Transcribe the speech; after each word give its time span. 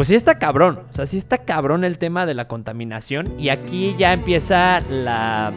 pues 0.00 0.08
sí 0.08 0.14
está 0.14 0.38
cabrón. 0.38 0.80
O 0.88 0.92
sea, 0.94 1.04
sí 1.04 1.18
está 1.18 1.36
cabrón 1.44 1.84
el 1.84 1.98
tema 1.98 2.24
de 2.24 2.32
la 2.32 2.48
contaminación. 2.48 3.38
Y 3.38 3.50
aquí 3.50 3.94
ya 3.98 4.14
empieza 4.14 4.80
la. 4.88 5.52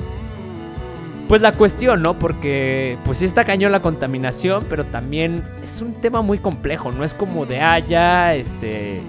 Pues 1.30 1.42
la 1.42 1.54
cuestión, 1.54 2.02
¿no? 2.02 2.16
Porque 2.16 2.98
pues 3.06 3.20
sí 3.20 3.26
está 3.26 3.46
cañón 3.46 3.72
la 3.72 3.82
contaminación, 3.82 4.66
pero 4.70 4.84
también 4.84 5.46
es 5.64 5.82
un 5.82 5.94
tema 5.94 6.22
muy 6.22 6.40
complejo. 6.40 6.92
No 6.92 7.06
es 7.06 7.14
como 7.14 7.46
de, 7.46 7.62
ah, 7.62 8.36
este. 8.36 9.00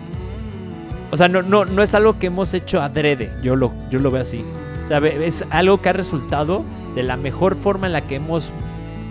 O 1.10 1.16
sea, 1.16 1.26
no, 1.26 1.42
no, 1.42 1.64
no 1.64 1.82
es 1.82 1.96
algo 1.96 2.16
que 2.20 2.28
hemos 2.28 2.54
hecho 2.54 2.80
adrede. 2.80 3.28
Yo 3.42 3.56
lo, 3.56 3.72
yo 3.90 3.98
lo 3.98 4.12
veo 4.12 4.22
así. 4.22 4.44
O 4.84 4.86
sea, 4.86 4.98
es 4.98 5.44
algo 5.50 5.82
que 5.82 5.88
ha 5.88 5.94
resultado 5.94 6.64
de 6.94 7.02
la 7.02 7.16
mejor 7.16 7.56
forma 7.56 7.88
en 7.88 7.92
la 7.92 8.02
que 8.02 8.14
hemos 8.14 8.52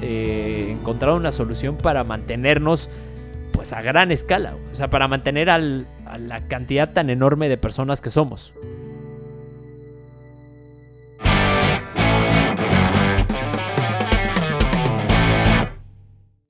eh, 0.02 0.70
encontrado 0.72 1.18
una 1.18 1.34
solución 1.34 1.76
para 1.76 2.06
mantenernos 2.06 2.90
pues 3.52 3.72
a 3.72 3.82
gran 3.82 4.12
escala, 4.12 4.56
o 4.72 4.76
sea, 4.76 4.90
para 4.90 5.08
mantener 5.08 5.50
a 6.14 6.20
la 6.20 6.48
cantidad 6.48 6.94
tan 6.94 7.10
enorme 7.10 7.50
de 7.50 7.58
personas 7.58 8.00
que 8.00 8.12
somos. 8.12 8.54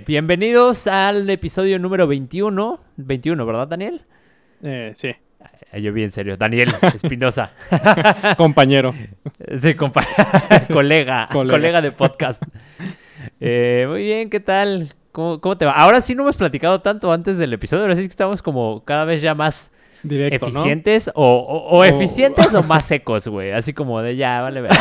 Bienvenidos 0.06 0.88
al 0.88 1.30
episodio 1.30 1.80
número 1.80 2.08
21. 2.08 2.82
21, 2.98 3.46
¿verdad, 3.46 3.70
Daniel? 3.70 4.02
Eh, 4.62 4.92
sí. 4.98 5.16
Yo 5.82 5.94
vi 5.94 6.04
en 6.04 6.12
serio. 6.12 6.36
Daniel 6.36 6.76
Espinosa. 6.94 7.52
compañero. 8.36 8.94
Sí, 9.62 9.76
colega, 10.74 11.30
colega, 11.32 11.82
de 11.82 11.94
podcast. 11.94 12.44
Eh, 13.40 13.86
muy 13.88 14.04
bien, 14.04 14.30
¿qué 14.30 14.42
tal? 14.42 14.90
¿Cómo, 15.14 15.58
te 15.58 15.66
va? 15.66 15.74
Ahora 15.74 16.02
sí 16.02 16.16
no 16.16 16.24
hemos 16.24 16.38
platicado 16.38 16.82
tanto 16.82 17.12
antes 17.12 17.38
del 17.38 17.54
episodio, 17.54 17.84
ahora 17.84 17.96
sí 17.96 18.02
que 18.02 18.08
estamos 18.08 18.42
como 18.42 18.84
cada 18.84 19.06
vez 19.06 19.22
ya 19.22 19.36
más 19.36 19.72
eficientes 20.04 21.12
o, 21.14 21.84
eficientes 21.86 22.52
o 22.56 22.64
más 22.64 22.84
secos, 22.88 23.28
güey. 23.28 23.52
Así 23.52 23.74
como 23.74 24.02
de 24.02 24.16
ya, 24.16 24.42
vale, 24.42 24.62
ver. 24.62 24.72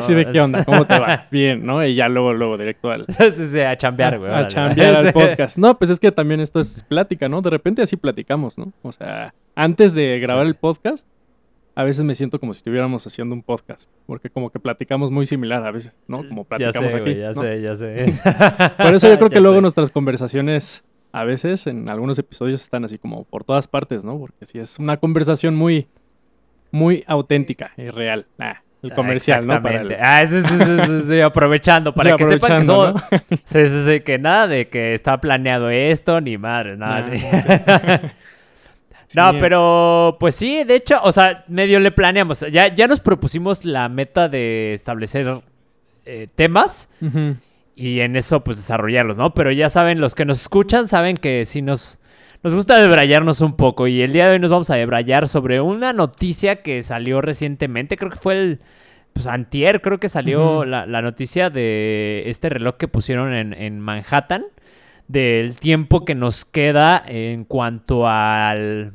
Sí, 0.00 0.14
de 0.14 0.32
qué 0.32 0.40
onda, 0.40 0.64
¿cómo 0.64 0.86
te 0.86 0.98
va? 0.98 1.26
Bien, 1.30 1.66
¿no? 1.66 1.84
Y 1.84 1.94
ya 1.94 2.08
luego, 2.08 2.32
luego 2.32 2.56
directo 2.56 2.90
al... 2.90 3.04
a 3.66 3.76
chambear, 3.76 4.18
güey. 4.18 4.32
A, 4.32 4.48
chambear 4.48 4.96
al 4.96 5.12
podcast. 5.12 5.58
No, 5.58 5.76
pues 5.76 5.90
es 5.90 6.00
que 6.00 6.10
también 6.10 6.40
esto 6.40 6.58
es 6.58 6.82
plática, 6.82 7.28
¿no? 7.28 7.42
De 7.42 7.50
repente 7.50 7.82
así 7.82 7.96
platicamos, 7.98 8.56
¿no? 8.56 8.72
O 8.80 8.92
sea, 8.92 9.34
antes 9.54 9.94
de 9.94 10.18
grabar 10.20 10.46
el 10.46 10.54
podcast, 10.54 11.06
a 11.74 11.84
veces 11.84 12.04
me 12.04 12.14
siento 12.14 12.38
como 12.38 12.52
si 12.52 12.58
estuviéramos 12.58 13.06
haciendo 13.06 13.34
un 13.34 13.42
podcast, 13.42 13.90
porque 14.06 14.28
como 14.28 14.50
que 14.50 14.58
platicamos 14.58 15.10
muy 15.10 15.26
similar 15.26 15.64
a 15.64 15.70
veces, 15.70 15.94
¿no? 16.06 16.26
Como 16.28 16.44
platicamos 16.44 16.92
ya 16.92 16.98
sé, 16.98 17.02
aquí. 17.02 17.16
ya 17.16 17.34
sé, 17.34 17.62
ya 17.62 17.74
sé. 17.74 18.14
Por 18.82 18.94
eso 18.94 19.08
yo 19.08 19.16
creo 19.16 19.30
que 19.30 19.40
luego 19.40 19.60
nuestras 19.60 19.90
conversaciones 19.90 20.84
a 21.12 21.24
veces 21.24 21.66
en 21.66 21.88
algunos 21.88 22.18
episodios 22.18 22.62
están 22.62 22.84
así 22.84 22.98
como 22.98 23.24
por 23.24 23.44
todas 23.44 23.68
partes, 23.68 24.04
¿no? 24.04 24.18
Porque 24.18 24.46
si 24.46 24.58
es 24.58 24.78
una 24.78 24.96
conversación 24.96 25.54
muy, 25.54 25.86
muy 26.70 27.04
auténtica 27.06 27.72
y 27.76 27.88
real. 27.88 28.26
el 28.82 28.94
comercial, 28.94 29.46
¿no? 29.46 29.62
Para 29.62 29.84
Ah, 30.00 30.26
sí, 30.26 30.40
sí, 30.40 31.02
sí, 31.06 31.20
aprovechando, 31.22 31.94
para 31.94 32.16
que 32.16 32.24
sepan 32.24 32.60
que 32.60 32.64
somos... 32.64 33.02
Sí, 33.44 33.66
sí, 33.66 33.84
sí, 33.86 34.00
que 34.00 34.18
nada 34.18 34.46
de 34.46 34.68
que 34.68 34.94
está 34.94 35.20
planeado 35.20 35.68
esto, 35.68 36.20
ni 36.22 36.38
madre, 36.38 36.78
nada 36.78 36.96
así. 36.96 37.24
No, 39.14 39.32
pero 39.38 40.16
pues 40.18 40.34
sí, 40.34 40.64
de 40.64 40.76
hecho, 40.76 41.00
o 41.02 41.12
sea, 41.12 41.44
medio 41.48 41.80
le 41.80 41.90
planeamos. 41.90 42.40
Ya, 42.50 42.74
ya 42.74 42.86
nos 42.86 43.00
propusimos 43.00 43.64
la 43.64 43.88
meta 43.88 44.28
de 44.28 44.74
establecer 44.74 45.42
eh, 46.04 46.28
temas 46.34 46.88
y 47.76 48.00
en 48.00 48.16
eso 48.16 48.42
pues 48.42 48.56
desarrollarlos, 48.56 49.16
¿no? 49.16 49.34
Pero 49.34 49.52
ya 49.52 49.68
saben, 49.70 50.00
los 50.00 50.14
que 50.14 50.24
nos 50.24 50.40
escuchan 50.40 50.88
saben 50.88 51.16
que 51.16 51.44
sí 51.46 51.62
nos, 51.62 51.98
nos 52.42 52.54
gusta 52.54 52.80
debrayarnos 52.80 53.40
un 53.40 53.56
poco 53.56 53.86
y 53.86 54.02
el 54.02 54.12
día 54.12 54.26
de 54.26 54.32
hoy 54.34 54.38
nos 54.38 54.50
vamos 54.50 54.70
a 54.70 54.76
debrayar 54.76 55.28
sobre 55.28 55.60
una 55.60 55.92
noticia 55.92 56.62
que 56.62 56.82
salió 56.82 57.20
recientemente, 57.20 57.96
creo 57.96 58.10
que 58.10 58.18
fue 58.18 58.34
el... 58.34 58.60
Pues 59.12 59.26
antier 59.26 59.82
creo 59.82 60.00
que 60.00 60.08
salió 60.08 60.64
la, 60.64 60.86
noticia 60.86 61.50
de 61.50 62.22
este 62.30 62.48
reloj 62.48 62.78
que 62.78 62.88
pusieron 62.88 63.34
en, 63.34 63.52
en 63.52 63.78
Manhattan 63.78 64.46
del 65.06 65.56
tiempo 65.56 66.06
que 66.06 66.14
nos 66.14 66.46
queda 66.46 67.02
en 67.06 67.44
cuanto 67.44 68.08
al 68.08 68.94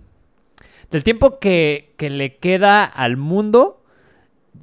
del 0.92 1.04
tiempo 1.04 1.40
que, 1.40 1.94
le 1.98 2.36
queda 2.38 2.86
al 2.86 3.18
mundo 3.18 3.82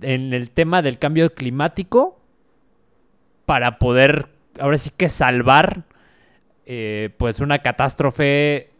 en 0.00 0.32
el 0.32 0.50
tema 0.50 0.82
del 0.82 0.98
cambio 0.98 1.34
climático 1.34 2.18
para 3.46 3.78
poder, 3.78 4.28
ahora 4.58 4.78
sí 4.78 4.90
que 4.96 5.08
salvar, 5.08 5.84
eh, 6.66 7.10
pues 7.18 7.40
una 7.40 7.58
catástrofe 7.58 8.70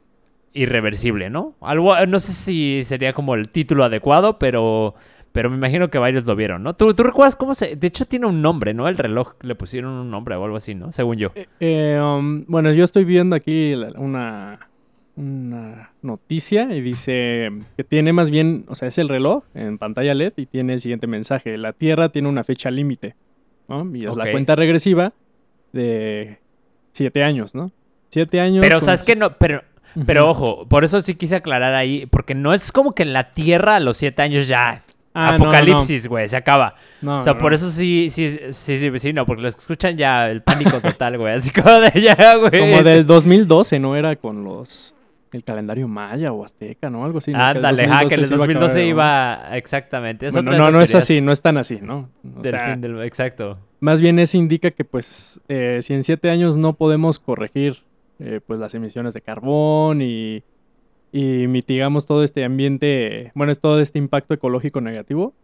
irreversible, 0.55 1.29
¿no? 1.29 1.55
Algo, 1.61 1.95
no 2.07 2.19
sé 2.19 2.33
si 2.33 2.83
sería 2.85 3.13
como 3.13 3.35
el 3.35 3.51
título 3.51 3.85
adecuado, 3.85 4.39
pero, 4.39 4.95
pero 5.33 5.51
me 5.51 5.57
imagino 5.57 5.91
que 5.91 5.99
varios 5.99 6.25
lo 6.25 6.37
vieron, 6.37 6.63
¿no? 6.63 6.75
¿Tú, 6.75 6.93
recuerdas 6.93 7.37
cómo 7.37 7.55
se...? 7.55 7.77
De 7.77 7.87
hecho 7.87 8.07
tiene 8.07 8.27
un 8.27 8.41
nombre, 8.41 8.73
¿no? 8.73 8.89
El 8.89 8.97
reloj 8.97 9.35
le 9.43 9.55
pusieron 9.55 9.93
un 9.93 10.11
nombre 10.11 10.37
o 10.37 10.45
algo 10.45 10.57
así, 10.57 10.75
¿no? 10.75 10.93
Según 10.93 11.19
yo. 11.19 11.33
Eh, 11.35 11.47
eh, 11.61 12.01
um, 12.01 12.45
bueno, 12.47 12.73
yo 12.73 12.85
estoy 12.85 13.05
viendo 13.05 13.37
aquí 13.37 13.75
una, 13.75 14.71
una 15.17 15.94
noticia 16.05 16.73
y 16.75 16.81
dice 16.81 17.51
que 17.77 17.85
tiene 17.85 18.13
más 18.13 18.31
bien, 18.31 18.65
o 18.69 18.75
sea, 18.75 18.89
es 18.89 18.99
el 18.99 19.09
reloj 19.09 19.45
en 19.55 19.79
pantalla 19.79 20.15
LED 20.15 20.35
y 20.37 20.47
tiene 20.47 20.75
el 20.75 20.81
siguiente 20.81 21.07
mensaje. 21.07 21.57
La 21.59 21.73
Tierra 21.73 22.11
tiene 22.11 22.29
una 22.29 22.45
fecha 22.45 22.71
límite, 22.71 23.17
¿no? 23.69 23.85
Y 23.97 24.07
es 24.07 24.15
la 24.15 24.31
cuenta 24.31 24.55
regresiva 24.55 25.13
de 25.73 26.39
siete 26.93 27.25
años, 27.25 27.55
¿no? 27.55 27.73
Siete 28.11 28.41
años. 28.41 28.61
Pero, 28.61 28.81
¿sabes 28.81 29.05
que 29.05 29.17
no? 29.17 29.37
Pero, 29.39 29.63
pero 30.07 30.29
ojo, 30.29 30.69
por 30.69 30.85
eso 30.85 31.01
sí 31.01 31.17
quise 31.17 31.37
aclarar 31.37 31.75
ahí, 31.75 32.07
porque 32.07 32.35
no 32.35 32.55
es 32.55 32.71
como 32.71 32.93
que 32.93 33.03
en 33.03 33.13
la 33.13 33.31
Tierra 33.31 33.77
a 33.77 33.81
los 33.81 33.97
siete 33.97 34.23
años 34.23 34.47
ya 34.47 34.83
ah, 35.15 35.35
Apocalipsis, 35.35 36.09
güey, 36.09 36.29
se 36.29 36.37
acaba. 36.37 36.75
o 37.05 37.23
sea, 37.23 37.39
por 37.39 37.55
eso 37.55 37.71
sí, 37.71 38.09
sí, 38.11 38.29
sí, 38.51 38.77
sí, 38.77 38.91
sí, 38.99 39.13
no, 39.13 39.25
porque 39.25 39.43
los 39.43 39.55
que 39.55 39.61
escuchan 39.61 39.97
ya 39.97 40.29
el 40.31 40.43
pánico 40.43 40.81
total, 40.81 41.19
güey. 41.19 41.35
Así 41.35 41.51
como 41.51 41.81
de 41.81 42.01
ya, 42.01 42.37
güey. 42.37 42.61
Como 42.61 42.83
del 42.83 43.07
2012, 43.07 43.81
¿no? 43.81 43.97
Era 43.97 44.17
con 44.17 44.45
los 44.45 44.94
el 45.35 45.43
calendario 45.43 45.89
maya 45.89 46.33
o 46.33 46.45
azteca, 46.45 46.89
¿no? 46.91 47.05
Algo 47.05 47.19
así. 47.19 47.33
Ándale, 47.35 47.87
ah, 47.91 48.05
que 48.09 48.15
el 48.15 48.29
2012 48.29 48.87
iba, 48.87 49.57
exactamente. 49.57 50.29
no, 50.31 50.71
no 50.71 50.81
es 50.81 50.95
así, 50.95 51.21
no 51.21 51.33
es 51.33 51.41
tan 51.41 51.57
así, 51.57 51.77
¿no? 51.83 52.09
del 52.23 52.57
fin 52.57 52.81
del... 52.81 53.03
Exacto. 53.03 53.59
Más 53.81 54.01
bien 54.01 54.19
eso 54.19 54.39
indica 54.39 54.71
que, 54.71 54.85
pues, 54.85 55.41
eh, 55.49 55.81
si 55.83 55.93
en 55.93 56.05
siete 56.05 56.31
años 56.31 56.57
no 56.57 56.75
podemos 56.75 57.19
corregir, 57.19 57.79
eh, 58.21 58.41
pues, 58.47 58.61
las 58.61 58.75
emisiones 58.75 59.13
de 59.13 59.21
carbón 59.21 60.03
y, 60.03 60.45
y 61.13 61.49
mitigamos 61.49 62.07
todo 62.07 62.23
este 62.23 62.45
ambiente, 62.45 63.33
bueno, 63.35 63.51
es 63.51 63.59
todo 63.59 63.81
este 63.81 63.99
impacto 63.99 64.35
ecológico 64.35 64.81
negativo, 64.81 65.35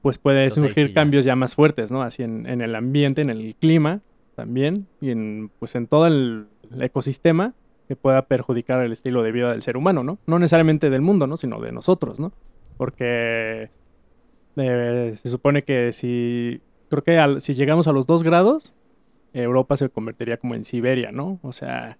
pues 0.00 0.16
puede 0.18 0.50
surgir 0.50 0.94
cambios 0.94 1.24
ya. 1.24 1.36
más 1.36 1.54
fuertes, 1.54 1.92
¿no? 1.92 2.02
Así 2.02 2.22
en, 2.22 2.46
en, 2.46 2.62
el 2.62 2.74
ambiente, 2.74 3.20
en 3.20 3.30
el 3.30 3.54
clima 3.54 4.00
también, 4.34 4.86
y 5.02 5.10
en, 5.10 5.50
pues, 5.58 5.74
en 5.74 5.86
todo 5.86 6.06
el 6.06 6.46
ecosistema 6.80 7.52
que 7.88 7.96
pueda 7.96 8.22
perjudicar 8.22 8.84
el 8.84 8.92
estilo 8.92 9.22
de 9.22 9.32
vida 9.32 9.48
del 9.48 9.62
ser 9.62 9.76
humano, 9.76 10.02
¿no? 10.04 10.18
No 10.26 10.38
necesariamente 10.38 10.90
del 10.90 11.02
mundo, 11.02 11.26
¿no? 11.26 11.36
Sino 11.36 11.60
de 11.60 11.72
nosotros, 11.72 12.18
¿no? 12.18 12.32
Porque 12.76 13.70
eh, 14.56 15.12
se 15.14 15.28
supone 15.28 15.62
que 15.62 15.92
si, 15.92 16.60
creo 16.88 17.02
que 17.04 17.40
si 17.40 17.54
llegamos 17.54 17.86
a 17.88 17.92
los 17.92 18.06
dos 18.06 18.22
grados, 18.22 18.72
Europa 19.32 19.76
se 19.76 19.88
convertiría 19.88 20.36
como 20.36 20.54
en 20.54 20.64
Siberia, 20.64 21.10
¿no? 21.12 21.38
O 21.42 21.52
sea, 21.52 21.98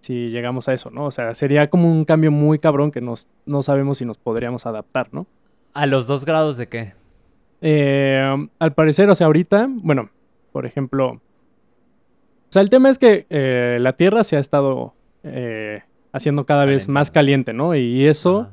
si 0.00 0.30
llegamos 0.30 0.68
a 0.68 0.74
eso, 0.74 0.90
¿no? 0.90 1.06
O 1.06 1.10
sea, 1.10 1.34
sería 1.34 1.70
como 1.70 1.90
un 1.90 2.04
cambio 2.04 2.30
muy 2.30 2.58
cabrón 2.58 2.90
que 2.90 3.00
nos, 3.00 3.28
no 3.46 3.62
sabemos 3.62 3.98
si 3.98 4.04
nos 4.04 4.18
podríamos 4.18 4.66
adaptar, 4.66 5.08
¿no? 5.12 5.26
¿A 5.74 5.86
los 5.86 6.06
dos 6.06 6.24
grados 6.24 6.56
de 6.56 6.68
qué? 6.68 6.92
Eh, 7.60 8.48
al 8.58 8.72
parecer, 8.74 9.08
o 9.10 9.14
sea, 9.14 9.26
ahorita, 9.26 9.68
bueno, 9.68 10.10
por 10.52 10.66
ejemplo, 10.66 11.20
o 12.48 12.50
sea, 12.50 12.62
el 12.62 12.70
tema 12.70 12.88
es 12.88 12.98
que 12.98 13.26
eh, 13.30 13.78
la 13.80 13.92
Tierra 13.94 14.24
se 14.24 14.36
ha 14.36 14.40
estado 14.40 14.94
eh, 15.22 15.82
haciendo 16.12 16.46
cada 16.46 16.64
vez 16.64 16.88
más 16.88 17.10
caliente, 17.10 17.52
¿no? 17.52 17.74
Y 17.74 18.06
eso, 18.06 18.50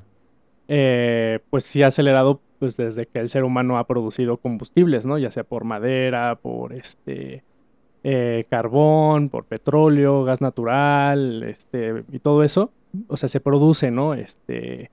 eh, 0.68 1.40
pues 1.50 1.64
sí 1.64 1.84
ha 1.84 1.88
acelerado 1.88 2.42
pues 2.60 2.78
desde 2.78 3.06
que 3.06 3.20
el 3.20 3.30
ser 3.30 3.44
humano 3.44 3.78
ha 3.78 3.86
producido 3.86 4.38
combustibles, 4.38 5.06
¿no? 5.06 5.18
Ya 5.18 5.32
sea 5.32 5.44
por 5.44 5.64
madera, 5.66 6.36
por 6.36 6.74
este 6.74 7.44
eh, 8.04 8.46
carbón, 8.50 9.30
por 9.30 9.46
petróleo, 9.46 10.24
gas 10.24 10.42
natural, 10.42 11.44
este, 11.44 12.04
y 12.12 12.20
todo 12.20 12.44
eso. 12.44 12.72
O 13.08 13.18
sea, 13.18 13.28
se 13.30 13.42
produce, 13.42 13.92
¿no? 13.92 14.14
Este, 14.14 14.90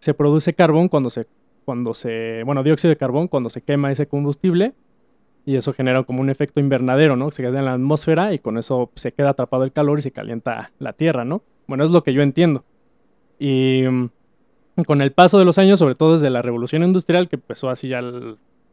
se 0.00 0.14
produce 0.14 0.52
carbón 0.52 0.88
cuando 0.88 1.10
se, 1.10 1.26
cuando 1.64 1.94
se, 1.94 2.42
bueno, 2.44 2.62
dióxido 2.62 2.90
de 2.90 2.96
carbón 2.96 3.28
cuando 3.28 3.50
se 3.50 3.62
quema 3.62 3.90
ese 3.90 4.06
combustible 4.06 4.74
y 5.46 5.56
eso 5.56 5.72
genera 5.72 6.02
como 6.02 6.20
un 6.20 6.28
efecto 6.28 6.58
invernadero, 6.58 7.16
¿no? 7.16 7.30
Se 7.30 7.40
queda 7.40 7.60
en 7.60 7.66
la 7.66 7.74
atmósfera 7.74 8.34
y 8.34 8.38
con 8.40 8.58
eso 8.58 8.90
se 8.96 9.12
queda 9.12 9.30
atrapado 9.30 9.62
el 9.62 9.72
calor 9.72 10.00
y 10.00 10.02
se 10.02 10.10
calienta 10.10 10.72
la 10.80 10.92
Tierra, 10.92 11.24
¿no? 11.24 11.42
Bueno, 11.68 11.84
es 11.84 11.90
lo 11.90 12.02
que 12.02 12.12
yo 12.12 12.20
entiendo. 12.20 12.64
Y 13.38 13.82
mm, 13.88 14.10
con 14.86 15.00
el 15.00 15.12
paso 15.12 15.38
de 15.38 15.44
los 15.44 15.58
años, 15.58 15.78
sobre 15.78 15.94
todo 15.94 16.14
desde 16.14 16.30
la 16.30 16.42
revolución 16.42 16.82
industrial, 16.82 17.28
que 17.28 17.36
empezó 17.36 17.70
así 17.70 17.86
ya, 17.86 18.00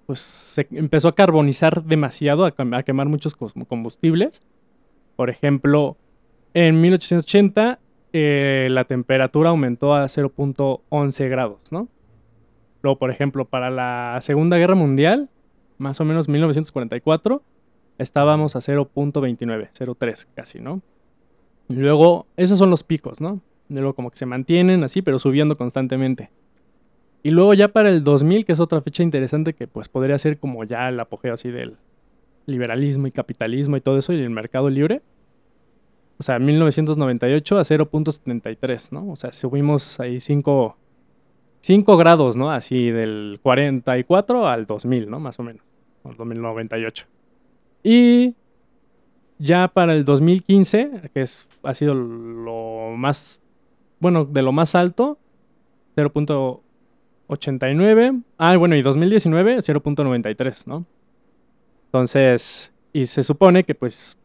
pues 0.07 0.19
se 0.19 0.67
empezó 0.71 1.09
a 1.09 1.15
carbonizar 1.15 1.83
demasiado, 1.83 2.43
a, 2.43 2.83
quemar 2.83 3.07
muchos 3.07 3.35
combustibles. 3.35 4.41
Por 5.15 5.29
ejemplo, 5.29 5.95
en 6.55 6.81
1880 6.81 7.79
eh, 8.13 8.67
la 8.71 8.85
temperatura 8.85 9.51
aumentó 9.51 9.93
a 9.93 10.05
0.11 10.05 11.29
grados, 11.29 11.71
¿no? 11.71 11.87
Luego, 12.81 12.97
por 12.97 13.11
ejemplo, 13.11 13.45
para 13.45 13.69
la 13.69 14.17
Segunda 14.21 14.57
Guerra 14.57 14.75
Mundial, 14.75 15.29
más 15.77 15.99
o 15.99 16.05
menos 16.05 16.27
1944, 16.27 17.43
estábamos 17.97 18.55
a 18.55 18.59
0.29, 18.59 19.69
0.3 19.71 20.27
casi, 20.35 20.59
¿no? 20.59 20.81
Y 21.69 21.75
luego, 21.75 22.27
esos 22.37 22.59
son 22.59 22.69
los 22.69 22.83
picos, 22.83 23.21
¿no? 23.21 23.41
Y 23.69 23.75
luego 23.75 23.93
como 23.93 24.11
que 24.11 24.17
se 24.17 24.25
mantienen 24.25 24.83
así, 24.83 25.01
pero 25.01 25.19
subiendo 25.19 25.55
constantemente. 25.57 26.29
Y 27.23 27.31
luego 27.31 27.53
ya 27.53 27.69
para 27.69 27.89
el 27.89 28.03
2000, 28.03 28.45
que 28.45 28.51
es 28.51 28.59
otra 28.59 28.81
fecha 28.81 29.01
interesante 29.01 29.53
que 29.53 29.67
pues 29.67 29.87
podría 29.87 30.19
ser 30.19 30.37
como 30.37 30.65
ya 30.65 30.89
el 30.89 30.99
apogeo 30.99 31.33
así 31.33 31.49
del 31.49 31.77
liberalismo 32.45 33.07
y 33.07 33.11
capitalismo 33.11 33.77
y 33.77 33.81
todo 33.81 33.97
eso 33.97 34.11
y 34.11 34.17
el 34.17 34.29
mercado 34.29 34.69
libre. 34.69 35.01
O 36.19 36.23
sea, 36.23 36.37
1998 36.37 37.57
a 37.57 37.61
0.73, 37.61 38.91
¿no? 38.91 39.09
O 39.09 39.15
sea, 39.15 39.31
subimos 39.31 39.99
ahí 40.01 40.19
5, 40.19 40.77
5 41.63 41.97
grados, 41.97 42.35
¿no? 42.35 42.51
Así 42.51 42.91
del 42.91 43.39
44 43.41 44.49
al 44.49 44.65
2000, 44.65 45.09
¿no? 45.09 45.21
Más 45.21 45.39
o 45.39 45.43
menos. 45.43 45.63
O 46.03 46.13
2098. 46.13 47.05
Y 47.83 48.35
ya 49.39 49.69
para 49.69 49.93
el 49.93 50.03
2015, 50.03 51.09
que 51.13 51.21
es, 51.21 51.47
ha 51.63 51.73
sido 51.73 51.93
lo 51.93 52.97
más, 52.97 53.41
bueno, 53.99 54.25
de 54.25 54.41
lo 54.41 54.51
más 54.51 54.75
alto, 54.75 55.17
0.89. 55.95 58.23
Ah, 58.37 58.57
bueno, 58.57 58.75
y 58.75 58.81
2019, 58.81 59.59
0.93, 59.59 60.67
¿no? 60.67 60.85
Entonces, 61.85 62.73
y 62.91 63.05
se 63.05 63.23
supone 63.23 63.63
que 63.63 63.73
pues 63.73 64.17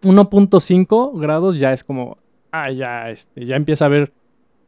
1.5 0.00 1.20
grados 1.20 1.58
ya 1.58 1.74
es 1.74 1.84
como, 1.84 2.16
ah, 2.52 2.70
ya, 2.70 3.10
este, 3.10 3.44
ya 3.44 3.56
empieza 3.56 3.84
a 3.84 3.88
haber 3.88 4.14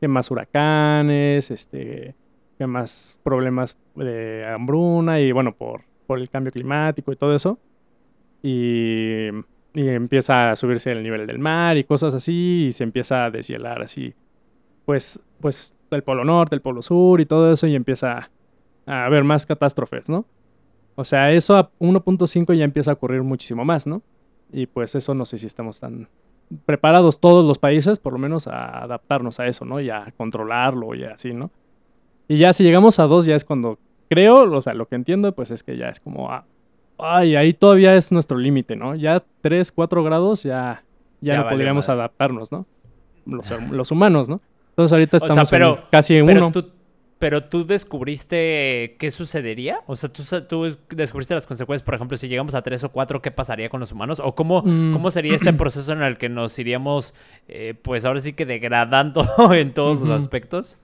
que 0.02 0.08
más 0.08 0.32
huracanes, 0.32 1.52
este, 1.52 2.16
que 2.58 2.66
más 2.66 3.20
problemas 3.22 3.76
de 3.94 4.42
hambruna 4.44 5.20
y 5.20 5.30
bueno, 5.30 5.54
por, 5.54 5.82
por 6.08 6.18
el 6.18 6.28
cambio 6.28 6.50
climático 6.50 7.12
y 7.12 7.16
todo 7.16 7.36
eso. 7.36 7.60
Y, 8.42 9.28
y, 9.74 9.88
empieza 9.88 10.50
a 10.50 10.56
subirse 10.56 10.90
el 10.90 11.04
nivel 11.04 11.24
del 11.28 11.38
mar 11.38 11.76
y 11.78 11.84
cosas 11.84 12.14
así, 12.14 12.66
y 12.66 12.72
se 12.72 12.82
empieza 12.82 13.26
a 13.26 13.30
deshielar 13.30 13.80
así, 13.80 14.12
pues, 14.84 15.20
pues 15.38 15.76
del 15.88 16.02
polo 16.02 16.24
norte, 16.24 16.56
el 16.56 16.62
polo 16.62 16.82
sur 16.82 17.20
y 17.20 17.26
todo 17.26 17.52
eso, 17.52 17.68
y 17.68 17.76
empieza 17.76 18.28
a 18.86 19.04
haber 19.04 19.22
más 19.22 19.46
catástrofes, 19.46 20.10
¿no? 20.10 20.26
O 20.96 21.04
sea, 21.04 21.30
eso 21.30 21.56
a 21.56 21.70
1.5 21.78 22.54
ya 22.54 22.64
empieza 22.64 22.90
a 22.90 22.94
ocurrir 22.94 23.22
muchísimo 23.22 23.64
más, 23.64 23.86
¿no? 23.86 24.02
Y 24.52 24.66
pues 24.66 24.96
eso 24.96 25.14
no 25.14 25.26
sé 25.26 25.38
si 25.38 25.46
estamos 25.46 25.78
tan 25.78 26.08
preparados 26.66 27.20
todos 27.20 27.44
los 27.44 27.58
países, 27.58 27.98
por 27.98 28.12
lo 28.12 28.18
menos 28.18 28.46
a 28.46 28.82
adaptarnos 28.82 29.40
a 29.40 29.46
eso, 29.46 29.64
¿no? 29.64 29.80
Y 29.80 29.90
a 29.90 30.12
controlarlo 30.16 30.94
y 30.94 31.04
así, 31.04 31.32
¿no? 31.32 31.50
Y 32.28 32.38
ya 32.38 32.52
si 32.52 32.64
llegamos 32.64 32.98
a 32.98 33.06
2 33.06 33.26
ya 33.26 33.34
es 33.34 33.44
cuando 33.44 33.78
creo, 34.08 34.50
o 34.50 34.62
sea, 34.62 34.74
lo 34.74 34.86
que 34.86 34.94
entiendo 34.94 35.32
pues 35.34 35.50
es 35.50 35.62
que 35.62 35.76
ya 35.76 35.88
es 35.88 36.00
como, 36.00 36.30
ah, 36.30 36.44
ay, 36.98 37.36
ahí 37.36 37.52
todavía 37.52 37.94
es 37.94 38.12
nuestro 38.12 38.38
límite, 38.38 38.76
¿no? 38.76 38.94
Ya 38.94 39.22
3, 39.40 39.72
4 39.72 40.04
grados 40.04 40.42
ya, 40.42 40.84
ya, 41.20 41.38
no 41.38 41.48
podríamos 41.48 41.88
adaptarnos, 41.88 42.52
¿no? 42.52 42.66
Los, 43.24 43.90
humanos, 43.90 44.28
¿no? 44.28 44.40
Entonces 44.70 44.92
ahorita 44.92 45.16
estamos 45.18 45.50
casi 45.90 46.16
en 46.16 46.28
uno. 46.28 46.52
Pero 47.22 47.44
tú 47.44 47.64
descubriste 47.64 48.96
qué 48.98 49.12
sucedería. 49.12 49.82
O 49.86 49.94
sea, 49.94 50.12
¿tú, 50.12 50.24
tú, 50.48 50.76
descubriste 50.88 51.34
las 51.34 51.46
consecuencias. 51.46 51.84
Por 51.84 51.94
ejemplo, 51.94 52.16
si 52.16 52.26
llegamos 52.26 52.56
a 52.56 52.62
tres 52.62 52.82
o 52.82 52.88
cuatro, 52.88 53.22
¿qué 53.22 53.30
pasaría 53.30 53.68
con 53.68 53.78
los 53.78 53.92
humanos? 53.92 54.18
¿O 54.18 54.34
cómo, 54.34 54.62
mm. 54.62 54.92
cómo 54.92 55.08
sería 55.08 55.36
este 55.36 55.52
proceso 55.52 55.92
en 55.92 56.02
el 56.02 56.18
que 56.18 56.28
nos 56.28 56.58
iríamos, 56.58 57.14
eh, 57.46 57.74
pues 57.80 58.04
ahora 58.06 58.18
sí 58.18 58.32
que 58.32 58.44
degradando 58.44 59.24
en 59.54 59.72
todos 59.72 60.00
los 60.00 60.20
aspectos? 60.20 60.78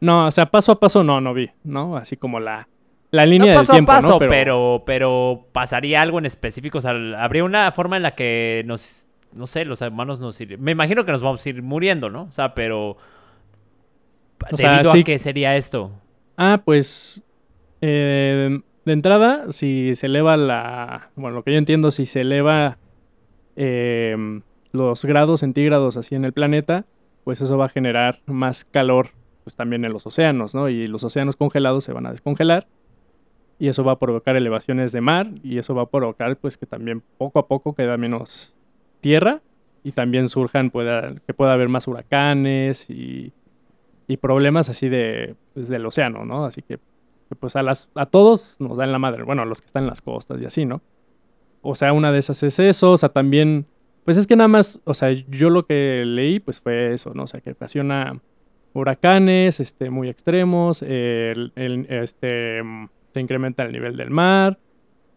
No, 0.00 0.26
o 0.26 0.30
sea, 0.32 0.46
paso 0.46 0.72
a 0.72 0.80
paso 0.80 1.04
no, 1.04 1.20
no 1.20 1.32
vi, 1.32 1.48
¿no? 1.62 1.96
Así 1.96 2.16
como 2.16 2.40
la, 2.40 2.66
la 3.12 3.24
línea 3.24 3.54
no, 3.54 3.60
paso 3.60 3.72
tiempo, 3.74 3.92
a 3.92 4.00
paso, 4.00 4.18
Pero... 4.18 4.82
pero... 4.84 5.46
pasaría 5.52 6.02
algo 6.02 6.18
en 6.18 6.26
específico. 6.26 6.78
O 6.78 6.80
sea, 6.80 6.90
habría 7.22 7.44
una 7.44 7.70
forma 7.70 7.96
en 7.96 8.02
la 8.02 8.16
que 8.16 8.64
nos, 8.66 9.06
no 9.32 9.46
sé, 9.46 9.64
los 9.64 9.80
humanos 9.80 10.18
nos 10.18 10.40
irían... 10.40 10.60
Me 10.60 10.72
imagino 10.72 11.04
que 11.04 11.12
nos 11.12 11.22
vamos 11.22 11.46
a 11.46 11.48
ir 11.48 11.62
muriendo, 11.62 12.10
¿no? 12.10 12.22
O 12.24 12.32
sea, 12.32 12.52
pero 12.52 12.96
¿Debido 14.50 14.92
a 14.92 15.02
qué 15.02 15.18
sería 15.18 15.56
esto? 15.56 15.92
Ah, 16.36 16.62
pues. 16.64 17.22
Eh, 17.80 18.60
de 18.84 18.92
entrada, 18.92 19.52
si 19.52 19.94
se 19.94 20.06
eleva 20.06 20.36
la. 20.36 21.10
Bueno, 21.14 21.36
lo 21.36 21.44
que 21.44 21.52
yo 21.52 21.58
entiendo, 21.58 21.90
si 21.90 22.06
se 22.06 22.22
eleva 22.22 22.78
em, 23.54 24.42
los 24.72 25.04
grados 25.04 25.40
centígrados 25.40 25.96
así 25.96 26.14
en 26.14 26.24
el 26.24 26.32
planeta, 26.32 26.86
pues 27.24 27.40
eso 27.40 27.58
va 27.58 27.66
a 27.66 27.68
generar 27.68 28.20
más 28.24 28.64
calor, 28.64 29.10
pues 29.44 29.56
también 29.56 29.84
en 29.84 29.92
los 29.92 30.06
océanos, 30.06 30.54
¿no? 30.54 30.70
Y 30.70 30.86
los 30.86 31.04
océanos 31.04 31.36
congelados 31.36 31.84
se 31.84 31.92
van 31.92 32.06
a 32.06 32.12
descongelar. 32.12 32.66
Y 33.58 33.68
eso 33.68 33.84
va 33.84 33.92
a 33.92 33.98
provocar 33.98 34.36
elevaciones 34.36 34.92
de 34.92 35.00
mar. 35.00 35.32
Y 35.42 35.58
eso 35.58 35.74
va 35.74 35.82
a 35.82 35.86
provocar, 35.86 36.36
pues, 36.36 36.56
que 36.56 36.64
también 36.64 37.02
poco 37.18 37.40
a 37.40 37.46
poco 37.46 37.74
queda 37.74 37.96
menos 37.96 38.54
tierra. 39.00 39.42
Y 39.84 39.92
también 39.92 40.28
surjan, 40.28 40.70
pueda, 40.70 41.14
que 41.26 41.34
pueda 41.34 41.52
haber 41.52 41.68
más 41.68 41.86
huracanes 41.88 42.88
y 42.88 43.32
y 44.08 44.16
problemas 44.16 44.70
así 44.70 44.88
de, 44.88 45.36
pues, 45.54 45.68
del 45.68 45.86
océano, 45.86 46.24
¿no? 46.24 46.46
Así 46.46 46.62
que, 46.62 46.80
pues 47.38 47.54
a, 47.56 47.62
las, 47.62 47.90
a 47.94 48.06
todos 48.06 48.56
nos 48.58 48.78
dan 48.78 48.90
la 48.90 48.98
madre, 48.98 49.22
bueno, 49.22 49.42
a 49.42 49.44
los 49.44 49.60
que 49.60 49.66
están 49.66 49.84
en 49.84 49.90
las 49.90 50.00
costas 50.00 50.40
y 50.40 50.46
así, 50.46 50.64
¿no? 50.64 50.80
O 51.60 51.74
sea, 51.74 51.92
una 51.92 52.10
de 52.10 52.18
esas 52.18 52.42
es 52.42 52.58
eso, 52.58 52.92
o 52.92 52.96
sea, 52.96 53.10
también, 53.10 53.66
pues 54.04 54.16
es 54.16 54.26
que 54.26 54.34
nada 54.34 54.48
más, 54.48 54.80
o 54.84 54.94
sea, 54.94 55.10
yo 55.10 55.50
lo 55.50 55.66
que 55.66 56.04
leí, 56.06 56.40
pues 56.40 56.58
fue 56.58 56.94
eso, 56.94 57.12
¿no? 57.12 57.24
O 57.24 57.26
sea, 57.26 57.40
que 57.40 57.50
ocasiona 57.50 58.18
huracanes, 58.72 59.60
este, 59.60 59.90
muy 59.90 60.08
extremos, 60.08 60.82
este, 60.82 62.62
se 63.12 63.20
incrementa 63.20 63.64
el 63.64 63.72
nivel 63.72 63.96
del 63.96 64.10
mar, 64.10 64.58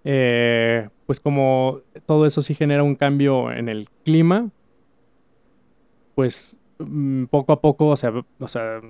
eh, 0.04 0.90
pues 1.06 1.20
como 1.22 1.80
todo 2.06 2.26
eso 2.26 2.42
sí 2.42 2.56
genera 2.56 2.84
un 2.84 2.96
cambio 2.96 3.52
en 3.52 3.70
el 3.70 3.88
clima, 4.04 4.50
pues 6.16 6.60
poco 7.30 7.54
a 7.54 7.62
poco, 7.62 7.88
o 7.88 7.96
sea, 7.96 8.14
o 8.40 8.48
sea, 8.48 8.82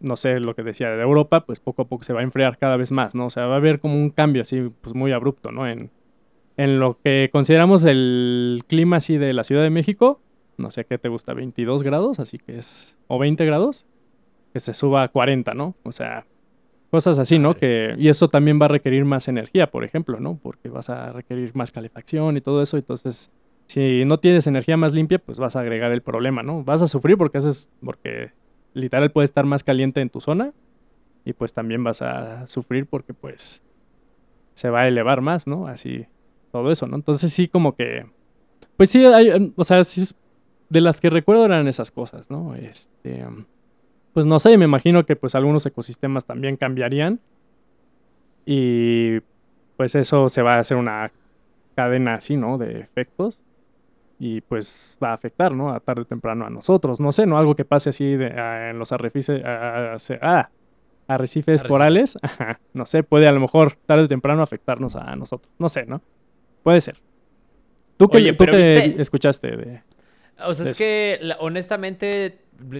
no 0.00 0.16
sé 0.16 0.40
lo 0.40 0.54
que 0.54 0.62
decía 0.62 0.90
de 0.90 1.02
Europa, 1.02 1.44
pues 1.44 1.60
poco 1.60 1.82
a 1.82 1.84
poco 1.86 2.04
se 2.04 2.12
va 2.12 2.20
a 2.20 2.22
enfriar 2.22 2.58
cada 2.58 2.76
vez 2.76 2.92
más, 2.92 3.14
¿no? 3.14 3.26
O 3.26 3.30
sea, 3.30 3.46
va 3.46 3.54
a 3.54 3.58
haber 3.58 3.80
como 3.80 3.94
un 3.94 4.10
cambio 4.10 4.42
así, 4.42 4.70
pues 4.80 4.94
muy 4.94 5.12
abrupto, 5.12 5.50
¿no? 5.52 5.68
En, 5.68 5.90
en 6.56 6.80
lo 6.80 6.98
que 7.02 7.30
consideramos 7.32 7.84
el 7.84 8.62
clima 8.66 8.96
así 8.98 9.16
de 9.16 9.32
la 9.32 9.44
Ciudad 9.44 9.62
de 9.62 9.70
México, 9.70 10.20
no 10.56 10.70
sé 10.70 10.84
qué 10.84 10.98
te 10.98 11.08
gusta, 11.08 11.34
22 11.34 11.82
grados, 11.82 12.18
así 12.18 12.38
que 12.38 12.58
es, 12.58 12.96
o 13.06 13.18
20 13.18 13.44
grados, 13.46 13.86
que 14.52 14.60
se 14.60 14.74
suba 14.74 15.02
a 15.02 15.08
40, 15.08 15.54
¿no? 15.54 15.74
O 15.84 15.92
sea, 15.92 16.26
cosas 16.90 17.18
así, 17.18 17.38
¿no? 17.38 17.54
Que, 17.54 17.94
y 17.98 18.08
eso 18.08 18.28
también 18.28 18.60
va 18.60 18.66
a 18.66 18.68
requerir 18.68 19.04
más 19.04 19.28
energía, 19.28 19.70
por 19.70 19.84
ejemplo, 19.84 20.20
¿no? 20.20 20.38
Porque 20.42 20.68
vas 20.68 20.90
a 20.90 21.12
requerir 21.12 21.54
más 21.54 21.70
calefacción 21.70 22.36
y 22.36 22.40
todo 22.40 22.62
eso, 22.62 22.76
entonces 22.76 23.30
si 23.68 24.06
no 24.06 24.18
tienes 24.18 24.46
energía 24.46 24.78
más 24.78 24.92
limpia, 24.92 25.18
pues 25.18 25.38
vas 25.38 25.54
a 25.54 25.60
agregar 25.60 25.92
el 25.92 26.00
problema, 26.00 26.42
¿no? 26.42 26.64
Vas 26.64 26.80
a 26.80 26.88
sufrir 26.88 27.18
porque 27.18 27.36
haces, 27.36 27.70
porque 27.84 28.32
literal 28.72 29.12
puede 29.12 29.26
estar 29.26 29.44
más 29.44 29.62
caliente 29.62 30.00
en 30.00 30.08
tu 30.08 30.22
zona 30.22 30.54
y 31.26 31.34
pues 31.34 31.52
también 31.52 31.84
vas 31.84 32.00
a 32.00 32.46
sufrir 32.46 32.86
porque 32.86 33.12
pues 33.12 33.62
se 34.54 34.70
va 34.70 34.80
a 34.80 34.88
elevar 34.88 35.20
más, 35.20 35.46
¿no? 35.46 35.66
Así, 35.66 36.06
todo 36.50 36.72
eso, 36.72 36.86
¿no? 36.86 36.96
Entonces 36.96 37.30
sí 37.30 37.46
como 37.46 37.76
que, 37.76 38.06
pues 38.78 38.88
sí, 38.88 39.04
hay, 39.04 39.52
o 39.54 39.64
sea, 39.64 39.84
sí, 39.84 40.14
de 40.70 40.80
las 40.80 41.02
que 41.02 41.10
recuerdo 41.10 41.44
eran 41.44 41.68
esas 41.68 41.90
cosas, 41.90 42.30
¿no? 42.30 42.54
Este, 42.54 43.26
pues 44.14 44.24
no 44.24 44.38
sé, 44.38 44.56
me 44.56 44.64
imagino 44.64 45.04
que 45.04 45.14
pues 45.14 45.34
algunos 45.34 45.66
ecosistemas 45.66 46.24
también 46.24 46.56
cambiarían 46.56 47.20
y 48.46 49.20
pues 49.76 49.94
eso 49.94 50.30
se 50.30 50.40
va 50.40 50.54
a 50.54 50.60
hacer 50.60 50.78
una 50.78 51.12
cadena 51.74 52.14
así, 52.14 52.38
¿no? 52.38 52.56
De 52.56 52.80
efectos 52.80 53.38
y 54.18 54.40
pues 54.40 54.98
va 55.02 55.10
a 55.10 55.14
afectar, 55.14 55.52
¿no? 55.52 55.70
A 55.70 55.80
tarde 55.80 56.02
o 56.02 56.04
temprano 56.04 56.44
a 56.44 56.50
nosotros. 56.50 57.00
No 57.00 57.12
sé, 57.12 57.26
¿no? 57.26 57.38
Algo 57.38 57.54
que 57.54 57.64
pase 57.64 57.90
así 57.90 58.14
en 58.14 58.78
los 58.78 58.92
arrecifes, 58.92 59.42
ah, 59.44 60.50
arrecifes 61.06 61.64
corales, 61.64 62.18
no 62.74 62.86
sé, 62.86 63.02
puede 63.02 63.26
a 63.26 63.32
lo 63.32 63.40
mejor 63.40 63.76
tarde 63.86 64.04
o 64.04 64.08
temprano 64.08 64.42
afectarnos 64.42 64.96
a 64.96 65.14
nosotros. 65.16 65.52
No 65.58 65.68
sé, 65.68 65.86
¿no? 65.86 66.02
Puede 66.62 66.80
ser. 66.80 66.96
¿Tú 67.96 68.08
qué, 68.08 68.32
¿tú 68.32 68.44
escuchaste 69.00 69.56
de...? 69.56 69.82
O 70.44 70.54
sea, 70.54 70.70
es 70.70 70.78
que 70.78 71.20
honestamente 71.40 72.38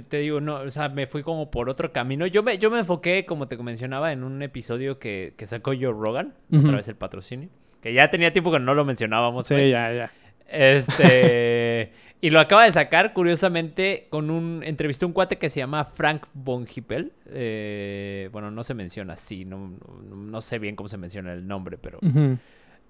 te 0.09 0.19
digo, 0.19 0.41
no, 0.41 0.57
o 0.57 0.71
sea, 0.71 0.89
me 0.89 1.07
fui 1.07 1.23
como 1.23 1.51
por 1.51 1.69
otro 1.69 1.93
camino. 1.93 2.27
Yo 2.27 2.43
me, 2.43 2.59
yo 2.59 2.71
me 2.71 2.81
enfoqué, 2.81 3.25
como 3.25 3.49
te 3.49 3.57
mencionaba, 3.57 4.13
en 4.13 4.23
un 4.23 4.43
episodio 4.43 4.99
que, 4.99 5.35
que 5.37 5.47
sacó 5.47 5.73
Joe 5.73 5.93
Rogan, 5.93 6.35
otra 6.53 6.77
vez 6.77 6.89
el 6.89 6.97
patrocinio, 6.97 7.49
que 7.81 7.93
ya 7.93 8.11
tenía 8.11 8.33
tiempo 8.33 8.53
que 8.53 8.61
no 8.61 8.75
lo 8.75 8.85
mencionábamos. 8.85 9.47
Sí, 9.47 9.71
ya, 9.71 9.93
ya. 9.93 10.13
Este. 10.49 11.93
y 12.21 12.31
lo 12.31 12.41
acaba 12.41 12.65
de 12.65 12.73
sacar, 12.73 13.13
curiosamente, 13.13 14.07
con 14.11 14.31
un. 14.31 14.63
Entrevistó 14.65 15.07
un 15.07 15.13
cuate 15.13 15.39
que 15.39 15.51
se 15.51 15.61
llama 15.61 15.85
Frank 15.85 16.27
von 16.35 16.67
Hippel. 16.73 17.13
Eh, 17.27 18.29
bueno, 18.33 18.51
no 18.51 18.65
se 18.65 18.75
menciona 18.75 19.15
así, 19.15 19.45
no, 19.45 19.73
no, 20.11 20.41
sé 20.41 20.59
bien 20.59 20.77
cómo 20.77 20.89
se 20.89 20.97
menciona 20.97 21.33
el 21.33 21.47
nombre, 21.47 21.79
pero. 21.79 21.99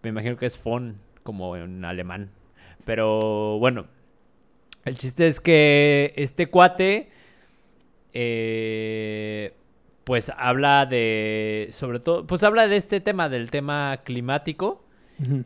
Me 0.03 0.11
imagino 0.11 0.37
que 0.37 0.47
es 0.47 0.63
von, 0.63 0.99
como 1.23 1.57
en 1.57 1.85
alemán. 1.85 2.31
Pero 2.85 3.59
bueno. 3.59 3.87
El 4.85 4.97
chiste 4.97 5.27
es 5.27 5.41
que 5.41 6.15
este 6.17 6.47
cuate, 6.47 7.11
eh, 8.15 9.53
pues 10.05 10.33
habla 10.35 10.87
de, 10.87 11.69
sobre 11.73 12.01
todo, 12.01 12.27
pues 12.27 12.43
habla 12.43 12.67
de 12.67 12.77
este 12.77 13.01
tema, 13.01 13.29
del 13.29 13.51
tema 13.51 14.01
climático. 14.05 14.85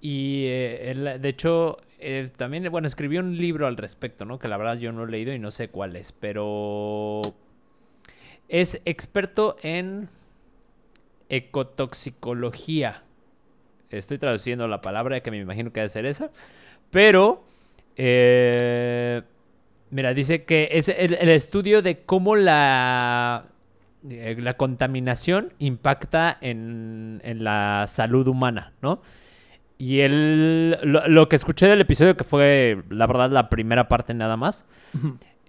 Y 0.02 0.44
eh, 0.46 1.18
de 1.18 1.28
hecho, 1.28 1.78
eh, 2.02 2.30
también, 2.36 2.70
bueno, 2.70 2.86
escribió 2.88 3.20
un 3.20 3.36
libro 3.36 3.66
al 3.66 3.76
respecto, 3.76 4.24
¿no? 4.24 4.38
Que 4.38 4.48
la 4.48 4.56
verdad 4.56 4.76
yo 4.76 4.92
no 4.92 5.04
he 5.04 5.10
leído 5.10 5.32
y 5.32 5.38
no 5.38 5.50
sé 5.50 5.68
cuál 5.68 5.96
es, 5.96 6.12
pero 6.12 7.22
es 8.48 8.80
experto 8.84 9.56
en 9.62 10.08
ecotoxicología. 11.28 13.02
Estoy 13.90 14.18
traduciendo 14.18 14.68
la 14.68 14.80
palabra 14.80 15.20
que 15.20 15.30
me 15.30 15.38
imagino 15.38 15.72
que 15.72 15.80
debe 15.80 15.88
ser 15.88 16.06
esa. 16.06 16.30
Pero, 16.90 17.44
eh, 17.96 19.22
mira, 19.90 20.12
dice 20.14 20.44
que 20.44 20.68
es 20.72 20.88
el, 20.88 21.28
estudio 21.30 21.82
de 21.82 22.00
cómo 22.00 22.36
la, 22.36 23.46
eh, 24.08 24.36
la 24.38 24.56
contaminación 24.58 25.52
impacta 25.58 26.36
en, 26.40 27.20
la 27.24 27.86
salud 27.88 28.28
humana, 28.28 28.72
¿no? 28.82 29.00
Y 29.82 29.98
él, 30.02 30.78
lo, 30.84 31.28
que 31.28 31.34
escuché 31.34 31.66
del 31.66 31.80
episodio, 31.80 32.16
que 32.16 32.22
fue 32.22 32.84
la 32.88 33.08
verdad 33.08 33.32
la 33.32 33.48
primera 33.48 33.88
parte 33.88 34.14
nada 34.14 34.36
más, 34.36 34.64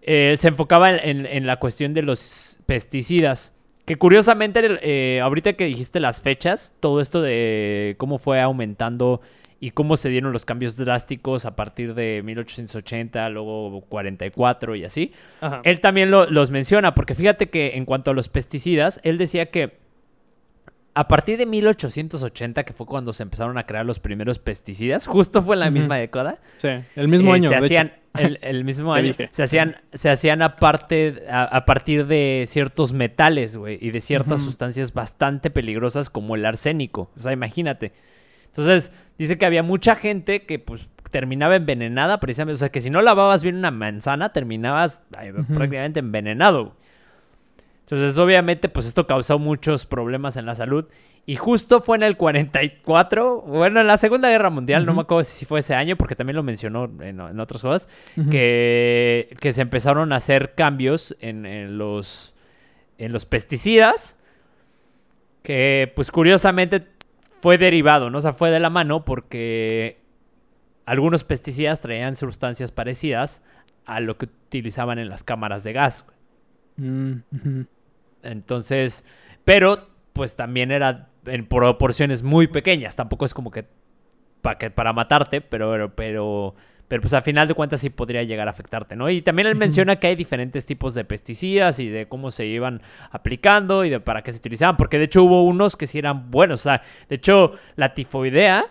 eh, 0.02 0.34
se 0.40 0.48
enfocaba 0.48 0.90
en, 0.90 1.46
la 1.46 1.58
cuestión 1.58 1.94
de 1.94 2.02
los 2.02 2.58
pesticidas. 2.66 3.54
Que 3.86 3.96
curiosamente, 3.98 4.80
eh, 4.82 5.22
ahorita 5.22 5.54
que 5.54 5.66
dijiste 5.66 6.00
las 6.00 6.24
fechas, 6.24 6.76
todo 6.80 7.00
esto 7.00 7.22
de 7.22 7.94
cómo 8.00 8.18
fue 8.18 8.42
aumentando 8.42 9.22
y 9.60 9.70
cómo 9.70 9.98
se 9.98 10.10
dieron 10.10 10.34
los 10.34 10.46
cambios 10.46 10.78
drásticos 10.78 11.46
a 11.46 11.56
partir 11.56 11.94
de 11.94 12.24
1880, 12.24 13.30
luego 13.30 13.82
44 13.88 14.76
y 14.76 14.84
así, 14.84 15.12
él 15.64 15.80
también 15.80 16.10
los 16.10 16.50
menciona, 16.50 16.96
porque 16.96 17.14
fíjate 17.14 17.52
que 17.52 17.78
en 17.78 17.86
cuanto 17.86 18.10
a 18.10 18.16
los 18.16 18.30
pesticidas, 18.30 19.00
él 19.04 19.20
decía 19.20 19.52
que 19.52 19.83
a 20.96 21.08
partir 21.08 21.38
de 21.38 21.46
1880, 21.46 22.64
que 22.64 22.74
fue 22.74 22.86
cuando 22.86 23.14
se 23.14 23.24
empezaron 23.24 23.58
a 23.58 23.66
crear 23.66 23.86
los 23.86 24.00
primeros 24.00 24.40
pesticidas, 24.40 25.08
justo 25.08 25.42
fue 25.42 25.56
en 25.56 25.62
la 25.62 25.72
misma 25.72 25.98
década. 25.98 26.40
Sí, 26.58 26.70
el 26.96 27.08
mismo 27.08 27.34
eh, 27.34 27.38
año. 27.38 27.50
Se 27.50 27.56
hacían, 27.56 27.94
el, 28.14 28.64
mismo 28.64 28.94
año. 28.94 29.14
Se 29.32 29.44
hacían, 29.44 29.78
se 29.94 30.10
hacían 30.10 30.42
aparte, 30.44 31.24
a, 31.30 31.66
partir 31.66 32.06
de 32.06 32.46
ciertos 32.48 32.94
metales, 32.94 33.58
güey, 33.58 33.80
y 33.82 33.90
de 33.90 34.02
ciertas 34.02 34.42
sustancias 34.42 34.94
bastante 34.94 35.50
peligrosas 35.50 36.10
como 36.10 36.36
el 36.36 36.46
arsénico. 36.46 37.10
O 37.18 37.20
sea, 37.20 37.32
imagínate. 37.32 37.92
Entonces, 38.46 38.92
dice 39.18 39.40
que 39.40 39.48
había 39.48 39.64
mucha 39.64 39.96
gente 39.96 40.44
que, 40.44 40.60
pues, 40.60 40.90
terminaba 41.10 41.56
envenenada 41.56 42.20
precisamente. 42.20 42.56
O 42.56 42.60
sea, 42.60 42.70
que 42.70 42.82
si 42.82 42.92
no 42.92 43.02
lavabas 43.02 43.42
bien 43.42 43.56
una 43.56 43.72
manzana, 43.72 44.32
terminabas 44.32 45.04
prácticamente 45.54 46.00
envenenado. 46.02 46.76
Entonces, 47.84 48.18
obviamente, 48.18 48.70
pues 48.70 48.86
esto 48.86 49.06
causó 49.06 49.40
muchos 49.40 49.86
problemas 49.86 50.38
en 50.38 50.46
la 50.46 50.56
salud. 50.56 50.86
Y 51.26 51.36
justo 51.36 51.82
fue 51.82 51.98
en 51.98 52.04
el 52.04 52.18
44, 52.18 53.42
bueno, 53.42 53.82
en 53.82 53.88
la 53.88 53.98
Segunda 53.98 54.30
Guerra 54.30 54.50
Mundial, 54.50 54.86
no 54.86 54.94
me 54.94 55.02
acuerdo 55.02 55.24
si 55.24 55.46
fue 55.46 55.60
ese 55.60 55.76
año, 55.76 55.96
porque 55.98 56.16
también 56.16 56.36
lo 56.36 56.44
mencionó 56.44 56.92
en, 57.02 57.20
otras 57.40 57.62
cosas, 57.62 57.90
que, 58.30 59.34
que, 59.40 59.54
se 59.54 59.62
empezaron 59.62 60.12
a 60.12 60.18
hacer 60.18 60.54
cambios 60.54 61.16
en, 61.22 61.78
los, 61.78 62.36
en 62.98 63.14
los 63.14 63.26
pesticidas, 63.26 64.18
que 65.44 65.92
pues 65.96 66.12
curiosamente 66.12 66.88
fue 67.42 67.58
derivado, 67.58 68.10
¿no? 68.10 68.18
O 68.18 68.22
sea, 68.22 68.34
fue 68.34 68.52
de 68.52 68.60
la 68.60 68.70
mano 68.70 69.06
porque 69.06 70.02
algunos 70.86 71.24
pesticidas 71.24 71.82
traían 71.82 72.16
sustancias 72.16 72.72
parecidas 72.72 73.42
a 73.86 74.00
lo 74.00 74.18
que 74.18 74.26
utilizaban 74.26 75.00
en 75.00 75.10
las 75.10 75.24
cámaras 75.24 75.64
de 75.64 75.74
gas. 75.74 76.06
Mm, 76.78 77.14
Entonces, 78.24 79.06
pero 79.44 79.88
pues 80.14 80.36
también 80.36 80.72
era 80.72 81.10
en 81.26 81.46
proporciones 81.48 82.24
muy 82.24 82.48
pequeñas. 82.48 82.96
Tampoco 82.96 83.26
es 83.26 83.34
como 83.34 83.52
que 83.52 83.66
para, 84.42 84.58
que, 84.58 84.70
para 84.70 84.94
matarte, 84.94 85.42
pero, 85.42 85.94
pero, 85.96 86.56
pero 86.88 87.02
pues 87.02 87.14
al 87.14 87.24
final 87.24 87.48
de 87.48 87.54
cuentas 87.54 87.82
sí 87.82 87.90
podría 87.90 88.24
llegar 88.24 88.48
a 88.48 88.52
afectarte, 88.52 88.96
¿no? 88.96 89.10
Y 89.10 89.22
también 89.22 89.48
él 89.48 89.56
menciona 89.56 89.96
que 89.98 90.08
hay 90.08 90.16
diferentes 90.16 90.66
tipos 90.66 90.94
de 90.94 91.06
pesticidas 91.06 91.80
y 91.80 91.88
de 91.90 92.08
cómo 92.08 92.30
se 92.30 92.46
iban 92.46 92.82
aplicando 93.12 93.86
y 93.86 93.90
de 93.90 94.00
para 94.00 94.22
qué 94.22 94.32
se 94.32 94.40
utilizaban, 94.40 94.78
porque 94.78 94.98
de 94.98 95.06
hecho 95.06 95.24
hubo 95.24 95.44
unos 95.44 95.76
que 95.78 95.88
sí 95.88 95.98
eran 95.98 96.30
buenos. 96.30 96.62
O 96.62 96.64
sea, 96.64 96.82
de 97.10 97.16
hecho 97.16 97.54
la 97.76 97.94
tifoidea 97.94 98.68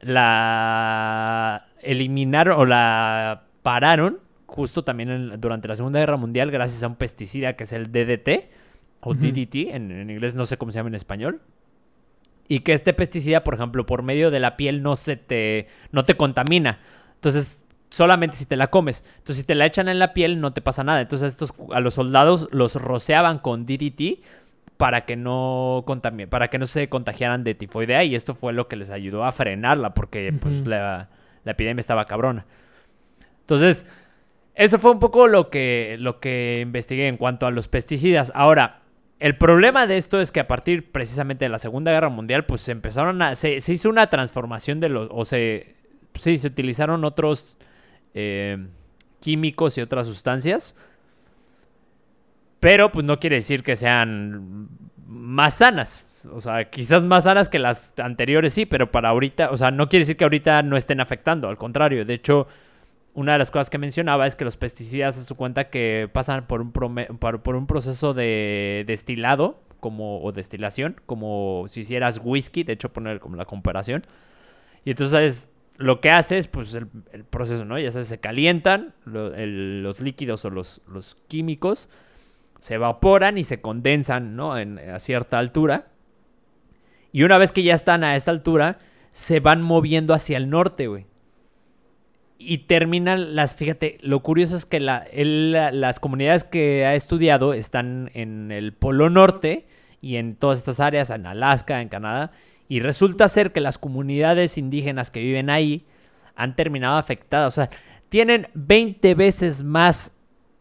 la 0.00 1.66
eliminaron 1.82 2.58
o 2.58 2.64
la 2.64 3.42
pararon 3.62 4.18
justo 4.50 4.82
también 4.84 5.40
durante 5.40 5.68
la 5.68 5.76
Segunda 5.76 6.00
Guerra 6.00 6.16
Mundial 6.16 6.50
gracias 6.50 6.82
a 6.82 6.88
un 6.88 6.96
pesticida 6.96 7.54
que 7.54 7.64
es 7.64 7.72
el 7.72 7.92
DDT 7.92 8.50
o 9.00 9.14
DDT, 9.14 9.74
en, 9.74 10.10
inglés 10.10 10.34
no 10.34 10.44
sé 10.44 10.58
cómo 10.58 10.72
se 10.72 10.78
llama 10.78 10.88
en 10.88 10.94
español. 10.94 11.40
Y 12.48 12.60
que 12.60 12.72
este 12.72 12.92
pesticida, 12.92 13.44
por 13.44 13.54
ejemplo, 13.54 13.86
por 13.86 14.02
medio 14.02 14.30
de 14.30 14.40
la 14.40 14.56
piel 14.56 14.82
no 14.82 14.96
se 14.96 15.16
te, 15.16 15.68
no 15.92 16.04
te 16.04 16.16
contamina. 16.16 16.80
Entonces, 17.14 17.64
solamente 17.88 18.36
si 18.36 18.44
te 18.44 18.56
la 18.56 18.68
comes. 18.68 19.04
Entonces, 19.18 19.36
si 19.36 19.44
te 19.44 19.54
la 19.54 19.66
echan 19.66 19.88
en 19.88 19.98
la 19.98 20.12
piel, 20.12 20.40
no 20.40 20.52
te 20.52 20.60
pasa 20.60 20.84
nada. 20.84 21.00
Entonces, 21.00 21.28
estos, 21.28 21.54
a 21.72 21.80
los 21.80 21.94
soldados 21.94 22.48
los 22.50 22.74
rociaban 22.74 23.38
con 23.38 23.64
DDT 23.64 24.20
para 24.76 25.04
que 25.04 25.16
no 25.16 25.84
para 26.28 26.48
que 26.48 26.58
no 26.58 26.66
se 26.66 26.88
contagiaran 26.88 27.44
de 27.44 27.54
tifoidea. 27.54 28.02
Y 28.04 28.14
esto 28.14 28.34
fue 28.34 28.52
lo 28.52 28.66
que 28.66 28.76
les 28.76 28.90
ayudó 28.90 29.24
a 29.24 29.32
frenarla, 29.32 29.94
porque 29.94 30.32
pues 30.32 30.66
la, 30.66 31.08
la 31.44 31.52
epidemia 31.52 31.80
estaba 31.80 32.04
cabrona. 32.04 32.46
Entonces, 33.42 33.86
eso 34.60 34.78
fue 34.78 34.90
un 34.90 34.98
poco 34.98 35.26
lo 35.26 35.48
que, 35.48 35.96
lo 35.98 36.20
que 36.20 36.58
investigué 36.60 37.08
en 37.08 37.16
cuanto 37.16 37.46
a 37.46 37.50
los 37.50 37.66
pesticidas. 37.68 38.30
Ahora, 38.34 38.82
el 39.18 39.34
problema 39.38 39.86
de 39.86 39.96
esto 39.96 40.20
es 40.20 40.32
que 40.32 40.40
a 40.40 40.46
partir 40.48 40.92
precisamente 40.92 41.46
de 41.46 41.48
la 41.48 41.58
Segunda 41.58 41.92
Guerra 41.92 42.10
Mundial, 42.10 42.44
pues 42.44 42.60
se 42.60 42.72
empezaron 42.72 43.22
a. 43.22 43.36
Se, 43.36 43.56
hizo 43.56 43.88
una 43.88 44.10
transformación 44.10 44.78
de 44.78 44.90
los. 44.90 45.08
O 45.12 45.24
se. 45.24 45.76
Sí, 46.12 46.36
se 46.36 46.48
utilizaron 46.48 47.06
otros 47.06 47.56
eh, 48.12 48.66
químicos 49.20 49.78
y 49.78 49.80
otras 49.80 50.06
sustancias. 50.06 50.76
Pero, 52.60 52.92
pues 52.92 53.06
no 53.06 53.18
quiere 53.18 53.36
decir 53.36 53.62
que 53.62 53.76
sean 53.76 54.68
más 55.06 55.54
sanas. 55.54 56.26
O 56.34 56.40
sea, 56.40 56.68
quizás 56.68 57.06
más 57.06 57.24
sanas 57.24 57.48
que 57.48 57.58
las 57.58 57.94
anteriores, 57.98 58.52
sí, 58.52 58.66
pero 58.66 58.90
para 58.90 59.08
ahorita. 59.08 59.52
O 59.52 59.56
sea, 59.56 59.70
no 59.70 59.88
quiere 59.88 60.02
decir 60.02 60.18
que 60.18 60.24
ahorita 60.24 60.62
no 60.62 60.76
estén 60.76 61.00
afectando. 61.00 61.48
Al 61.48 61.56
contrario, 61.56 62.04
de 62.04 62.12
hecho 62.12 62.46
una 63.14 63.32
de 63.32 63.38
las 63.38 63.50
cosas 63.50 63.70
que 63.70 63.78
mencionaba 63.78 64.26
es 64.26 64.36
que 64.36 64.44
los 64.44 64.56
pesticidas 64.56 65.16
se 65.16 65.24
su 65.24 65.36
cuenta 65.36 65.68
que 65.68 66.08
pasan 66.12 66.46
por 66.46 66.60
un, 66.60 66.72
por, 66.72 67.56
un 67.56 67.66
proceso 67.66 68.14
de 68.14 68.84
destilado 68.86 69.60
como, 69.80 70.22
o 70.22 70.32
destilación, 70.32 71.00
como 71.06 71.64
si 71.68 71.80
hicieras 71.80 72.20
whisky, 72.22 72.62
de 72.62 72.74
hecho 72.74 72.92
poner 72.92 73.18
como 73.18 73.36
la 73.36 73.46
comparación. 73.46 74.02
Y 74.84 74.90
entonces 74.90 75.50
lo 75.76 76.00
que 76.00 76.10
hace 76.10 76.38
es 76.38 76.46
pues 76.46 76.74
el, 76.74 76.86
proceso, 77.24 77.64
¿no? 77.64 77.78
Ya 77.78 77.90
sabes, 77.90 78.08
se 78.08 78.20
calientan 78.20 78.94
los 79.04 80.00
líquidos 80.00 80.44
o 80.44 80.50
los, 80.50 80.82
los, 80.86 81.16
químicos, 81.26 81.88
se 82.60 82.74
evaporan 82.74 83.38
y 83.38 83.44
se 83.44 83.60
condensan, 83.60 84.36
¿no? 84.36 84.56
En, 84.58 84.78
a 84.78 84.98
cierta 84.98 85.38
altura. 85.38 85.88
Y 87.12 87.24
una 87.24 87.38
vez 87.38 87.50
que 87.50 87.62
ya 87.62 87.74
están 87.74 88.04
a 88.04 88.14
esta 88.14 88.30
altura, 88.30 88.78
se 89.10 89.40
van 89.40 89.62
moviendo 89.62 90.14
hacia 90.14 90.36
el 90.36 90.48
norte, 90.48 90.86
güey 90.86 91.09
y 92.42 92.58
terminan 92.58 93.36
las, 93.36 93.54
fíjate, 93.54 93.98
lo 94.00 94.20
curioso 94.20 94.56
es 94.56 94.64
que 94.64 94.80
la, 94.80 95.04
las 95.12 96.00
comunidades 96.00 96.42
que 96.42 96.86
ha 96.86 96.94
estudiado 96.94 97.52
están 97.52 98.10
en 98.14 98.50
el 98.50 98.72
Polo 98.72 99.10
Norte 99.10 99.66
y 100.00 100.16
en 100.16 100.36
todas 100.36 100.58
estas 100.58 100.80
áreas, 100.80 101.10
en 101.10 101.26
Alaska, 101.26 101.82
en 101.82 101.90
Canadá, 101.90 102.30
y 102.66 102.80
resulta 102.80 103.28
ser 103.28 103.52
que 103.52 103.60
las 103.60 103.76
comunidades 103.76 104.56
indígenas 104.56 105.10
que 105.10 105.20
viven 105.20 105.50
ahí 105.50 105.84
han 106.34 106.56
terminado 106.56 106.96
afectadas, 106.96 107.52
o 107.52 107.54
sea, 107.56 107.70
tienen 108.08 108.48
20 108.54 109.14
veces 109.14 109.62
más, 109.62 110.12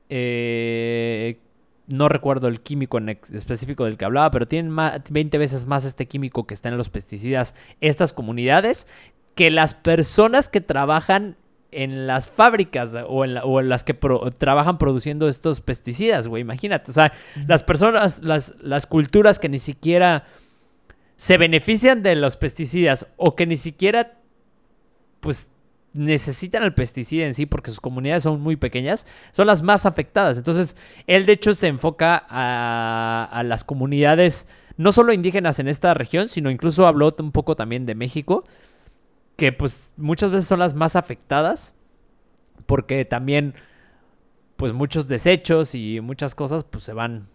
eh, 0.09 1.39
no 1.87 2.09
recuerdo 2.09 2.49
el 2.49 2.59
químico 2.59 2.99
específico 3.33 3.85
del 3.85 3.95
que 3.95 4.03
hablaba, 4.03 4.31
pero 4.31 4.49
tienen 4.49 4.69
más, 4.69 5.01
20 5.09 5.37
veces 5.37 5.65
más 5.65 5.85
este 5.85 6.07
químico 6.07 6.45
que 6.45 6.55
está 6.55 6.67
en 6.67 6.77
los 6.77 6.89
pesticidas, 6.89 7.55
estas 7.79 8.11
comunidades, 8.11 8.85
que 9.33 9.49
las 9.49 9.73
personas 9.73 10.49
que 10.49 10.59
trabajan 10.59 11.37
en 11.71 12.07
las 12.07 12.29
fábricas 12.29 12.95
o 13.07 13.25
en, 13.25 13.69
las 13.69 13.83
que 13.83 13.93
trabajan 14.37 14.77
produciendo 14.77 15.27
estos 15.27 15.61
pesticidas, 15.61 16.27
güey. 16.27 16.41
Imagínate, 16.41 16.91
o 16.91 16.93
sea, 16.93 17.13
las 17.47 17.63
personas, 17.63 18.23
las, 18.23 18.55
las 18.61 18.85
culturas 18.85 19.39
que 19.39 19.49
ni 19.49 19.59
siquiera 19.59 20.25
se 21.15 21.37
benefician 21.37 22.01
de 22.01 22.15
los 22.15 22.37
pesticidas 22.37 23.07
o 23.17 23.35
que 23.35 23.45
ni 23.45 23.57
siquiera, 23.57 24.17
pues, 25.19 25.49
necesitan 25.93 26.63
el 26.63 26.73
pesticida 26.73 27.25
en 27.25 27.33
sí 27.33 27.45
porque 27.45 27.71
sus 27.71 27.81
comunidades 27.81 28.23
son 28.23 28.41
muy 28.41 28.55
pequeñas, 28.55 29.05
son 29.31 29.47
las 29.47 29.61
más 29.61 29.85
afectadas. 29.85 30.37
Entonces, 30.37 30.75
él 31.07 31.25
de 31.25 31.33
hecho 31.33 31.53
se 31.53 31.67
enfoca 31.67 32.25
a, 32.29 33.27
a 33.31 33.43
las 33.43 33.63
comunidades, 33.63 34.47
no 34.77 34.91
solo 34.91 35.13
indígenas 35.13 35.59
en 35.59 35.67
esta 35.67 35.93
región, 35.93 36.27
sino 36.27 36.49
incluso 36.49 36.87
habló 36.87 37.13
un 37.19 37.31
poco 37.31 37.55
también 37.55 37.85
de 37.85 37.95
México 37.95 38.43
que 39.39 39.53
pues 39.53 39.93
muchas 39.95 40.31
veces 40.31 40.47
son 40.47 40.59
las 40.59 40.75
más 40.75 40.95
afectadas 40.95 41.73
porque 42.65 43.05
también 43.05 43.55
pues 44.57 44.73
muchos 44.73 45.07
desechos 45.07 45.73
y 45.73 46.01
muchas 46.01 46.35
cosas 46.35 46.65
pues 46.65 46.83
se 46.83 46.93
van 46.93 47.27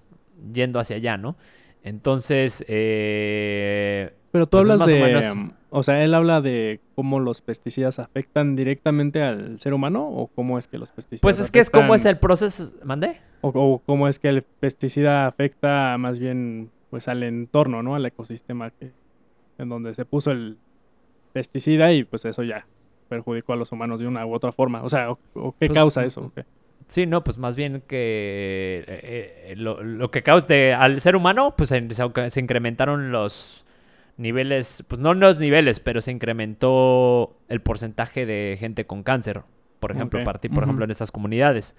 yendo 0.53 0.79
hacia 0.79 0.97
allá, 0.97 1.17
¿no? 1.17 1.37
Entonces, 1.83 2.65
eh, 2.69 4.13
pero 4.31 4.47
tú 4.47 4.59
pues 4.59 4.71
hablas 4.71 4.87
de, 4.87 5.51
o 5.71 5.83
sea, 5.83 6.05
él 6.05 6.13
habla 6.13 6.41
de 6.41 6.81
cómo 6.95 7.21
los 7.21 7.41
pesticidas 7.41 7.99
afectan 7.99 8.55
directamente 8.55 9.23
al 9.23 9.59
ser 9.59 9.73
humano 9.73 10.07
o 10.07 10.27
cómo 10.27 10.59
es 10.59 10.69
que 10.69 10.79
los 10.79 10.91
pesticidas 10.91 11.23
Pues 11.23 11.39
es 11.39 11.51
que 11.51 11.61
es 11.61 11.71
cómo 11.71 11.95
es 11.95 12.05
el 12.05 12.19
proceso, 12.19 12.75
¿mandé? 12.85 13.21
O, 13.41 13.81
cómo 13.85 14.09
es 14.09 14.19
que 14.19 14.29
el 14.29 14.43
pesticida 14.43 15.27
afecta 15.27 15.97
más 15.99 16.19
bien 16.19 16.71
pues 16.91 17.09
al 17.09 17.23
entorno, 17.23 17.83
¿no? 17.83 17.95
Al 17.95 18.05
ecosistema 18.07 18.71
que 18.71 18.93
en 19.57 19.69
donde 19.69 19.95
se 19.95 20.05
puso 20.05 20.31
el 20.31 20.59
pesticida 21.35 21.93
y 21.93 22.05
pues 22.05 22.25
eso 22.25 22.45
ya 22.45 22.65
perjudicó 23.09 23.53
a 23.53 23.57
los 23.57 23.73
humanos 23.73 24.01
de 24.01 24.07
una 24.07 24.25
u 24.25 24.33
otra 24.33 24.53
forma. 24.53 24.83
O 24.83 24.89
sea, 24.89 25.11
¿o, 25.11 25.19
qué 25.59 25.67
pues, 25.67 25.73
causa 25.73 26.05
eso? 26.05 26.33
Sí, 26.87 27.07
no, 27.07 27.25
pues 27.25 27.39
más 27.39 27.57
bien 27.57 27.83
que 27.87 28.85
eh, 28.87 29.53
eh, 29.53 29.55
lo, 29.57 30.11
que 30.11 30.23
causa 30.23 30.47
al 30.79 31.01
ser 31.01 31.17
humano, 31.17 31.55
pues 31.57 31.71
se, 31.71 31.87
se, 31.91 32.41
incrementaron 32.41 33.11
los 33.11 33.67
niveles, 34.17 34.85
pues 34.87 35.01
no 35.01 35.13
los 35.13 35.41
niveles, 35.41 35.81
pero 35.81 36.01
se 36.01 36.13
incrementó 36.13 37.37
el 37.49 37.61
porcentaje 37.61 38.27
de 38.27 38.57
gente 38.59 38.87
con 38.87 39.03
cáncer, 39.03 39.43
por 39.81 39.91
ejemplo, 39.91 40.23
partir, 40.23 40.53
por 40.53 40.63
ejemplo, 40.63 40.85
en 40.85 40.93
estas 40.93 41.11
comunidades. 41.11 41.75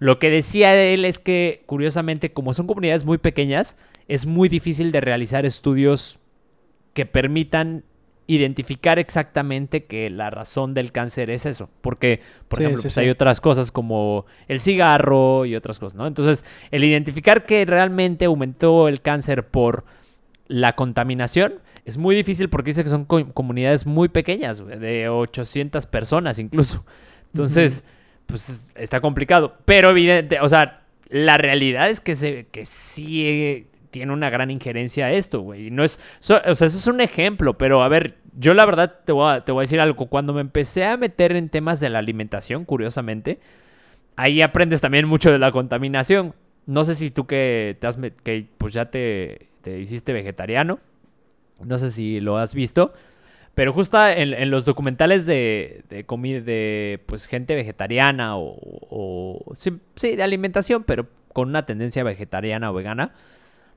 Lo 0.00 0.18
que 0.18 0.30
decía 0.30 0.74
él 0.74 1.04
es 1.04 1.20
que, 1.20 1.62
curiosamente, 1.66 2.32
como 2.32 2.52
son 2.52 2.66
comunidades 2.66 3.04
muy 3.04 3.18
pequeñas, 3.18 3.76
es 4.08 4.26
muy 4.26 4.48
difícil 4.48 4.90
de 4.90 5.00
realizar 5.00 5.46
estudios 5.46 6.18
que 6.94 7.06
permitan 7.06 7.84
identificar 8.26 8.98
exactamente 8.98 9.84
que 9.84 10.08
la 10.10 10.30
razón 10.30 10.74
del 10.74 10.92
cáncer 10.92 11.30
es 11.30 11.46
eso. 11.46 11.68
Porque, 11.80 12.20
por 12.48 12.60
ejemplo, 12.60 12.82
pues 12.82 12.98
hay 12.98 13.10
otras 13.10 13.40
cosas 13.40 13.72
como 13.72 14.26
el 14.48 14.60
cigarro 14.60 15.44
y 15.44 15.56
otras 15.56 15.78
cosas, 15.78 15.96
¿no? 15.96 16.06
Entonces, 16.06 16.44
el 16.70 16.84
identificar 16.84 17.46
que 17.46 17.64
realmente 17.64 18.26
aumentó 18.26 18.88
el 18.88 19.00
cáncer 19.00 19.46
por 19.48 19.84
la 20.46 20.74
contaminación 20.74 21.54
es 21.84 21.98
muy 21.98 22.14
difícil 22.14 22.48
porque 22.48 22.70
dice 22.70 22.84
que 22.84 22.90
son 22.90 23.04
comunidades 23.04 23.86
muy 23.86 24.08
pequeñas, 24.08 24.64
de 24.64 25.08
800 25.08 25.86
personas 25.86 26.38
incluso. 26.38 26.84
Entonces, 27.32 27.84
pues 28.26 28.70
está 28.76 29.00
complicado. 29.00 29.56
Pero 29.64 29.90
evidente, 29.90 30.40
o 30.40 30.48
sea, 30.48 30.84
la 31.08 31.38
realidad 31.38 31.90
es 31.90 32.00
que, 32.00 32.14
se, 32.14 32.46
que 32.52 32.64
sí 32.64 33.66
tiene 33.92 34.12
una 34.12 34.30
gran 34.30 34.50
injerencia 34.50 35.06
a 35.06 35.12
esto, 35.12 35.40
güey. 35.42 35.70
No 35.70 35.84
es, 35.84 36.00
o 36.18 36.22
sea, 36.22 36.38
eso 36.44 36.64
es 36.64 36.86
un 36.88 37.00
ejemplo, 37.00 37.56
pero 37.56 37.82
a 37.82 37.88
ver, 37.88 38.16
yo 38.36 38.54
la 38.54 38.64
verdad 38.64 39.00
te 39.04 39.12
voy, 39.12 39.32
a, 39.32 39.42
te 39.42 39.52
voy 39.52 39.60
a 39.60 39.64
decir 39.64 39.80
algo. 39.80 40.06
Cuando 40.06 40.32
me 40.32 40.40
empecé 40.40 40.84
a 40.84 40.96
meter 40.96 41.36
en 41.36 41.50
temas 41.50 41.78
de 41.78 41.90
la 41.90 41.98
alimentación, 42.00 42.64
curiosamente, 42.64 43.38
ahí 44.16 44.42
aprendes 44.42 44.80
también 44.80 45.06
mucho 45.06 45.30
de 45.30 45.38
la 45.38 45.52
contaminación. 45.52 46.34
No 46.66 46.84
sé 46.84 46.94
si 46.94 47.10
tú 47.10 47.26
que, 47.26 47.76
te 47.80 47.86
has, 47.86 47.98
que 48.24 48.46
pues 48.58 48.72
ya 48.72 48.86
te, 48.86 49.48
te 49.60 49.78
hiciste 49.78 50.12
vegetariano, 50.12 50.80
no 51.62 51.78
sé 51.78 51.90
si 51.90 52.20
lo 52.20 52.38
has 52.38 52.54
visto, 52.54 52.94
pero 53.54 53.74
justo 53.74 54.04
en, 54.06 54.50
los 54.50 54.64
documentales 54.64 55.26
de, 55.26 55.84
de 55.90 56.04
comida 56.04 56.40
de 56.40 57.00
pues 57.04 57.26
gente 57.26 57.54
vegetariana 57.54 58.38
o, 58.38 58.56
o 58.88 59.54
sí, 59.54 59.78
sí, 59.96 60.16
de 60.16 60.22
alimentación, 60.22 60.84
pero 60.84 61.06
con 61.32 61.48
una 61.48 61.66
tendencia 61.66 62.04
vegetariana 62.04 62.70
o 62.70 62.74
vegana, 62.74 63.10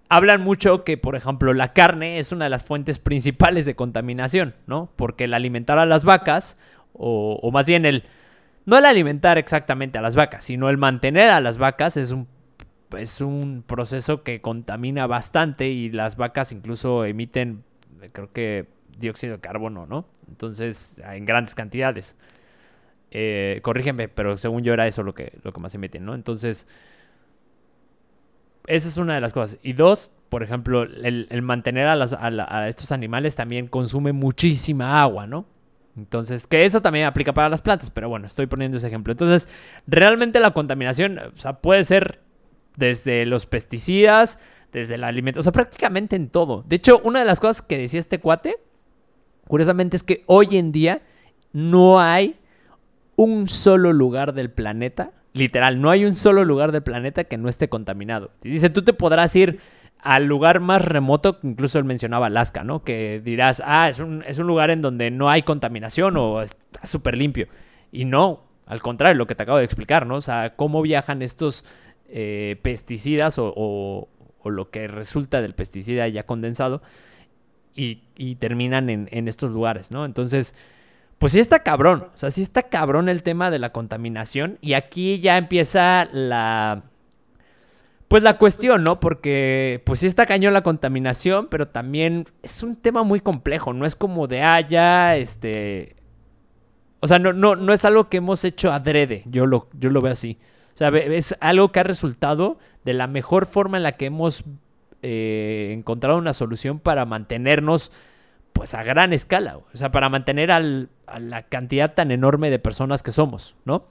hablan 0.10 0.42
mucho 0.42 0.84
que, 0.84 0.98
por 0.98 1.16
ejemplo, 1.16 1.54
la 1.54 1.74
carne 1.74 2.20
es 2.20 2.32
una 2.32 2.46
de 2.46 2.50
las 2.50 2.64
fuentes 2.64 3.00
principales 3.00 3.66
de 3.66 3.76
contaminación, 3.76 4.56
¿no? 4.68 4.90
Porque 4.96 5.26
el 5.26 5.34
alimentar 5.34 5.80
a 5.80 5.86
las 5.86 6.06
vacas, 6.06 6.58
o, 6.94 7.50
más 7.52 7.66
bien 7.66 7.86
el, 7.86 8.04
no 8.66 8.78
el 8.78 8.86
alimentar 8.86 9.38
exactamente 9.38 9.98
a 9.98 10.02
las 10.02 10.16
vacas, 10.16 10.46
sino 10.46 10.70
el 10.70 10.78
mantener 10.78 11.30
a 11.30 11.42
las 11.42 11.58
vacas 11.58 11.98
es 11.98 12.12
un, 12.12 12.28
es 12.98 13.22
un 13.22 13.64
proceso 13.66 14.24
que 14.24 14.42
contamina 14.42 15.08
bastante 15.08 15.68
y 15.68 15.90
las 15.90 16.18
vacas 16.18 16.52
incluso 16.52 17.06
emiten, 17.06 17.64
creo 18.12 18.32
que, 18.32 18.68
dióxido 18.98 19.34
de 19.34 19.42
carbono, 19.42 19.86
¿no? 19.86 20.06
Entonces, 20.28 21.02
en 21.04 21.26
grandes 21.26 21.56
cantidades. 21.56 22.16
Eh, 23.12 23.60
corrígeme, 23.62 24.08
pero 24.08 24.38
según 24.38 24.64
yo 24.64 24.74
era 24.74 24.88
eso 24.88 25.04
lo 25.04 25.14
que, 25.14 25.34
lo 25.44 25.54
que 25.54 25.60
más 25.60 25.76
emiten, 25.76 26.06
¿no? 26.06 26.16
Entonces, 26.16 26.68
esa 28.68 28.88
es 28.88 28.98
una 28.98 29.16
de 29.16 29.22
las 29.22 29.34
cosas. 29.34 29.60
Y 29.64 29.74
dos, 29.74 30.12
por 30.30 30.44
ejemplo, 30.44 30.84
el, 30.84 31.42
mantener 31.42 31.88
a, 31.88 32.68
estos 32.68 32.92
animales 32.92 33.36
también 33.36 33.68
consume 33.68 34.12
muchísima 34.12 35.02
agua, 35.02 35.28
¿no? 35.28 35.46
Entonces, 35.98 36.46
que 36.46 36.66
eso 36.66 36.82
también 36.82 37.06
aplica 37.06 37.34
para 37.34 37.48
las 37.48 37.62
plantas, 37.62 37.90
pero 37.90 38.10
bueno, 38.10 38.28
estoy 38.28 38.48
poniendo 38.48 38.78
ese 38.78 38.88
ejemplo. 38.88 39.12
Entonces, 39.12 39.48
realmente 39.88 40.40
la 40.40 40.52
contaminación, 40.52 41.20
o 41.20 41.40
sea, 41.40 41.62
puede 41.62 41.84
ser 41.84 42.22
desde 42.76 43.26
los 43.26 43.46
pesticidas, 43.46 44.40
desde 44.74 44.96
el 44.96 45.06
alimento, 45.06 45.40
o 45.40 45.44
sea, 45.44 45.54
prácticamente 45.54 46.18
en 46.18 46.30
todo. 46.30 46.64
De 46.68 46.76
hecho, 46.76 47.00
una 47.06 47.20
de 47.20 47.26
las 47.26 47.40
cosas 47.40 47.62
que 47.62 47.78
decía 47.78 48.00
este 48.00 48.20
cuate, 48.20 48.58
curiosamente, 49.48 49.96
es 49.96 50.04
que 50.04 50.24
hoy 50.26 50.58
en 50.58 50.74
día 50.74 51.02
no 51.54 52.02
hay 52.02 52.38
un 53.16 53.48
solo 53.48 53.94
lugar 53.94 54.34
del 54.34 54.52
planeta 54.52 55.14
Literal, 55.36 55.82
no 55.82 55.90
hay 55.90 56.06
un 56.06 56.16
solo 56.16 56.46
lugar 56.46 56.72
del 56.72 56.82
planeta 56.82 57.26
que 57.26 57.38
no 57.38 57.50
esté 57.50 57.68
contaminado. 57.68 58.32
Dice, 58.42 58.70
tú 58.70 58.84
te 58.84 58.94
podrás 58.94 59.36
ir 59.36 59.60
al 60.00 60.28
lugar 60.28 60.62
más 60.62 60.82
remoto, 60.82 61.40
incluso 61.44 61.78
él 61.78 61.84
mencionaba 61.84 62.28
Alaska, 62.28 62.64
¿no? 62.64 62.86
Que 62.86 63.20
dirás, 63.20 63.62
ah, 63.66 63.90
es 63.90 64.00
un, 64.00 64.24
es 64.26 64.40
un 64.40 64.48
lugar 64.48 64.72
en 64.72 64.82
donde 64.82 65.12
no 65.12 65.30
hay 65.30 65.42
contaminación 65.42 66.16
o 66.16 66.42
está 66.42 66.88
súper 66.88 67.18
limpio. 67.18 67.50
Y 67.92 68.06
no, 68.06 68.46
al 68.66 68.82
contrario, 68.82 69.18
lo 69.18 69.28
que 69.28 69.36
te 69.36 69.44
acabo 69.44 69.58
de 69.58 69.66
explicar, 69.66 70.06
¿no? 70.06 70.16
O 70.16 70.22
sea, 70.22 70.56
cómo 70.56 70.82
viajan 70.82 71.22
estos 71.22 71.66
eh, 72.08 72.58
pesticidas 72.62 73.36
o, 73.38 74.08
lo 74.46 74.70
que 74.70 74.88
resulta 74.88 75.42
del 75.42 75.54
pesticida 75.54 76.08
ya 76.08 76.26
condensado 76.26 76.82
y, 77.76 78.36
terminan 78.36 78.90
en 78.90 79.28
estos 79.28 79.52
lugares, 79.52 79.92
¿no? 79.92 80.06
Entonces, 80.06 80.56
pues 81.18 81.32
sí 81.32 81.40
está 81.40 81.64
cabrón. 81.64 82.08
O 82.14 82.18
sea, 82.18 82.32
sí 82.32 82.42
está 82.42 82.64
cabrón 82.64 83.10
el 83.10 83.24
tema 83.24 83.52
de 83.52 83.60
la 83.60 83.72
contaminación. 83.72 84.58
Y 84.62 84.74
aquí 84.74 85.20
ya 85.20 85.38
empieza 85.38 86.08
la. 86.12 86.84
Pues 88.08 88.22
la 88.22 88.38
cuestión, 88.38 88.84
¿no? 88.84 89.00
Porque 89.00 89.82
pues 89.86 90.02
sí 90.02 90.08
está 90.08 90.26
cañón 90.26 90.54
la 90.54 90.62
contaminación, 90.62 91.48
pero 91.50 91.68
también 91.68 92.28
es 92.44 92.62
un 92.62 92.76
tema 92.76 93.04
muy 93.04 93.20
complejo. 93.20 93.74
No 93.74 93.86
es 93.86 93.96
como 93.96 94.28
de, 94.28 94.44
ah, 94.44 95.16
este. 95.18 95.96
O 97.00 97.08
sea, 97.08 97.20
no, 97.20 97.34
no, 97.34 97.56
no 97.56 97.74
es 97.74 97.86
algo 97.86 98.10
que 98.10 98.18
hemos 98.18 98.44
hecho 98.44 98.72
adrede. 98.72 99.24
Yo 99.26 99.46
lo, 99.46 99.70
yo 99.74 99.90
lo 99.90 100.02
veo 100.02 100.14
así. 100.14 100.38
O 100.74 100.78
sea, 100.78 100.90
es 100.90 101.36
algo 101.40 101.72
que 101.72 101.80
ha 101.80 101.84
resultado 101.84 102.58
de 102.84 102.94
la 102.94 103.08
mejor 103.08 103.46
forma 103.46 103.78
en 103.78 103.84
la 103.84 103.94
que 103.94 104.08
hemos 104.08 104.44
eh, 105.02 105.70
encontrado 105.72 106.18
una 106.18 106.34
solución 106.34 106.80
para 106.80 107.06
mantenernos 107.06 107.92
pues 108.56 108.74
a 108.74 108.84
gran 108.84 109.12
escala, 109.12 109.58
o 109.58 109.66
sea, 109.74 109.92
para 109.92 110.08
mantener 110.08 110.50
a 110.50 110.62
la 110.62 111.44
cantidad 111.44 111.94
tan 111.94 112.10
enorme 112.10 112.50
de 112.50 112.58
personas 112.58 113.04
que 113.04 113.12
somos, 113.12 113.54
¿no? 113.66 113.86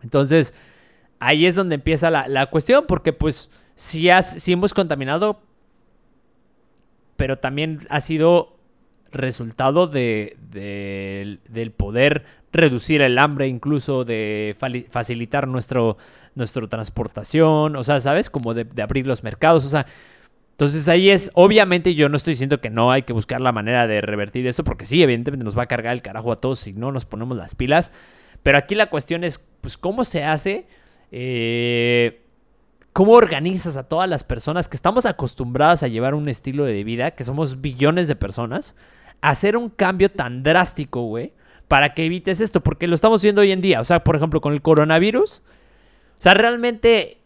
Entonces, 0.00 0.54
ahí 1.18 1.44
es 1.44 1.56
donde 1.56 1.74
empieza 1.74 2.08
la, 2.08 2.46
cuestión, 2.46 2.84
porque 2.86 3.12
pues 3.12 3.50
sí, 3.74 4.08
hemos 4.46 4.74
contaminado, 4.74 5.40
pero 7.16 7.40
también 7.40 7.80
ha 7.90 8.00
sido 8.00 8.56
resultado 9.10 9.88
de, 9.88 10.36
del 11.48 11.72
poder 11.72 12.24
reducir 12.52 13.02
el 13.02 13.18
hambre, 13.18 13.48
incluso 13.48 14.04
de 14.04 14.56
facilitar 14.88 15.48
nuestro, 15.48 15.98
nuestra 16.36 16.64
transportación, 16.68 17.74
o 17.74 17.82
sea, 17.82 17.98
¿sabes? 17.98 18.30
Como 18.30 18.54
de, 18.54 18.62
de 18.62 18.82
abrir 18.82 19.04
los 19.08 19.24
mercados, 19.24 19.64
o 19.64 19.68
sea, 19.68 19.84
entonces 20.60 20.88
ahí 20.88 21.08
es, 21.08 21.30
obviamente 21.32 21.94
yo 21.94 22.10
no 22.10 22.18
estoy 22.18 22.34
diciendo 22.34 22.60
que 22.60 22.68
no 22.68 22.92
hay 22.92 23.04
que 23.04 23.14
buscar 23.14 23.40
la 23.40 23.50
manera 23.50 23.86
de 23.86 24.02
revertir 24.02 24.46
eso, 24.46 24.62
porque 24.62 24.84
sí, 24.84 25.02
evidentemente 25.02 25.42
nos 25.42 25.56
va 25.56 25.62
a 25.62 25.66
cargar 25.66 25.94
el 25.94 26.02
carajo 26.02 26.32
a 26.32 26.36
todos 26.36 26.58
si 26.58 26.74
no 26.74 26.92
nos 26.92 27.06
ponemos 27.06 27.34
las 27.34 27.54
pilas. 27.54 27.92
Pero 28.42 28.58
aquí 28.58 28.74
la 28.74 28.90
cuestión 28.90 29.24
es, 29.24 29.38
pues, 29.62 29.78
¿cómo 29.78 30.04
se 30.04 30.22
hace? 30.22 30.66
Eh, 31.12 32.20
¿Cómo 32.92 33.12
organizas 33.12 33.78
a 33.78 33.88
todas 33.88 34.06
las 34.06 34.22
personas 34.22 34.68
que 34.68 34.76
estamos 34.76 35.06
acostumbradas 35.06 35.82
a 35.82 35.88
llevar 35.88 36.14
un 36.14 36.28
estilo 36.28 36.66
de 36.66 36.84
vida, 36.84 37.12
que 37.12 37.24
somos 37.24 37.62
billones 37.62 38.06
de 38.06 38.16
personas, 38.16 38.74
hacer 39.22 39.56
un 39.56 39.70
cambio 39.70 40.10
tan 40.10 40.42
drástico, 40.42 41.04
güey, 41.04 41.32
para 41.68 41.94
que 41.94 42.04
evites 42.04 42.38
esto? 42.38 42.60
Porque 42.60 42.86
lo 42.86 42.94
estamos 42.94 43.22
viendo 43.22 43.40
hoy 43.40 43.52
en 43.52 43.62
día. 43.62 43.80
O 43.80 43.84
sea, 43.84 44.04
por 44.04 44.14
ejemplo, 44.14 44.42
con 44.42 44.52
el 44.52 44.60
coronavirus. 44.60 45.38
O 45.38 46.20
sea, 46.20 46.34
realmente 46.34 47.19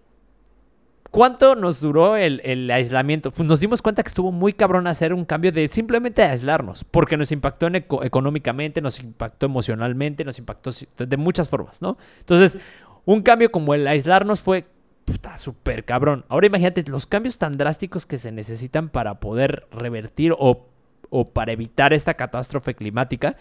¿Cuánto 1.15 1.55
nos 1.55 1.81
duró 1.81 2.17
el, 2.17 2.69
aislamiento? 2.73 3.31
Pues 3.31 3.49
nos 3.49 3.61
dimos 3.61 3.81
cuenta 3.81 4.03
que 4.03 4.09
estuvo 4.09 4.33
muy 4.33 4.53
cabrón 4.53 4.89
hacer 4.89 5.15
un 5.15 5.25
cambio 5.25 5.53
de 5.53 5.69
simplemente 5.69 6.25
aislarnos, 6.25 6.83
porque 6.83 7.17
nos 7.17 7.31
impactó 7.31 7.69
económicamente, 8.03 8.81
nos 8.81 8.99
impactó 8.99 9.47
emocionalmente, 9.47 10.25
nos 10.25 10.41
impactó 10.41 10.73
de 10.99 11.17
muchas 11.17 11.49
formas, 11.49 11.81
¿no? 11.81 11.99
Entonces, 12.19 12.59
un 13.05 13.23
cambio 13.23 13.53
como 13.53 13.75
el 13.75 13.87
aislarnos 13.87 14.43
fue 14.43 14.67
súper 15.37 15.85
cabrón. 15.85 16.25
Ahora 16.29 16.49
imagínate 16.49 16.83
los 16.89 17.07
cambios 17.07 17.39
tan 17.39 17.53
drásticos 17.53 18.07
que 18.07 18.19
se 18.19 18.33
necesitan 18.33 18.89
para 18.89 19.21
poder 19.21 19.69
revertir 19.71 20.35
o, 20.37 20.67
o 21.11 21.29
para 21.29 21.53
evitar 21.53 21.93
esta 21.93 22.15
catástrofe 22.15 22.75
climática. 22.75 23.37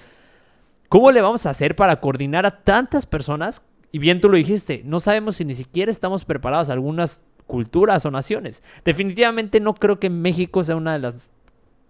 ¿Cómo 0.89 1.11
le 1.11 1.21
vamos 1.21 1.47
a 1.47 1.49
hacer 1.49 1.75
para 1.75 1.99
coordinar 1.99 2.45
a 2.45 2.61
tantas 2.63 3.07
personas 3.07 3.63
Y 3.91 3.97
bien 3.97 4.21
tú 4.21 4.29
lo 4.29 4.37
dijiste, 4.37 4.83
no 4.85 4.99
sabemos 4.99 5.37
si 5.37 5.45
ni 5.45 5.55
siquiera 5.55 5.89
estamos 5.89 6.23
preparados 6.23 6.69
algunas 6.69 7.23
culturas 7.47 8.05
o 8.05 8.11
naciones. 8.11 8.63
Definitivamente 8.83 9.59
no 9.59 9.73
creo 9.73 9.99
que 9.99 10.09
México 10.09 10.63
sea 10.63 10.75
una 10.75 10.93
de 10.93 10.99
las 10.99 11.31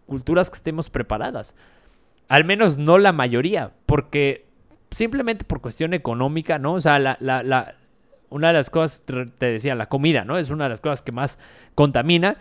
culturas 0.05 0.49
que 0.49 0.57
estemos 0.57 0.89
preparadas. 0.89 1.55
Al 2.27 2.45
menos 2.45 2.77
no 2.77 2.97
la 2.97 3.11
mayoría, 3.11 3.71
porque 3.85 4.45
simplemente 4.91 5.45
por 5.45 5.61
cuestión 5.61 5.93
económica, 5.93 6.59
¿no? 6.59 6.73
O 6.73 6.81
sea, 6.81 6.99
la, 6.99 7.17
la, 7.19 7.75
una 8.29 8.47
de 8.47 8.53
las 8.53 8.69
cosas, 8.69 9.03
te 9.37 9.45
decía, 9.45 9.75
la 9.75 9.89
comida, 9.89 10.23
¿no? 10.25 10.37
Es 10.37 10.49
una 10.49 10.65
de 10.65 10.71
las 10.71 10.81
cosas 10.81 11.01
que 11.01 11.11
más 11.11 11.39
contamina. 11.75 12.37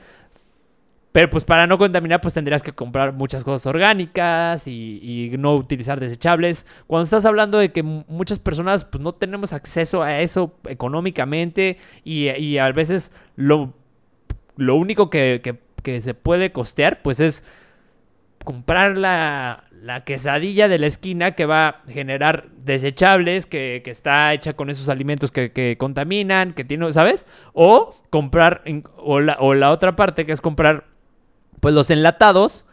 Pero 1.13 1.29
pues 1.29 1.45
para 1.45 1.67
no 1.67 1.77
contaminar, 1.77 2.23
pues 2.23 2.33
tendrías 2.33 2.63
que 2.63 2.73
comprar 2.73 3.13
muchas 3.13 3.45
cosas 3.45 3.67
orgánicas 3.67 4.67
y, 4.67 5.31
no 5.39 5.55
utilizar 5.55 6.01
desechables. 6.01 6.67
Cuando 6.87 7.05
estás 7.05 7.27
hablando 7.27 7.59
de 7.59 7.71
que 7.71 7.83
muchas 7.83 8.39
personas 8.39 8.85
pues 8.85 9.03
no 9.03 9.13
tenemos 9.13 9.53
acceso 9.53 10.03
a 10.03 10.21
eso 10.21 10.55
económicamente 10.69 11.77
y, 12.03 12.57
a 12.57 12.73
veces 12.73 13.13
lo, 13.37 13.75
lo 14.57 14.77
único 14.77 15.11
que, 15.11 15.59
se 15.85 16.15
puede 16.15 16.53
costear 16.53 17.03
pues 17.03 17.21
es 17.21 17.45
comprar 18.45 18.97
la, 18.97 19.65
quesadilla 20.07 20.69
de 20.69 20.79
la 20.79 20.87
esquina 20.87 21.33
que 21.33 21.45
va 21.45 21.69
a 21.69 21.83
generar 21.89 22.49
desechables, 22.57 23.45
que, 23.45 23.83
está 23.85 24.33
hecha 24.33 24.55
con 24.55 24.71
esos 24.71 24.89
alimentos 24.89 25.31
que, 25.31 25.77
contaminan, 25.79 26.55
que 26.55 26.65
tiene, 26.65 26.91
¿sabes? 26.93 27.27
O 27.53 27.95
comprar, 28.09 28.63
o 28.97 29.21
la, 29.21 29.37
o 29.41 29.53
la 29.53 29.71
otra 29.71 29.95
parte 29.95 30.25
que 30.25 30.33
es 30.33 30.41
comprar 30.41 30.92
pues 31.63 31.77
los 31.77 31.91
enlatados, 31.91 32.67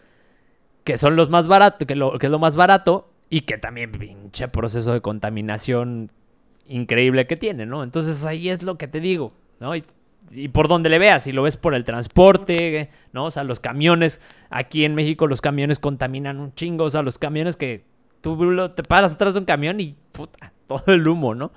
que 0.83 0.97
son 0.97 1.15
los 1.15 1.29
más 1.29 1.47
baratos, 1.47 1.87
que, 1.87 1.95
lo, 1.95 2.17
que 2.17 2.25
es 2.25 2.31
lo 2.31 2.39
más 2.39 2.55
barato, 2.55 3.11
y 3.29 3.41
que 3.41 3.59
también 3.59 3.91
pinche 3.91 4.47
proceso 4.47 4.91
de 4.93 5.01
contaminación 5.01 6.11
increíble 6.67 7.27
que 7.27 7.37
tiene, 7.37 7.67
¿no? 7.67 7.83
Entonces 7.83 8.25
ahí 8.25 8.49
es 8.49 8.63
lo 8.63 8.79
que 8.79 8.87
te 8.87 8.99
digo, 8.99 9.31
¿no? 9.59 9.75
Y, 9.75 9.83
por 10.51 10.67
donde 10.67 10.89
le 10.89 10.97
veas, 10.97 11.23
si 11.23 11.31
lo 11.31 11.43
ves 11.43 11.55
por 11.55 11.75
el 11.75 11.83
transporte, 11.83 12.89
¿no? 13.13 13.25
O 13.25 13.31
sea, 13.31 13.43
los 13.43 13.59
camiones, 13.59 14.21
aquí 14.49 14.85
en 14.85 14.95
México 14.95 15.27
los 15.27 15.39
camiones 15.39 15.77
contaminan 15.77 16.39
un 16.39 16.55
chingo, 16.55 16.85
o 16.85 16.89
sea, 16.89 17.03
los 17.03 17.19
camiones 17.19 17.57
que 17.57 17.85
tú 18.21 18.69
te 18.75 18.81
paras 18.81 19.13
atrás 19.13 19.35
de 19.35 19.39
un 19.41 19.45
camión 19.45 19.79
y 19.79 19.95
puta, 20.11 20.51
todo 20.67 20.83
el 20.87 21.07
humo, 21.07 21.35
¿no? 21.35 21.51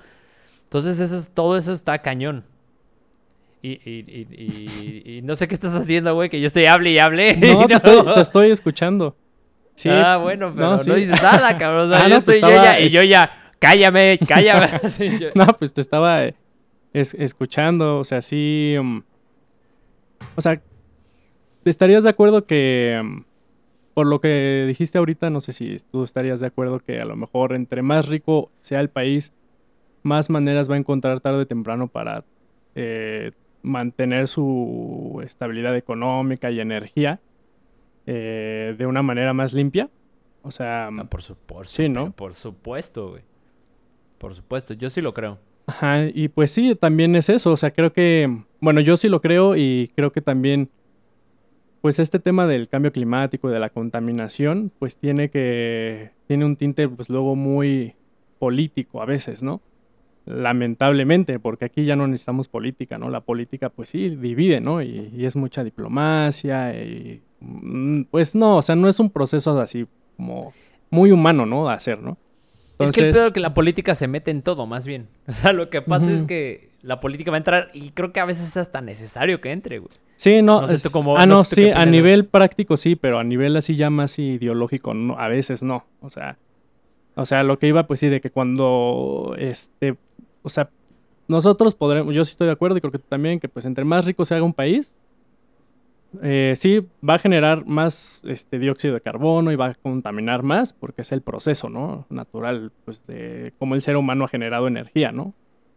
Entonces 0.65 0.99
eso 0.99 1.31
todo 1.33 1.57
eso 1.57 1.73
está 1.73 1.97
cañón. 2.03 2.45
Y, 3.65 5.21
no 5.23 5.35
sé 5.35 5.47
qué 5.47 5.53
estás 5.53 5.73
haciendo, 5.73 6.13
güey, 6.13 6.29
que 6.29 6.41
yo 6.41 6.47
estoy 6.47 6.65
hable 6.65 6.91
y 6.91 6.99
hable. 6.99 7.37
No, 7.37 7.65
Te, 7.65 8.21
estoy, 8.21 8.51
escuchando. 8.51 9.15
Sí. 9.73 9.89
Ah, 9.89 10.17
bueno, 10.17 10.51
pero 10.53 10.77
no, 10.77 10.95
dices 10.95 11.21
nada, 11.21 11.57
cabrón. 11.57 11.89
O 11.89 11.95
sea, 11.95 12.05
ah, 12.05 12.09
yo 12.09 12.17
estoy 12.17 12.41
yo 12.41 12.49
ya, 12.49 12.79
y 12.79 12.89
yo 12.89 13.01
ya, 13.03 13.31
cállame, 13.59 14.19
cállame. 14.27 14.69
no, 15.35 15.47
pues 15.57 15.73
te 15.73 15.79
estaba 15.79 16.25
eh, 16.25 16.35
escuchando, 16.93 17.99
o 17.99 18.03
sea, 18.03 18.21
sí. 18.21 18.75
Um, 18.77 19.01
o 20.35 20.41
sea, 20.41 20.61
¿estarías 21.63 22.03
de 22.03 22.09
acuerdo 22.09 22.43
que, 22.43 22.99
um, 23.01 23.23
por 23.93 24.07
lo 24.07 24.19
que 24.19 24.65
dijiste 24.67 24.97
ahorita, 24.97 25.29
no 25.29 25.39
sé 25.39 25.53
si 25.53 25.77
tú 25.89 26.03
estarías 26.03 26.41
de 26.41 26.47
acuerdo 26.47 26.79
que 26.79 26.99
a 26.99 27.05
lo 27.05 27.15
mejor 27.15 27.55
entre 27.55 27.81
más 27.81 28.07
rico 28.09 28.51
sea 28.59 28.81
el 28.81 28.89
país, 28.89 29.31
más 30.01 30.29
maneras 30.29 30.69
va 30.69 30.75
a 30.75 30.79
encontrar 30.79 31.21
tarde 31.21 31.43
o 31.43 31.47
temprano 31.47 31.87
para 31.87 32.25
eh, 32.75 33.31
mantener 33.63 34.27
su 34.27 35.21
estabilidad 35.25 35.75
económica 35.75 36.51
y 36.51 36.59
energía 36.59 37.19
eh, 38.05 38.75
de 38.77 38.85
una 38.85 39.01
manera 39.01 39.33
más 39.33 39.53
limpia. 39.53 39.89
O 40.43 40.51
sea, 40.51 40.87
ah, 40.87 41.03
por, 41.05 41.23
supuesto 41.23 41.73
sí, 41.73 41.89
¿no? 41.89 42.11
Por 42.11 42.35
supuesto, 42.35 43.11
güey. 43.11 43.23
Por 44.17 44.35
supuesto, 44.35 44.73
yo 44.73 44.89
sí 44.89 45.01
lo 45.01 45.13
creo. 45.13 45.39
Ajá, 45.65 46.05
y 46.13 46.27
pues 46.27 46.51
sí, 46.51 46.75
también 46.75 47.15
es 47.15 47.29
eso. 47.29 47.51
O 47.51 47.57
sea, 47.57 47.71
creo 47.71 47.93
que, 47.93 48.43
bueno, 48.59 48.81
yo 48.81 48.97
sí 48.97 49.07
lo 49.07 49.21
creo 49.21 49.55
y 49.55 49.89
creo 49.95 50.11
que 50.11 50.21
también, 50.21 50.69
pues 51.81 51.99
este 51.99 52.19
tema 52.19 52.45
del 52.45 52.67
cambio 52.67 52.91
climático 52.91 53.49
de 53.49 53.59
la 53.59 53.69
contaminación, 53.69 54.71
pues 54.79 54.97
tiene 54.97 55.29
que, 55.29 56.11
tiene 56.27 56.43
un 56.43 56.57
tinte, 56.57 56.89
pues 56.89 57.09
luego 57.09 57.37
muy 57.37 57.95
político 58.39 59.01
a 59.01 59.05
veces, 59.05 59.41
¿no? 59.41 59.61
Lamentablemente, 60.25 61.39
porque 61.39 61.65
aquí 61.65 61.85
ya 61.85 61.95
no 61.95 62.07
necesitamos 62.07 62.47
política, 62.47 62.97
¿no? 62.97 63.09
La 63.09 63.21
política, 63.21 63.69
pues 63.69 63.89
sí, 63.89 64.09
divide, 64.15 64.61
¿no? 64.61 64.81
Y, 64.81 65.25
es 65.25 65.35
mucha 65.35 65.63
diplomacia 65.63 66.73
y, 66.73 67.21
mm, 67.41 68.03
pues 68.11 68.35
no, 68.35 68.57
o 68.57 68.61
sea, 68.61 68.75
no 68.75 68.87
es 68.87 68.99
un 68.99 69.09
proceso 69.09 69.59
así 69.59 69.85
como 70.17 70.53
muy 70.89 71.11
humano, 71.11 71.45
¿no? 71.45 71.67
De 71.67 71.73
hacer, 71.73 71.99
¿no? 72.01 72.17
es 72.79 72.91
que 72.91 73.07
el 73.07 73.13
peor 73.13 73.31
que 73.31 73.39
la 73.39 73.53
política 73.53 73.95
se 73.95 74.07
mete 74.07 74.31
en 74.31 74.41
todo, 74.41 74.65
más 74.65 74.87
bien. 74.87 75.07
O 75.27 75.31
sea, 75.31 75.53
lo 75.53 75.69
que 75.69 75.81
pasa 75.81 76.11
es 76.11 76.23
que 76.23 76.69
la 76.81 76.99
política 76.99 77.31
va 77.31 77.37
a 77.37 77.39
entrar 77.39 77.69
y 77.73 77.91
creo 77.91 78.11
que 78.11 78.19
a 78.19 78.25
veces 78.25 78.47
es 78.47 78.57
hasta 78.57 78.81
necesario 78.81 79.39
que 79.41 79.51
entre, 79.51 79.79
güey. 79.79 79.91
Sí, 80.15 80.41
no, 80.41 80.63
ah, 81.17 81.25
no, 81.25 81.43
sí, 81.43 81.69
a 81.69 81.85
nivel 81.85 82.25
práctico 82.25 82.77
sí, 82.77 82.95
pero 82.95 83.19
a 83.19 83.23
nivel 83.23 83.57
así 83.57 83.75
ya 83.75 83.89
más 83.89 84.19
ideológico, 84.19 84.93
no, 84.93 85.19
a 85.19 85.27
veces 85.27 85.63
no. 85.63 85.85
O 86.01 86.09
sea, 86.09 86.37
o 87.15 87.25
sea, 87.25 87.43
lo 87.43 87.59
que 87.59 87.67
iba, 87.67 87.87
pues 87.87 87.99
sí, 87.99 88.09
de 88.09 88.21
que 88.21 88.29
cuando 88.29 89.35
este 89.37 89.97
o 90.43 90.49
sea, 90.49 90.69
nosotros 91.27 91.73
podremos, 91.73 92.13
yo 92.13 92.23
sí 92.25 92.31
estoy 92.31 92.47
de 92.47 92.53
acuerdo 92.53 92.77
y 92.77 92.81
creo 92.81 92.91
que 92.91 92.99
tú 92.99 93.07
también, 93.07 93.39
que 93.39 93.49
pues 93.49 93.65
entre 93.65 93.85
más 93.85 94.05
rico 94.05 94.25
se 94.25 94.35
haga 94.35 94.43
un 94.43 94.53
país, 94.53 94.93
eh, 96.21 96.53
sí 96.55 96.85
va 97.07 97.15
a 97.15 97.19
generar 97.19 97.65
más 97.65 98.21
este, 98.25 98.59
dióxido 98.59 98.93
de 98.93 99.01
carbono 99.01 99.51
y 99.51 99.55
va 99.55 99.67
a 99.67 99.73
contaminar 99.73 100.43
más 100.43 100.73
porque 100.73 101.01
es 101.01 101.11
el 101.11 101.21
proceso, 101.21 101.69
¿no? 101.69 102.05
Natural, 102.09 102.71
pues 102.85 103.05
de 103.07 103.53
cómo 103.57 103.73
el 103.75 103.81
ser 103.81 103.97
humano 103.97 104.25
ha 104.25 104.27
generado 104.27 104.67
energía, 104.67 105.11
¿no? 105.11 105.33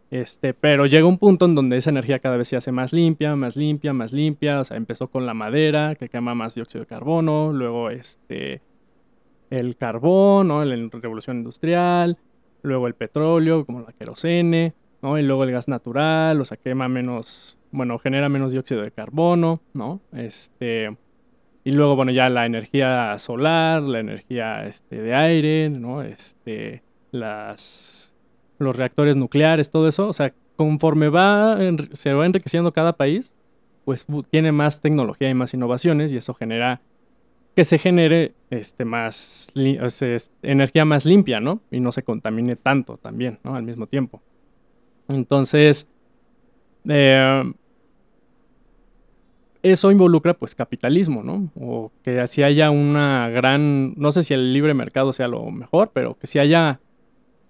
Este, 0.09 0.53
pero 0.53 0.85
llega 0.85 1.05
un 1.05 1.17
punto 1.17 1.45
en 1.45 1.55
donde 1.55 1.77
esa 1.77 1.89
energía 1.89 2.19
cada 2.19 2.37
vez 2.37 2.47
se 2.47 2.55
hace 2.55 2.71
más 2.71 2.93
limpia, 2.93 3.35
más 3.35 3.55
limpia, 3.55 3.93
más 3.93 4.13
limpia. 4.13 4.61
O 4.61 4.63
sea, 4.63 4.77
empezó 4.77 5.07
con 5.07 5.25
la 5.25 5.33
madera, 5.33 5.95
que 5.95 6.07
quema 6.07 6.35
más 6.35 6.55
dióxido 6.55 6.81
de 6.81 6.87
carbono, 6.87 7.51
luego 7.51 7.89
este, 7.89 8.61
el 9.49 9.75
carbón, 9.75 10.49
¿no? 10.49 10.63
La 10.63 10.75
revolución 10.91 11.37
industrial, 11.37 12.17
luego 12.67 12.87
el 12.87 12.93
petróleo, 12.93 13.65
como 13.65 13.81
la 13.81 13.93
querosene, 13.93 14.73
¿no? 15.01 15.17
Y 15.17 15.23
luego 15.23 15.43
el 15.43 15.51
gas 15.51 15.67
natural, 15.67 16.39
o 16.41 16.45
sea, 16.45 16.57
quema 16.57 16.87
menos, 16.87 17.57
bueno, 17.71 17.97
genera 17.99 18.29
menos 18.29 18.51
dióxido 18.51 18.81
de 18.81 18.91
carbono, 18.91 19.61
¿no? 19.73 20.01
Este, 20.13 20.95
y 21.63 21.71
luego, 21.71 21.95
bueno, 21.95 22.11
ya 22.11 22.29
la 22.29 22.45
energía 22.45 23.17
solar, 23.19 23.81
la 23.81 23.99
energía 23.99 24.65
este, 24.65 25.01
de 25.01 25.15
aire, 25.15 25.69
¿no? 25.69 26.01
Este, 26.01 26.83
las, 27.11 28.13
los 28.59 28.75
reactores 28.75 29.15
nucleares, 29.15 29.69
todo 29.69 29.87
eso, 29.87 30.07
o 30.07 30.13
sea, 30.13 30.33
conforme 30.55 31.09
va, 31.09 31.57
se 31.93 32.13
va 32.13 32.25
enriqueciendo 32.25 32.71
cada 32.71 32.93
país, 32.93 33.33
pues 33.85 34.05
tiene 34.29 34.51
más 34.51 34.81
tecnología 34.81 35.29
y 35.29 35.33
más 35.33 35.53
innovaciones 35.53 36.11
y 36.11 36.17
eso 36.17 36.33
genera 36.33 36.81
que 37.57 37.65
se 37.65 37.79
genere 37.79 38.35
este, 38.51 38.85
más 38.85 39.51
energía 40.43 40.85
más 40.85 41.05
limpia, 41.05 41.39
¿no? 41.39 41.61
Y 41.71 41.79
no 41.79 41.91
se 41.91 42.03
contamine 42.03 42.55
tanto 42.55 42.97
también, 42.97 43.39
¿no? 43.43 43.55
Al 43.55 43.63
mismo 43.63 43.87
tiempo. 43.87 44.21
Entonces, 45.07 45.89
eh, 46.87 47.51
eso 49.63 49.89
involucra 49.89 50.35
pues 50.35 50.53
capitalismo, 50.53 51.23
¿no? 51.23 51.49
O 51.59 51.91
que 52.03 52.19
así 52.19 52.43
haya 52.43 52.69
una 52.69 53.27
gran, 53.29 53.95
no 53.95 54.11
sé 54.11 54.21
si 54.21 54.35
el 54.35 54.53
libre 54.53 54.75
mercado 54.75 55.11
sea 55.11 55.27
lo 55.27 55.49
mejor, 55.49 55.89
pero 55.91 56.15
que 56.15 56.27
si 56.27 56.37
haya 56.37 56.79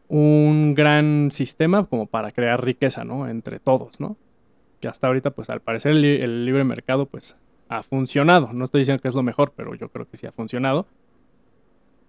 un 0.08 0.74
gran 0.74 1.32
sistema 1.34 1.86
como 1.86 2.06
para 2.06 2.32
crear 2.32 2.64
riqueza, 2.64 3.04
¿no? 3.04 3.28
Entre 3.28 3.60
todos, 3.60 4.00
¿no? 4.00 4.16
Que 4.80 4.88
hasta 4.88 5.08
ahorita 5.08 5.32
pues 5.32 5.50
al 5.50 5.60
parecer 5.60 5.98
el 5.98 6.46
libre 6.46 6.64
mercado 6.64 7.08
pues 7.08 7.36
ha 7.70 7.84
funcionado. 7.84 8.52
No 8.54 8.64
estoy 8.64 8.82
diciendo 8.82 9.02
que 9.02 9.08
es 9.08 9.16
lo 9.16 9.24
mejor, 9.24 9.54
pero 9.56 9.76
yo 9.76 9.90
creo 9.90 10.08
que 10.08 10.18
sí 10.18 10.26
ha 10.26 10.32
funcionado. 10.32 10.86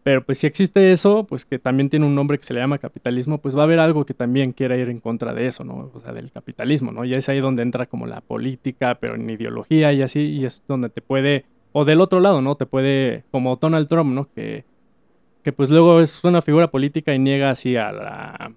Pero 0.02 0.24
pues 0.24 0.38
si 0.38 0.46
existe 0.46 0.92
eso, 0.92 1.24
pues 1.24 1.44
que 1.44 1.58
también 1.58 1.90
tiene 1.90 2.06
un 2.06 2.14
nombre 2.14 2.38
que 2.38 2.44
se 2.44 2.54
le 2.54 2.60
llama 2.60 2.78
capitalismo, 2.78 3.38
pues 3.38 3.56
va 3.56 3.60
a 3.60 3.64
haber 3.64 3.80
algo 3.80 4.06
que 4.06 4.14
también 4.14 4.52
quiera 4.52 4.76
ir 4.76 4.88
en 4.88 5.00
contra 5.00 5.34
de 5.34 5.46
eso, 5.46 5.64
¿no? 5.64 5.90
O 5.92 6.00
sea, 6.00 6.12
del 6.12 6.30
capitalismo, 6.30 6.92
¿no? 6.92 7.04
Y 7.04 7.14
es 7.14 7.28
ahí 7.28 7.40
donde 7.40 7.62
entra 7.62 7.86
como 7.86 8.06
la 8.06 8.20
política, 8.20 8.94
pero 8.94 9.16
en 9.16 9.28
ideología 9.28 9.92
y 9.92 10.02
así, 10.02 10.20
y 10.20 10.46
es 10.46 10.62
donde 10.66 10.88
te 10.88 11.02
puede, 11.02 11.44
o 11.72 11.84
del 11.84 12.00
otro 12.00 12.20
lado, 12.20 12.40
¿no? 12.40 12.54
Te 12.54 12.64
puede, 12.64 13.24
como 13.30 13.56
Donald 13.56 13.86
Trump, 13.88 14.14
¿no? 14.14 14.32
Que, 14.32 14.64
que 15.42 15.52
pues 15.52 15.68
luego 15.68 16.00
es 16.00 16.24
una 16.24 16.40
figura 16.40 16.70
política 16.70 17.14
y 17.14 17.18
niega 17.18 17.50
así 17.50 17.76
a 17.76 18.50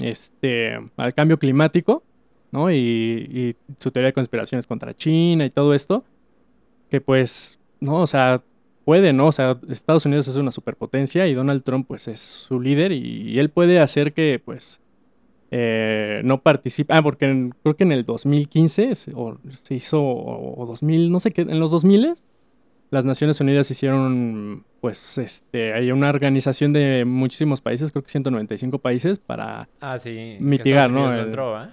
este, 0.00 0.72
al 0.96 1.14
cambio 1.14 1.38
climático, 1.38 2.02
¿no? 2.52 2.70
Y, 2.70 3.56
su 3.78 3.90
teoría 3.90 4.08
de 4.08 4.12
conspiraciones 4.12 4.66
contra 4.66 4.94
China 4.94 5.44
y 5.44 5.50
todo 5.50 5.74
esto, 5.74 6.04
que 6.90 7.00
pues, 7.00 7.58
¿no? 7.80 8.02
O 8.02 8.06
sea, 8.06 8.42
puede, 8.84 9.12
¿no? 9.12 9.26
O 9.26 9.32
sea, 9.32 9.58
Estados 9.68 10.06
Unidos 10.06 10.28
es 10.28 10.36
una 10.36 10.52
superpotencia 10.52 11.26
y 11.26 11.34
Donald 11.34 11.64
Trump 11.64 11.86
pues 11.88 12.06
es 12.08 12.20
su 12.20 12.60
líder 12.60 12.92
y, 12.92 13.38
él 13.38 13.50
puede 13.50 13.80
hacer 13.80 14.12
que 14.12 14.40
pues 14.44 14.80
eh, 15.50 16.20
no 16.24 16.42
participe, 16.42 16.92
ah, 16.94 17.02
porque 17.02 17.50
creo 17.62 17.76
que 17.76 17.84
en 17.84 17.92
el 17.92 18.04
2015 18.04 18.94
se, 18.94 19.12
o, 19.14 19.38
se 19.64 19.74
hizo, 19.74 20.02
o, 20.02 20.64
2000, 20.66 21.10
no 21.10 21.20
sé 21.20 21.32
qué, 21.32 21.42
en 21.42 21.58
los 21.58 21.70
2000 21.70 22.14
las 22.90 23.06
Naciones 23.06 23.40
Unidas 23.40 23.70
hicieron, 23.70 24.64
pues, 24.82 25.16
este, 25.16 25.72
hay 25.72 25.90
una 25.92 26.10
organización 26.10 26.74
de 26.74 27.06
muchísimos 27.06 27.62
países, 27.62 27.90
creo 27.90 28.02
que 28.02 28.10
195 28.10 28.78
países, 28.80 29.18
para 29.18 29.66
ah, 29.80 29.98
sí, 29.98 30.36
mitigar, 30.40 30.90
¿no? 30.90 31.06
No 31.06 31.18
entró, 31.18 31.62
¿eh? 31.62 31.68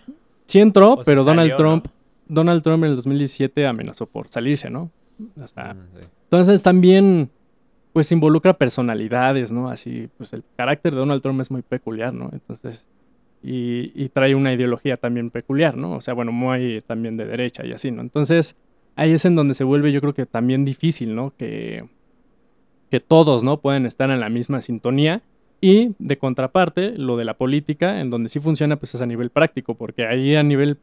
Sí 0.49 0.59
entró, 0.59 0.99
pero 1.05 1.23
Donald 1.23 1.55
Trump, 1.55 1.85
Donald 2.27 2.63
Trump 2.63 2.83
en 2.83 2.89
el 2.89 2.95
2017 2.95 3.67
amenazó 3.67 4.07
por 4.07 4.27
salirse, 4.29 4.71
¿no? 4.71 4.89
O 5.39 5.47
sea, 5.47 5.75
mm, 5.75 5.99
Entonces 6.23 6.63
también, 6.63 7.29
pues, 7.93 8.11
involucra 8.11 8.53
personalidades, 8.53 9.51
¿no? 9.51 9.69
Así, 9.69 10.09
pues, 10.17 10.33
el 10.33 10.43
carácter 10.55 10.93
de 10.93 10.99
Donald 10.99 11.21
Trump 11.21 11.39
es 11.41 11.51
muy 11.51 11.61
peculiar, 11.61 12.15
¿no? 12.15 12.31
Entonces, 12.33 12.83
y, 13.43 13.91
y 13.93 14.09
trae 14.09 14.33
una 14.33 14.51
ideología 14.51 14.97
también 14.97 15.29
peculiar, 15.29 15.77
¿no? 15.77 15.93
O 15.93 16.01
sea, 16.01 16.15
bueno, 16.15 16.31
muy 16.31 16.81
también 16.81 17.15
de 17.15 17.25
derecha 17.25 17.63
y 17.63 17.69
así, 17.69 17.91
¿no? 17.91 18.01
Entonces 18.01 18.55
ahí 18.95 19.11
es 19.11 19.25
en 19.25 19.35
donde 19.35 19.53
se 19.53 19.63
vuelve 19.63 19.91
yo 19.91 20.01
creo 20.01 20.15
que 20.15 20.25
también 20.25 20.65
difícil, 20.65 21.13
¿no? 21.13 21.31
Que, 21.37 21.85
que 22.89 22.99
todos, 22.99 23.43
¿no? 23.43 23.61
Pueden 23.61 23.85
estar 23.85 24.09
en 24.09 24.19
la 24.19 24.29
misma 24.29 24.63
sintonía. 24.63 25.21
Y 25.61 25.95
de 25.99 26.17
contraparte, 26.17 26.91
lo 26.97 27.17
de 27.17 27.25
la 27.25 27.35
política, 27.35 27.99
en 27.99 28.09
donde 28.09 28.29
sí 28.29 28.39
funciona, 28.39 28.77
pues 28.77 28.95
es 28.95 29.01
a 29.01 29.05
nivel 29.05 29.29
práctico, 29.29 29.75
porque 29.75 30.05
ahí 30.05 30.35
a 30.35 30.43
nivel, 30.43 30.77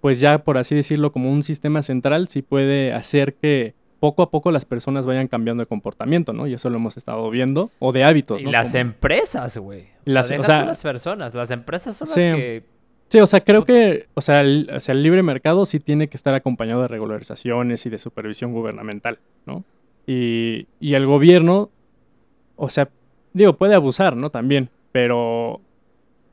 pues 0.00 0.20
ya 0.20 0.44
por 0.44 0.58
así 0.58 0.74
decirlo, 0.74 1.12
como 1.12 1.30
un 1.30 1.42
sistema 1.42 1.82
central, 1.82 2.28
sí 2.28 2.42
puede 2.42 2.92
hacer 2.92 3.34
que 3.34 3.74
poco 3.98 4.22
a 4.22 4.30
poco 4.30 4.50
las 4.50 4.64
personas 4.64 5.06
vayan 5.06 5.28
cambiando 5.28 5.62
de 5.62 5.66
comportamiento, 5.66 6.32
¿no? 6.32 6.46
Y 6.46 6.54
eso 6.54 6.70
lo 6.70 6.76
hemos 6.76 6.96
estado 6.96 7.28
viendo, 7.30 7.70
o 7.78 7.92
de 7.92 8.04
hábitos, 8.04 8.42
¿no? 8.42 8.48
Y 8.48 8.52
las 8.52 8.74
empresas, 8.74 9.56
güey. 9.58 9.88
Las, 10.04 10.30
o 10.30 10.44
sea, 10.44 10.64
las 10.64 10.82
personas, 10.82 11.34
las 11.34 11.50
empresas 11.50 11.96
son 11.96 12.08
las 12.08 12.16
que 12.16 12.64
Sí, 13.10 13.18
o 13.18 13.26
sea, 13.26 13.40
creo 13.40 13.64
que, 13.64 14.06
o 14.14 14.20
sea, 14.20 14.40
el, 14.40 14.68
libre 15.02 15.24
mercado 15.24 15.64
sí 15.64 15.80
tiene 15.80 16.06
que 16.06 16.16
estar 16.16 16.32
acompañado 16.36 16.82
de 16.82 16.88
regularizaciones 16.88 17.84
y 17.84 17.90
de 17.90 17.98
supervisión 17.98 18.52
gubernamental, 18.52 19.18
¿no? 19.46 19.64
Y, 20.06 20.68
y 20.78 20.94
el 20.94 21.06
gobierno, 21.06 21.70
o 22.54 22.70
sea, 22.70 22.88
digo, 23.32 23.54
puede 23.54 23.74
abusar, 23.74 24.16
¿no? 24.16 24.30
También, 24.30 24.70
pero, 24.92 25.60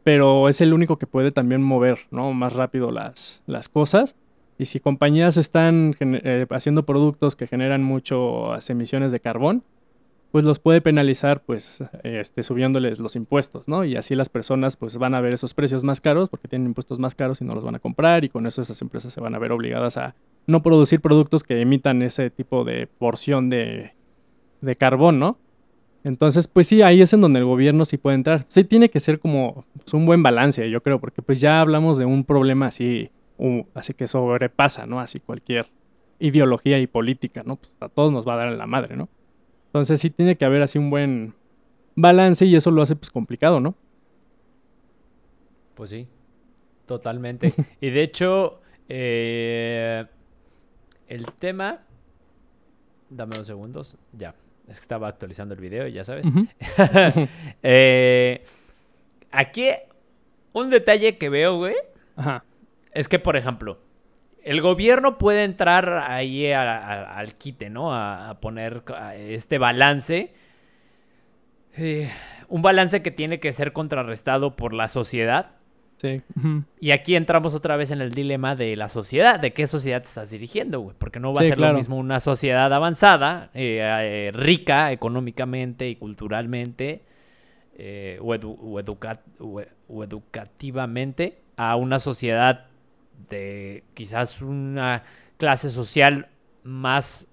pero 0.04 0.50
es 0.50 0.62
el 0.62 0.74
único 0.74 0.98
que 0.98 1.08
puede 1.08 1.32
también 1.32 1.62
mover, 1.62 2.00
¿no? 2.12 2.34
Más 2.34 2.54
rápido 2.54 2.92
las, 2.92 3.44
las 3.46 3.70
cosas. 3.70 4.16
Y 4.58 4.66
si 4.66 4.80
compañías 4.80 5.38
están 5.38 5.96
eh, 6.00 6.46
haciendo 6.50 6.86
productos 6.86 7.36
que 7.36 7.48
generan 7.48 7.84
muchas 7.84 8.70
emisiones 8.70 9.12
de 9.12 9.20
carbón, 9.20 9.64
pues 10.32 10.44
los 10.44 10.60
puede 10.60 10.82
penalizar 10.82 11.42
pues 11.42 11.84
este, 12.04 12.44
subiéndoles 12.44 13.00
los 13.00 13.16
impuestos, 13.16 13.68
¿no? 13.68 13.86
Y 13.86 13.96
así 13.96 14.14
las 14.16 14.30
personas 14.30 14.76
pues 14.76 14.98
van 14.98 15.14
a 15.16 15.22
ver 15.22 15.34
esos 15.34 15.54
precios 15.54 15.84
más 15.84 16.02
caros 16.02 16.30
porque 16.30 16.48
tienen 16.48 16.68
impuestos 16.68 17.00
más 17.00 17.16
caros 17.16 17.40
y 17.42 17.46
no 17.46 17.56
los 17.56 17.64
van 17.64 17.76
a 17.76 17.80
comprar 17.80 18.26
y 18.26 18.30
con 18.30 18.46
eso 18.46 18.62
esas 18.62 18.82
empresas 18.82 19.14
se 19.14 19.22
van 19.22 19.36
a 19.36 19.40
ver 19.40 19.52
obligadas 19.52 19.98
a 19.98 20.16
no 20.46 20.62
producir 20.62 21.02
productos 21.02 21.44
que 21.44 21.62
emitan 21.62 22.02
ese 22.02 22.30
tipo 22.30 22.66
de 22.66 22.88
porción 22.88 23.50
de, 23.50 23.94
de 24.62 24.76
carbón, 24.76 25.20
¿no? 25.20 25.38
Entonces, 26.08 26.48
pues 26.48 26.68
sí, 26.68 26.82
ahí 26.82 27.02
es 27.02 27.12
en 27.12 27.20
donde 27.20 27.40
el 27.40 27.46
gobierno 27.46 27.84
sí 27.84 27.98
puede 27.98 28.16
entrar. 28.16 28.46
Sí 28.48 28.64
tiene 28.64 28.90
que 28.90 29.02
ser 29.02 29.20
como 29.20 29.66
pues, 29.76 29.94
un 29.94 30.06
buen 30.06 30.24
balance, 30.24 30.70
yo 30.70 30.82
creo, 30.82 31.02
porque 31.02 31.22
pues 31.22 31.42
ya 31.42 31.60
hablamos 31.60 31.98
de 31.98 32.06
un 32.06 32.24
problema 32.24 32.68
así, 32.68 33.12
así 33.74 33.94
que 33.94 34.08
sobrepasa, 34.08 34.86
¿no? 34.86 35.02
Así 35.02 35.20
cualquier 35.20 35.68
ideología 36.20 36.80
y 36.80 36.88
política, 36.88 37.44
¿no? 37.46 37.58
Pues 37.58 37.74
a 37.82 37.90
todos 37.90 38.14
nos 38.14 38.26
va 38.26 38.36
a 38.36 38.38
dar 38.38 38.48
en 38.48 38.58
la 38.58 38.68
madre, 38.68 38.96
¿no? 38.96 39.10
Entonces 39.66 40.00
sí 40.00 40.10
tiene 40.10 40.38
que 40.38 40.46
haber 40.46 40.64
así 40.64 40.80
un 40.80 40.90
buen 40.90 41.34
balance 41.96 42.46
y 42.46 42.56
eso 42.56 42.72
lo 42.72 42.82
hace 42.82 42.96
pues 42.96 43.12
complicado, 43.12 43.60
¿no? 43.60 43.76
Pues 45.76 45.90
sí, 45.90 46.08
totalmente. 46.86 47.54
y 47.82 47.90
de 47.90 48.02
hecho, 48.02 48.62
eh, 48.88 50.06
el 51.10 51.26
tema... 51.34 51.82
Dame 53.10 53.36
dos 53.36 53.48
segundos. 53.48 53.98
Ya. 54.14 54.34
Es 54.68 54.80
que 54.80 54.82
estaba 54.82 55.08
actualizando 55.08 55.54
el 55.54 55.62
video, 55.62 55.88
ya 55.88 56.04
sabes. 56.04 56.28
Eh, 57.64 58.44
aquí, 59.32 59.70
un 60.54 60.70
detalle 60.70 61.18
que 61.18 61.30
veo, 61.30 61.58
güey. 61.58 61.76
Ajá. 62.16 62.44
Es 62.92 63.08
que, 63.08 63.20
por 63.20 63.38
ejemplo, 63.38 63.80
el 64.44 64.62
gobierno 64.62 65.18
puede 65.18 65.44
entrar 65.44 66.06
ahí 66.10 66.52
al 66.52 67.36
quite, 67.36 67.70
¿no? 67.70 67.94
A, 67.94 68.40
poner 68.42 68.84
este 69.16 69.58
balance. 69.58 70.34
Eh, 71.76 72.10
un 72.48 72.62
balance 72.62 73.02
que 73.02 73.12
tiene 73.12 73.40
que 73.40 73.52
ser 73.52 73.74
contrarrestado 73.74 74.56
por 74.56 74.74
la 74.74 74.88
sociedad. 74.88 75.57
Sí. 75.98 76.22
Y 76.80 76.92
aquí 76.92 77.16
entramos 77.16 77.56
otra 77.56 77.76
vez 77.76 77.92
en 77.92 78.02
el 78.02 78.12
dilema 78.12 78.56
de 78.56 78.76
la 78.76 78.88
sociedad, 78.88 79.40
de 79.40 79.52
qué 79.54 79.66
sociedad 79.66 80.02
te 80.02 80.08
estás 80.08 80.30
dirigiendo, 80.30 80.80
güey. 80.80 80.96
Porque 80.98 81.20
no 81.20 81.34
va 81.34 81.42
a 81.42 81.46
ser 81.46 81.58
lo 81.58 81.74
mismo 81.74 81.98
una 81.98 82.20
sociedad 82.20 82.72
avanzada, 82.72 83.50
eh, 83.54 83.80
eh, 83.82 84.32
rica 84.32 84.92
económicamente 84.92 85.90
y 85.90 85.96
culturalmente, 85.96 87.02
o, 88.20 88.36
o 89.88 90.04
educativamente, 90.04 91.40
a 91.58 91.76
una 91.76 91.98
sociedad 91.98 92.68
de 93.30 93.84
quizás 93.94 94.42
una 94.42 95.04
clase 95.38 95.70
social 95.70 96.28
más 96.64 97.28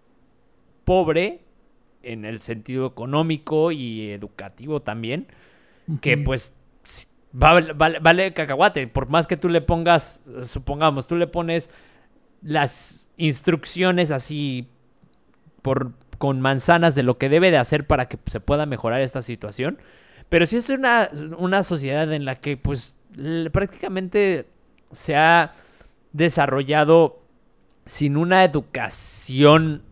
pobre 0.84 1.40
en 2.02 2.24
el 2.24 2.40
sentido 2.40 2.86
económico 2.86 3.72
y 3.72 4.10
educativo 4.10 4.80
también, 4.82 5.26
que 6.00 6.16
pues 6.16 6.56
vale, 7.34 7.98
vale, 8.00 8.32
cacahuate, 8.32 8.86
por 8.86 9.08
más 9.08 9.26
que 9.26 9.36
tú 9.36 9.48
le 9.48 9.60
pongas, 9.60 10.22
supongamos, 10.44 11.06
tú 11.06 11.16
le 11.16 11.26
pones 11.26 11.70
las 12.42 13.10
instrucciones 13.16 14.10
así 14.10 14.68
por, 15.62 15.92
con 16.18 16.40
manzanas 16.40 16.94
de 16.94 17.02
lo 17.02 17.18
que 17.18 17.28
debe 17.28 17.50
de 17.50 17.58
hacer 17.58 17.86
para 17.86 18.06
que 18.06 18.18
se 18.26 18.40
pueda 18.40 18.66
mejorar 18.66 19.00
esta 19.00 19.20
situación, 19.20 19.78
pero 20.28 20.46
si 20.46 20.56
es 20.56 20.70
una, 20.70 21.08
una 21.36 21.62
sociedad 21.62 22.12
en 22.12 22.24
la 22.24 22.36
que 22.36 22.56
pues 22.56 22.94
prácticamente 23.52 24.46
se 24.92 25.16
ha 25.16 25.52
desarrollado 26.12 27.20
sin 27.84 28.16
una 28.16 28.44
educación 28.44 29.82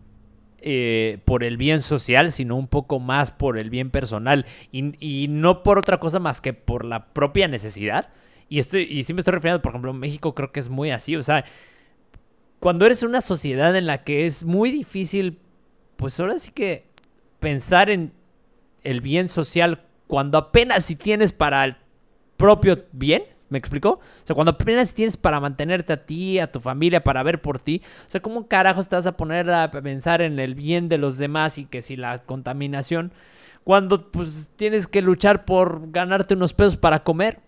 eh, 0.65 1.19
por 1.25 1.43
el 1.43 1.57
bien 1.57 1.81
social, 1.81 2.31
sino 2.31 2.55
un 2.55 2.67
poco 2.67 2.99
más 2.99 3.31
por 3.31 3.59
el 3.59 3.69
bien 3.69 3.89
personal 3.89 4.45
y, 4.71 5.27
no 5.29 5.61
por 5.61 5.77
otra 5.77 5.99
cosa 5.99 6.19
más 6.19 6.39
que 6.39 6.53
por 6.53 6.85
la 6.85 7.07
propia 7.07 7.47
necesidad. 7.47 8.09
Y, 8.47 8.59
estoy, 8.59 8.83
y 8.83 9.03
sí 9.03 9.13
me 9.13 9.19
estoy 9.19 9.33
refiriendo, 9.33 9.61
por 9.61 9.71
ejemplo, 9.71 9.91
en 9.91 9.99
México 9.99 10.33
creo 10.33 10.51
que 10.51 10.59
es 10.61 10.69
muy 10.69 10.91
así. 10.91 11.15
O 11.15 11.23
sea, 11.23 11.43
cuando 12.59 12.85
eres 12.85 13.03
una 13.03 13.19
sociedad 13.19 13.75
en 13.75 13.87
la 13.87 14.05
que 14.05 14.25
es 14.25 14.45
muy 14.45 14.71
difícil, 14.71 15.37
pues 15.97 16.17
ahora 16.19 16.39
sí 16.39 16.51
que 16.51 16.85
pensar 17.39 17.89
en 17.89 18.13
el 18.83 19.01
bien 19.01 19.27
social 19.27 19.81
cuando 20.07 20.37
apenas 20.37 20.85
si 20.85 20.95
tienes 20.95 21.33
para 21.33 21.65
el 21.65 21.75
propio 22.37 22.85
bien, 22.91 23.23
¿Me 23.53 23.59
explicó? 23.59 23.89
O 23.91 24.01
sea, 24.23 24.33
cuando 24.33 24.53
apenas 24.53 24.95
tienes 24.95 25.15
para 25.15 25.39
mantenerte 25.39 25.93
a 25.93 26.07
ti, 26.07 26.39
a 26.39 26.51
tu 26.51 26.59
familia, 26.59 27.03
para 27.03 27.21
ver 27.21 27.39
por 27.39 27.59
ti, 27.59 27.83
o 28.07 28.09
sea, 28.09 28.19
¿cómo 28.19 28.47
carajo 28.47 28.81
estás 28.81 29.05
a 29.05 29.15
poner 29.15 29.47
a 29.51 29.69
pensar 29.69 30.23
en 30.23 30.39
el 30.39 30.55
bien 30.55 30.89
de 30.89 30.97
los 30.97 31.19
demás 31.19 31.59
y 31.59 31.65
que 31.65 31.83
si 31.83 31.95
la 31.95 32.23
contaminación, 32.23 33.11
cuando 33.63 34.09
pues 34.09 34.49
tienes 34.55 34.87
que 34.87 35.03
luchar 35.03 35.45
por 35.45 35.91
ganarte 35.91 36.33
unos 36.33 36.55
pesos 36.55 36.77
para 36.77 37.03
comer? 37.03 37.41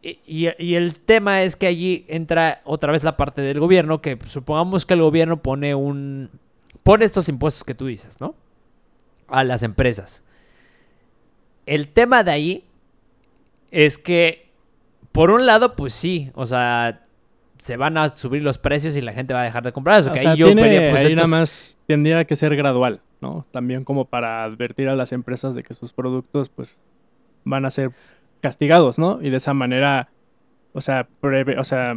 Y, 0.00 0.48
y, 0.56 0.74
el 0.76 1.00
tema 1.00 1.42
es 1.42 1.56
que 1.56 1.66
allí 1.66 2.04
entra 2.06 2.60
otra 2.62 2.92
vez 2.92 3.02
la 3.02 3.16
parte 3.16 3.42
del 3.42 3.58
gobierno, 3.58 4.00
que 4.00 4.16
supongamos 4.26 4.86
que 4.86 4.94
el 4.94 5.02
gobierno 5.02 5.42
pone 5.42 5.74
un... 5.74 6.30
pone 6.84 7.04
estos 7.04 7.28
impuestos 7.28 7.64
que 7.64 7.74
tú 7.74 7.86
dices, 7.86 8.20
¿no? 8.20 8.36
A 9.26 9.42
las 9.42 9.64
empresas. 9.64 10.22
El 11.64 11.88
tema 11.88 12.22
de 12.22 12.30
ahí 12.30 12.64
es 13.76 13.98
que, 13.98 14.48
por 15.12 15.30
un 15.30 15.44
lado, 15.44 15.76
pues 15.76 15.92
sí, 15.92 16.30
o 16.34 16.46
sea, 16.46 17.02
se 17.58 17.76
van 17.76 17.98
a 17.98 18.16
subir 18.16 18.42
los 18.42 18.56
precios 18.56 18.96
y 18.96 19.02
la 19.02 19.12
gente 19.12 19.34
va 19.34 19.42
a 19.42 19.44
dejar 19.44 19.64
de 19.64 19.72
comprar. 19.72 20.00
Eso, 20.00 20.10
que 20.12 20.26
ahí 20.26 20.34
yo 20.34 20.46
tiene, 20.46 20.90
pues, 20.90 21.04
ahí 21.04 21.14
nada 21.14 21.28
más 21.28 21.78
tendría 21.86 22.24
que 22.24 22.36
ser 22.36 22.56
gradual, 22.56 23.02
¿no? 23.20 23.44
También 23.50 23.84
como 23.84 24.06
para 24.06 24.44
advertir 24.44 24.88
a 24.88 24.96
las 24.96 25.12
empresas 25.12 25.54
de 25.54 25.62
que 25.62 25.74
sus 25.74 25.92
productos, 25.92 26.48
pues, 26.48 26.80
van 27.44 27.66
a 27.66 27.70
ser 27.70 27.90
castigados, 28.40 28.98
¿no? 28.98 29.18
Y 29.20 29.28
de 29.28 29.36
esa 29.36 29.52
manera, 29.52 30.08
o 30.72 30.80
sea, 30.80 31.06
o 31.58 31.64
sea 31.64 31.96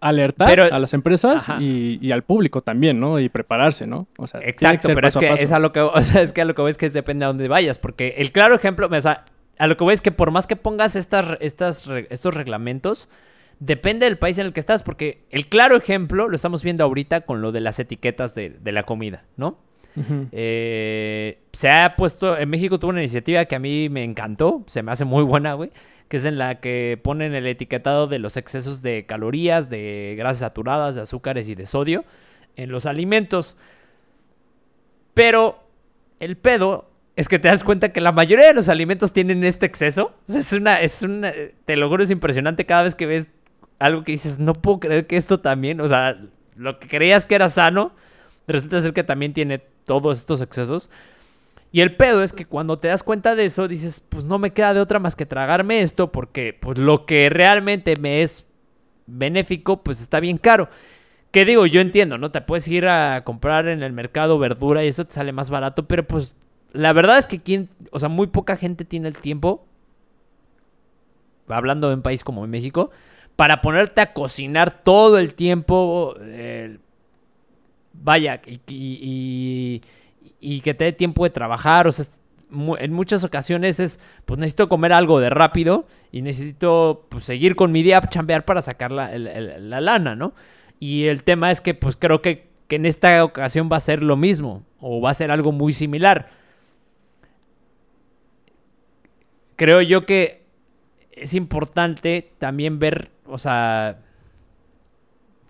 alertar 0.00 0.58
a 0.58 0.78
las 0.80 0.94
empresas 0.94 1.48
y, 1.60 2.10
al 2.10 2.24
público 2.24 2.60
también, 2.60 2.98
¿no? 2.98 3.20
Y 3.20 3.28
prepararse, 3.28 3.86
¿no? 3.86 4.08
O 4.18 4.26
sea, 4.26 4.40
exacto, 4.42 4.88
pero 4.92 5.06
es 5.06 5.16
que 5.16 5.32
es 5.32 5.52
a 5.52 5.60
lo 5.60 5.70
que, 5.70 5.78
o 5.80 6.00
sea, 6.00 6.22
es 6.22 6.32
que 6.32 6.42
a 6.42 6.44
lo 6.44 6.56
que 6.56 6.62
ves 6.62 6.76
que 6.76 6.90
depende 6.90 7.24
a 7.24 7.28
dónde 7.28 7.46
vayas, 7.46 7.78
porque 7.78 8.16
el 8.18 8.32
claro 8.32 8.56
ejemplo, 8.56 8.88
o 8.90 9.00
sea, 9.00 9.24
a 9.62 9.68
lo 9.68 9.76
que 9.76 9.84
voy 9.84 9.94
es 9.94 10.02
que 10.02 10.10
por 10.10 10.32
más 10.32 10.48
que 10.48 10.56
pongas 10.56 10.96
estas, 10.96 11.36
estas, 11.38 11.88
estos 12.10 12.34
reglamentos, 12.34 13.08
depende 13.60 14.06
del 14.06 14.18
país 14.18 14.36
en 14.38 14.46
el 14.46 14.52
que 14.52 14.58
estás, 14.58 14.82
porque 14.82 15.22
el 15.30 15.46
claro 15.46 15.76
ejemplo 15.76 16.26
lo 16.26 16.34
estamos 16.34 16.64
viendo 16.64 16.82
ahorita 16.82 17.20
con 17.20 17.42
lo 17.42 17.52
de 17.52 17.60
las 17.60 17.78
etiquetas 17.78 18.34
de, 18.34 18.58
la 18.64 18.82
comida, 18.82 19.22
¿no? 19.36 19.60
Eh, 20.32 21.38
se 21.52 21.70
ha 21.70 21.94
puesto, 21.94 22.36
en 22.36 22.50
México 22.50 22.80
tuvo 22.80 22.90
una 22.90 23.02
iniciativa 23.02 23.44
que 23.44 23.54
a 23.54 23.60
mí 23.60 23.88
me 23.88 24.02
encantó, 24.02 24.64
se 24.66 24.82
me 24.82 24.90
hace 24.90 25.04
muy 25.04 25.22
buena, 25.22 25.54
güey, 25.54 25.70
que 26.08 26.16
es 26.16 26.24
en 26.24 26.38
la 26.38 26.58
que 26.58 26.98
ponen 27.00 27.32
el 27.32 27.46
etiquetado 27.46 28.08
de 28.08 28.18
los 28.18 28.36
excesos 28.36 28.82
de 28.82 29.06
calorías, 29.06 29.70
de 29.70 30.16
grasas 30.18 30.38
saturadas, 30.38 30.96
de 30.96 31.02
azúcares 31.02 31.48
y 31.48 31.54
de 31.54 31.66
sodio 31.66 32.04
en 32.56 32.72
los 32.72 32.84
alimentos. 32.84 33.56
Pero 35.14 35.62
el 36.18 36.36
pedo 36.36 36.91
es 37.14 37.28
que 37.28 37.38
te 37.38 37.48
das 37.48 37.62
cuenta 37.62 37.92
que 37.92 38.00
la 38.00 38.12
mayoría 38.12 38.46
de 38.46 38.54
los 38.54 38.68
alimentos 38.68 39.12
tienen 39.12 39.44
este 39.44 39.66
exceso. 39.66 40.14
O 40.28 40.32
sea, 40.32 40.40
es 40.40 40.52
una, 40.52 40.80
es 40.80 41.02
una, 41.02 41.32
te 41.64 41.76
lo 41.76 41.88
juro, 41.88 42.02
es 42.02 42.10
impresionante 42.10 42.64
cada 42.64 42.84
vez 42.84 42.94
que 42.94 43.06
ves 43.06 43.28
algo 43.78 44.04
que 44.04 44.12
dices, 44.12 44.38
no 44.38 44.54
puedo 44.54 44.80
creer 44.80 45.06
que 45.06 45.16
esto 45.16 45.40
también, 45.40 45.80
o 45.80 45.88
sea, 45.88 46.18
lo 46.56 46.78
que 46.78 46.88
creías 46.88 47.26
que 47.26 47.34
era 47.34 47.48
sano, 47.48 47.92
resulta 48.46 48.80
ser 48.80 48.92
que 48.92 49.04
también 49.04 49.34
tiene 49.34 49.58
todos 49.84 50.18
estos 50.18 50.40
excesos. 50.40 50.90
Y 51.72 51.80
el 51.80 51.96
pedo 51.96 52.22
es 52.22 52.32
que 52.32 52.44
cuando 52.44 52.76
te 52.76 52.88
das 52.88 53.02
cuenta 53.02 53.34
de 53.34 53.46
eso, 53.46 53.66
dices, 53.66 54.00
pues 54.00 54.24
no 54.24 54.38
me 54.38 54.52
queda 54.52 54.74
de 54.74 54.80
otra 54.80 54.98
más 54.98 55.16
que 55.16 55.26
tragarme 55.26 55.80
esto, 55.80 56.12
porque 56.12 56.56
pues 56.58 56.78
lo 56.78 57.06
que 57.06 57.28
realmente 57.30 57.96
me 57.96 58.22
es 58.22 58.44
benéfico, 59.06 59.82
pues 59.82 60.00
está 60.00 60.20
bien 60.20 60.36
caro. 60.36 60.68
Que 61.30 61.46
digo, 61.46 61.64
yo 61.66 61.80
entiendo, 61.80 62.18
¿no? 62.18 62.30
Te 62.30 62.42
puedes 62.42 62.68
ir 62.68 62.86
a 62.86 63.24
comprar 63.24 63.68
en 63.68 63.82
el 63.82 63.92
mercado 63.92 64.38
verdura 64.38 64.84
y 64.84 64.88
eso 64.88 65.06
te 65.06 65.14
sale 65.14 65.32
más 65.32 65.48
barato, 65.48 65.88
pero 65.88 66.06
pues 66.06 66.34
la 66.72 66.92
verdad 66.92 67.18
es 67.18 67.26
que 67.26 67.38
quien, 67.38 67.68
o 67.90 67.98
sea, 67.98 68.08
muy 68.08 68.26
poca 68.26 68.56
gente 68.56 68.84
tiene 68.84 69.08
el 69.08 69.16
tiempo, 69.16 69.66
hablando 71.48 71.88
de 71.88 71.94
un 71.94 72.02
país 72.02 72.24
como 72.24 72.46
México, 72.46 72.90
para 73.36 73.62
ponerte 73.62 74.00
a 74.00 74.12
cocinar 74.12 74.82
todo 74.82 75.18
el 75.18 75.34
tiempo. 75.34 76.14
Eh, 76.20 76.78
vaya, 77.92 78.40
y, 78.66 79.80
que 80.62 80.74
te 80.74 80.84
dé 80.84 80.92
tiempo 80.92 81.24
de 81.24 81.30
trabajar. 81.30 81.86
O 81.86 81.92
sea, 81.92 82.06
en 82.78 82.92
muchas 82.92 83.24
ocasiones 83.24 83.80
es, 83.80 84.00
pues 84.24 84.38
necesito 84.38 84.68
comer 84.68 84.92
algo 84.92 85.20
de 85.20 85.30
rápido 85.30 85.86
y 86.10 86.22
necesito 86.22 87.06
pues, 87.08 87.24
seguir 87.24 87.56
con 87.56 87.72
mi 87.72 87.82
día, 87.82 88.00
chambear 88.00 88.44
para 88.44 88.62
sacar 88.62 88.92
la, 88.92 89.16
la 89.16 89.80
lana, 89.80 90.14
¿no? 90.14 90.32
Y 90.78 91.04
el 91.04 91.22
tema 91.22 91.52
es 91.52 91.60
que 91.60 91.74
pues 91.74 91.96
creo 91.96 92.22
que, 92.22 92.50
en 92.68 92.86
esta 92.86 93.22
ocasión 93.22 93.68
va 93.70 93.76
a 93.76 93.80
ser 93.80 94.02
lo 94.02 94.16
mismo 94.16 94.64
o 94.80 95.02
va 95.02 95.10
a 95.10 95.14
ser 95.14 95.30
algo 95.30 95.52
muy 95.52 95.74
similar. 95.74 96.30
Creo 99.62 99.80
yo 99.80 100.06
que 100.06 100.42
es 101.12 101.34
importante 101.34 102.32
también 102.38 102.80
ver, 102.80 103.12
o 103.26 103.38
sea, 103.38 104.00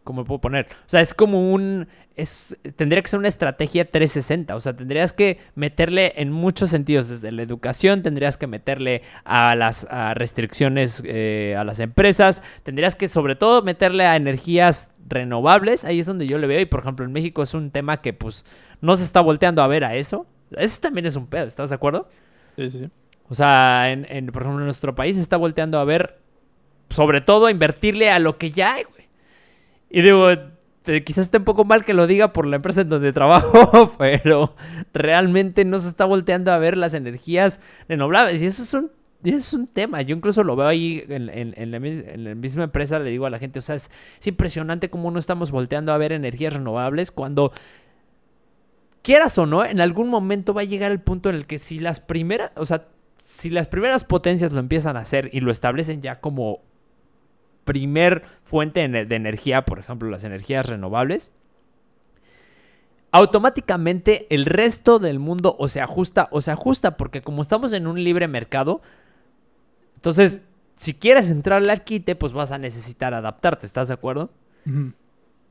¿cómo 0.04 0.26
puedo 0.26 0.38
poner? 0.38 0.66
O 0.66 0.88
sea, 0.88 1.00
es 1.00 1.14
como 1.14 1.50
un, 1.50 1.88
es, 2.14 2.58
tendría 2.76 3.00
que 3.00 3.08
ser 3.08 3.20
una 3.20 3.28
estrategia 3.28 3.90
360, 3.90 4.54
o 4.54 4.60
sea, 4.60 4.76
tendrías 4.76 5.14
que 5.14 5.38
meterle 5.54 6.12
en 6.16 6.30
muchos 6.30 6.68
sentidos, 6.68 7.08
desde 7.08 7.32
la 7.32 7.40
educación, 7.40 8.02
tendrías 8.02 8.36
que 8.36 8.46
meterle 8.46 9.00
a 9.24 9.54
las 9.54 9.88
restricciones 10.12 11.02
eh, 11.06 11.56
a 11.58 11.64
las 11.64 11.80
empresas, 11.80 12.42
tendrías 12.64 12.96
que 12.96 13.08
sobre 13.08 13.34
todo 13.34 13.62
meterle 13.62 14.04
a 14.04 14.16
energías 14.16 14.92
renovables, 15.08 15.86
ahí 15.86 16.00
es 16.00 16.06
donde 16.06 16.26
yo 16.26 16.36
le 16.36 16.46
veo, 16.46 16.60
y 16.60 16.66
por 16.66 16.80
ejemplo 16.80 17.06
en 17.06 17.12
México 17.12 17.42
es 17.42 17.54
un 17.54 17.70
tema 17.70 18.02
que 18.02 18.12
pues 18.12 18.44
no 18.82 18.94
se 18.94 19.04
está 19.04 19.22
volteando 19.22 19.62
a 19.62 19.68
ver 19.68 19.86
a 19.86 19.94
eso, 19.94 20.26
eso 20.50 20.80
también 20.82 21.06
es 21.06 21.16
un 21.16 21.28
pedo, 21.28 21.46
¿estás 21.46 21.70
de 21.70 21.76
acuerdo? 21.76 22.10
Sí, 22.58 22.70
sí. 22.70 22.90
O 23.32 23.34
sea, 23.34 23.90
en, 23.90 24.26
por 24.26 24.42
ejemplo 24.42 24.60
en 24.60 24.66
nuestro 24.66 24.94
país 24.94 25.16
se 25.16 25.22
está 25.22 25.38
volteando 25.38 25.78
a 25.78 25.84
ver, 25.84 26.18
sobre 26.90 27.22
todo 27.22 27.46
a 27.46 27.50
invertirle 27.50 28.10
a 28.10 28.18
lo 28.18 28.36
que 28.36 28.50
ya 28.50 28.74
hay, 28.74 28.84
güey. 28.84 29.08
Y 29.88 30.02
digo, 30.02 30.28
quizás 30.84 31.24
esté 31.24 31.38
un 31.38 31.44
poco 31.44 31.64
mal 31.64 31.82
que 31.86 31.94
lo 31.94 32.06
diga 32.06 32.34
por 32.34 32.46
la 32.46 32.56
empresa 32.56 32.82
en 32.82 32.90
donde 32.90 33.10
trabajo, 33.14 33.94
pero 33.96 34.54
realmente 34.92 35.64
no 35.64 35.78
se 35.78 35.88
está 35.88 36.04
volteando 36.04 36.52
a 36.52 36.58
ver 36.58 36.76
las 36.76 36.92
energías 36.92 37.58
renovables. 37.88 38.42
Y 38.42 38.44
eso 38.44 38.64
es 38.64 38.74
un 38.74 38.90
y 39.24 39.30
es 39.30 39.54
un 39.54 39.66
tema, 39.66 40.02
yo 40.02 40.14
incluso 40.14 40.44
lo 40.44 40.54
veo 40.54 40.66
ahí 40.66 41.02
en, 41.08 41.70
la, 41.70 42.34
misma 42.34 42.64
empresa, 42.64 42.98
le 42.98 43.08
digo 43.08 43.24
a 43.24 43.30
la 43.30 43.38
gente, 43.38 43.60
o 43.60 43.62
sea, 43.62 43.76
es, 43.76 43.88
impresionante 44.26 44.90
cómo 44.90 45.10
no 45.10 45.18
estamos 45.18 45.52
volteando 45.52 45.94
a 45.94 45.96
ver 45.96 46.12
energías 46.12 46.52
renovables 46.52 47.12
cuando, 47.12 47.50
quieras 49.02 49.36
o 49.38 49.46
no, 49.46 49.64
en 49.64 49.80
algún 49.80 50.08
momento 50.08 50.54
va 50.54 50.62
a 50.62 50.64
llegar 50.64 50.92
el 50.92 51.00
punto 51.00 51.30
en 51.30 51.36
el 51.36 51.46
que 51.46 51.58
si 51.58 51.78
las 51.78 52.00
primeras, 52.00 52.52
o 52.56 52.64
sea, 52.64 52.88
si 53.22 53.50
las 53.50 53.68
primeras 53.68 54.02
potencias 54.02 54.52
lo 54.52 54.58
empiezan 54.58 54.96
a 54.96 55.00
hacer 55.00 55.30
y 55.32 55.38
lo 55.38 55.52
establecen 55.52 56.02
ya 56.02 56.20
como 56.20 56.58
primer 57.62 58.24
fuente 58.42 58.88
de 58.88 59.14
energía, 59.14 59.64
por 59.64 59.78
ejemplo, 59.78 60.10
las 60.10 60.24
energías 60.24 60.66
renovables, 60.66 61.30
automáticamente 63.12 64.26
el 64.34 64.44
resto 64.44 64.98
del 64.98 65.20
mundo 65.20 65.54
o 65.56 65.68
se 65.68 65.80
ajusta 65.80 66.26
o 66.32 66.40
se 66.40 66.50
ajusta, 66.50 66.96
porque 66.96 67.22
como 67.22 67.42
estamos 67.42 67.72
en 67.74 67.86
un 67.86 68.02
libre 68.02 68.26
mercado, 68.26 68.82
entonces, 69.94 70.42
si 70.74 70.94
quieres 70.94 71.30
entrar 71.30 71.62
al 71.62 71.84
quite, 71.84 72.16
pues 72.16 72.32
vas 72.32 72.50
a 72.50 72.58
necesitar 72.58 73.14
adaptarte, 73.14 73.66
¿estás 73.66 73.86
de 73.86 73.94
acuerdo? 73.94 74.30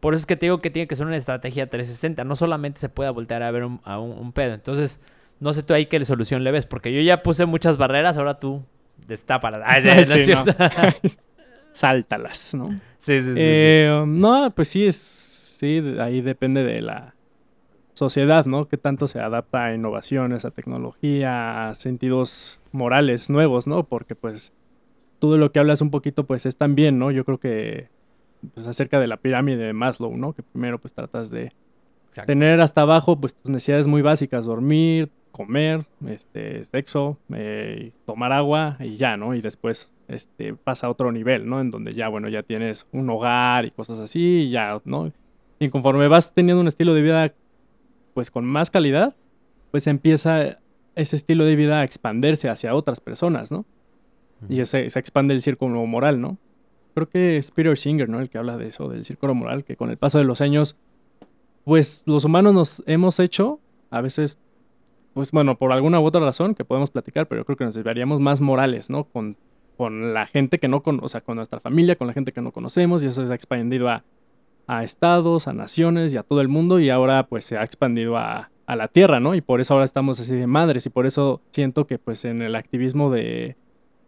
Por 0.02 0.14
eso 0.14 0.22
es 0.22 0.26
que 0.26 0.36
te 0.36 0.48
digo 0.48 0.60
que 0.60 0.72
tiene 0.72 0.90
que 0.90 0.98
ser 0.98 1.06
una 1.06 1.16
estrategia 1.16 1.70
360. 1.70 2.26
No 2.26 2.36
solamente 2.36 2.82
se 2.82 2.90
puede 2.90 3.10
voltear 3.12 3.44
a 3.44 3.52
ver 3.52 3.64
un, 3.64 3.80
a 3.86 3.98
un, 3.98 4.34
pedo. 4.34 4.56
Entonces, 4.56 5.00
no 5.42 5.54
sé 5.54 5.64
tú 5.64 5.74
ahí 5.74 5.88
qué 5.88 6.04
solución 6.06 6.44
le 6.44 6.52
ves, 6.52 6.68
porque 6.68 6.94
yo 6.94 7.02
ya 7.02 7.24
puse 7.24 7.46
muchas 7.46 7.78
barreras, 7.78 8.18
ahora 8.18 8.40
tú 8.40 8.64
destápalas. 9.08 9.62
Ay, 9.66 9.84
no, 9.84 10.46
Sáltalas, 11.72 12.54
¿no? 12.54 12.70
Sí, 12.98 13.20
sí, 13.20 13.24
sí, 13.24 13.34
eh, 13.38 14.04
No, 14.06 14.52
pues 14.56 14.70
sí, 14.70 14.86
es. 14.86 14.98
Sí, 14.98 15.96
ahí 16.00 16.22
depende 16.22 16.64
de 16.64 16.82
la 16.82 17.16
sociedad, 17.94 18.46
¿no? 18.46 18.68
Que 18.68 18.78
tanto 18.78 19.08
se 19.08 19.20
adapta 19.20 19.66
a 19.66 19.76
innovaciones, 19.76 20.44
a 20.46 20.52
tecnología, 20.52 21.70
a 21.70 21.76
sentidos 21.76 22.60
morales 22.72 23.30
nuevos, 23.30 23.68
¿no? 23.68 23.84
Porque 23.84 24.16
pues 24.16 24.54
todo 25.20 25.38
lo 25.38 25.52
que 25.52 25.60
hablas 25.60 25.82
un 25.82 25.92
poquito 25.92 26.26
pues 26.26 26.46
es 26.46 26.56
también, 26.56 26.98
¿no? 27.00 27.12
Yo 27.12 27.26
creo 27.26 27.40
que 27.40 27.90
pues 28.54 28.66
acerca 28.68 29.00
de 29.00 29.08
la 29.08 29.18
pirámide 29.18 29.64
de 29.66 29.74
Maslow, 29.74 30.18
¿no? 30.18 30.34
Que 30.34 30.42
primero 30.44 30.80
pues 30.80 30.94
tratas 30.94 31.30
de 31.30 31.52
tener 32.26 32.60
hasta 32.60 32.82
abajo 32.82 33.20
pues 33.20 33.36
tus 33.36 33.52
necesidades 33.52 33.88
muy 33.88 34.02
básicas, 34.02 34.46
dormir, 34.46 35.12
comer, 35.32 35.86
este, 36.08 36.66
sexo, 36.66 37.18
eh, 37.34 37.92
tomar 38.06 38.32
agua 38.32 38.78
y 38.80 38.96
ya, 38.98 39.18
¿no? 39.18 39.34
Y 39.34 39.42
después 39.42 39.92
este, 40.08 40.54
pasa 40.54 40.88
a 40.88 40.90
otro 40.90 41.12
nivel, 41.12 41.48
¿no? 41.48 41.60
En 41.60 41.72
donde 41.72 41.94
ya, 41.94 42.08
bueno, 42.10 42.30
ya 42.30 42.44
tienes 42.44 42.86
un 42.92 43.10
hogar 43.10 43.66
y 43.66 43.72
cosas 43.72 44.00
así, 44.00 44.44
y 44.48 44.50
ya, 44.52 44.80
¿no? 44.86 45.12
Y 45.60 45.70
conforme 45.70 46.08
vas 46.08 46.34
teniendo 46.34 46.62
un 46.62 46.68
estilo 46.68 46.94
de 46.94 47.02
vida 47.02 47.34
pues 48.14 48.30
con 48.30 48.46
más 48.46 48.72
calidad, 48.72 49.16
pues 49.72 49.88
empieza 49.88 50.60
ese 50.96 51.16
estilo 51.16 51.46
de 51.46 51.56
vida 51.56 51.80
a 51.80 51.84
expandirse 51.84 52.50
hacia 52.50 52.76
otras 52.76 53.00
personas, 53.00 53.52
¿no? 53.52 53.66
Y 54.50 54.66
se, 54.66 54.90
se 54.90 55.00
expande 55.00 55.34
el 55.34 55.42
círculo 55.42 55.86
moral, 55.86 56.20
¿no? 56.20 56.38
Creo 56.94 57.08
que 57.08 57.38
es 57.38 57.52
Peter 57.52 57.78
Singer, 57.78 58.10
¿no? 58.10 58.20
El 58.20 58.30
que 58.30 58.38
habla 58.38 58.58
de 58.58 58.68
eso, 58.68 58.90
del 58.90 59.06
círculo 59.06 59.34
moral, 59.34 59.64
que 59.64 59.78
con 59.78 59.90
el 59.90 59.98
paso 59.98 60.18
de 60.18 60.26
los 60.26 60.42
años, 60.42 60.78
pues 61.64 62.04
los 62.06 62.26
humanos 62.26 62.54
nos 62.54 62.84
hemos 62.86 63.20
hecho, 63.20 63.60
a 63.92 64.02
veces, 64.02 64.38
pues 65.14 65.32
bueno, 65.32 65.58
por 65.58 65.72
alguna 65.72 66.00
u 66.00 66.06
otra 66.06 66.22
razón 66.22 66.56
que 66.56 66.66
podemos 66.66 66.90
platicar, 66.90 67.28
pero 67.28 67.46
creo 67.46 67.58
que 67.58 67.66
nos 67.66 67.74
deberíamos 67.74 68.20
más 68.20 68.42
morales, 68.42 68.90
¿no? 68.90 69.06
Con, 69.06 69.38
con 69.78 70.14
la 70.14 70.26
gente 70.26 70.58
que 70.58 70.68
no, 70.68 70.84
con, 70.84 71.00
o 71.04 71.10
sea, 71.10 71.22
con 71.22 71.36
nuestra 71.36 71.60
familia, 71.60 71.96
con 71.96 72.08
la 72.08 72.14
gente 72.14 72.32
que 72.32 72.42
no 72.42 72.52
conocemos, 72.52 73.04
y 73.04 73.08
eso 73.08 73.26
se 73.26 73.32
ha 73.32 73.36
expandido 73.36 73.90
a 73.90 74.04
a 74.72 74.84
estados, 74.86 75.50
a 75.50 75.54
naciones 75.54 76.14
y 76.14 76.18
a 76.18 76.24
todo 76.24 76.40
el 76.40 76.48
mundo 76.48 76.80
y 76.80 76.90
ahora 76.90 77.28
pues 77.28 77.44
se 77.44 77.58
ha 77.58 77.64
expandido 77.64 78.18
a, 78.18 78.50
la 78.68 78.88
tierra, 78.88 79.20
¿no? 79.20 79.36
Y 79.36 79.42
por 79.42 79.60
eso 79.60 79.74
ahora 79.74 79.84
estamos 79.84 80.22
así 80.22 80.34
de 80.34 80.48
madres 80.48 80.86
y 80.86 80.90
por 80.90 81.06
eso 81.06 81.42
siento 81.52 81.88
que 81.88 82.00
pues 82.00 82.24
en 82.24 82.42
el 82.42 82.56
activismo 82.56 83.12
de 83.12 83.58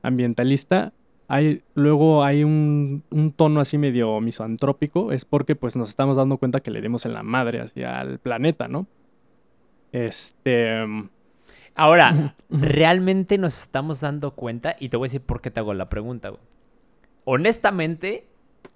ambientalista 0.04 0.94
hay, 1.28 1.64
luego 1.74 2.24
hay 2.24 2.46
un, 2.46 3.04
tono 3.36 3.60
así 3.60 3.78
medio 3.78 4.22
misantrópico, 4.22 5.12
es 5.12 5.26
porque 5.26 5.58
pues 5.58 5.76
nos 5.76 5.90
estamos 5.90 6.16
dando 6.16 6.38
cuenta 6.38 6.62
que 6.62 6.72
le 6.72 6.80
dimos 6.80 7.06
en 7.06 7.14
la 7.14 7.24
madre 7.24 7.60
hacia 7.60 8.00
el 8.04 8.20
planeta, 8.20 8.70
¿no? 8.70 8.88
Este... 9.94 10.86
Ahora, 11.76 12.36
¿realmente 12.50 13.38
nos 13.38 13.58
estamos 13.58 14.02
dando 14.02 14.32
cuenta? 14.32 14.76
Y 14.80 14.90
te 14.90 14.98
voy 14.98 15.06
a 15.06 15.10
decir 15.10 15.22
por 15.22 15.42
qué 15.42 15.50
te 15.50 15.60
hago 15.60 15.74
la 15.74 15.90
pregunta, 15.90 16.30
güey. 16.30 16.42
Honestamente, 17.26 18.28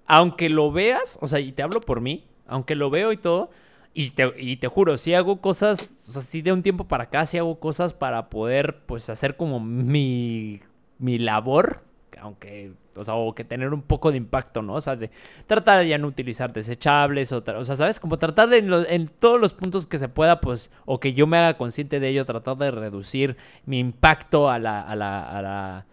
aunque 0.06 0.48
lo 0.48 0.72
veas, 0.72 1.18
o 1.20 1.26
sea, 1.26 1.38
y 1.38 1.52
te 1.52 1.62
hablo 1.62 1.80
por 1.80 2.00
mí, 2.00 2.26
aunque 2.46 2.74
lo 2.74 2.90
veo 2.90 3.12
y 3.12 3.16
todo, 3.18 3.50
y 3.94 4.10
te, 4.10 4.32
y 4.38 4.56
te 4.56 4.68
juro, 4.68 4.96
si 4.96 5.14
hago 5.14 5.40
cosas, 5.40 6.06
o 6.08 6.12
sea, 6.12 6.22
si 6.22 6.42
de 6.42 6.52
un 6.52 6.62
tiempo 6.62 6.88
para 6.88 7.04
acá, 7.04 7.26
si 7.26 7.38
hago 7.38 7.60
cosas 7.60 7.92
para 7.92 8.30
poder, 8.30 8.82
pues, 8.86 9.10
hacer 9.10 9.36
como 9.36 9.60
mi, 9.60 10.60
mi 10.98 11.18
labor, 11.18 11.84
aunque, 12.20 12.72
o 12.94 13.04
sea, 13.04 13.14
o 13.14 13.34
que 13.34 13.44
tener 13.44 13.72
un 13.72 13.82
poco 13.82 14.10
de 14.10 14.16
impacto, 14.16 14.62
¿no? 14.62 14.74
O 14.74 14.80
sea, 14.80 14.96
de 14.96 15.10
tratar 15.46 15.78
de 15.78 15.88
ya 15.88 15.98
no 15.98 16.06
utilizar 16.06 16.52
desechables, 16.52 17.32
o, 17.32 17.42
o 17.56 17.64
sea, 17.64 17.76
¿sabes? 17.76 18.00
Como 18.00 18.18
tratar 18.18 18.48
de 18.48 18.58
en, 18.58 19.08
todos 19.08 19.40
los 19.40 19.52
puntos 19.52 19.86
que 19.86 19.98
se 19.98 20.08
pueda, 20.08 20.40
pues, 20.40 20.70
o 20.84 21.00
que 21.00 21.12
yo 21.12 21.26
me 21.26 21.38
haga 21.38 21.56
consciente 21.56 22.00
de 22.00 22.08
ello, 22.08 22.24
tratar 22.24 22.56
de 22.56 22.70
reducir 22.70 23.36
mi 23.66 23.78
impacto 23.78 24.50
a 24.50 24.58
la, 24.58 24.80
a 24.80 24.96
la, 24.96 25.22
a 25.22 25.42
la 25.42 25.86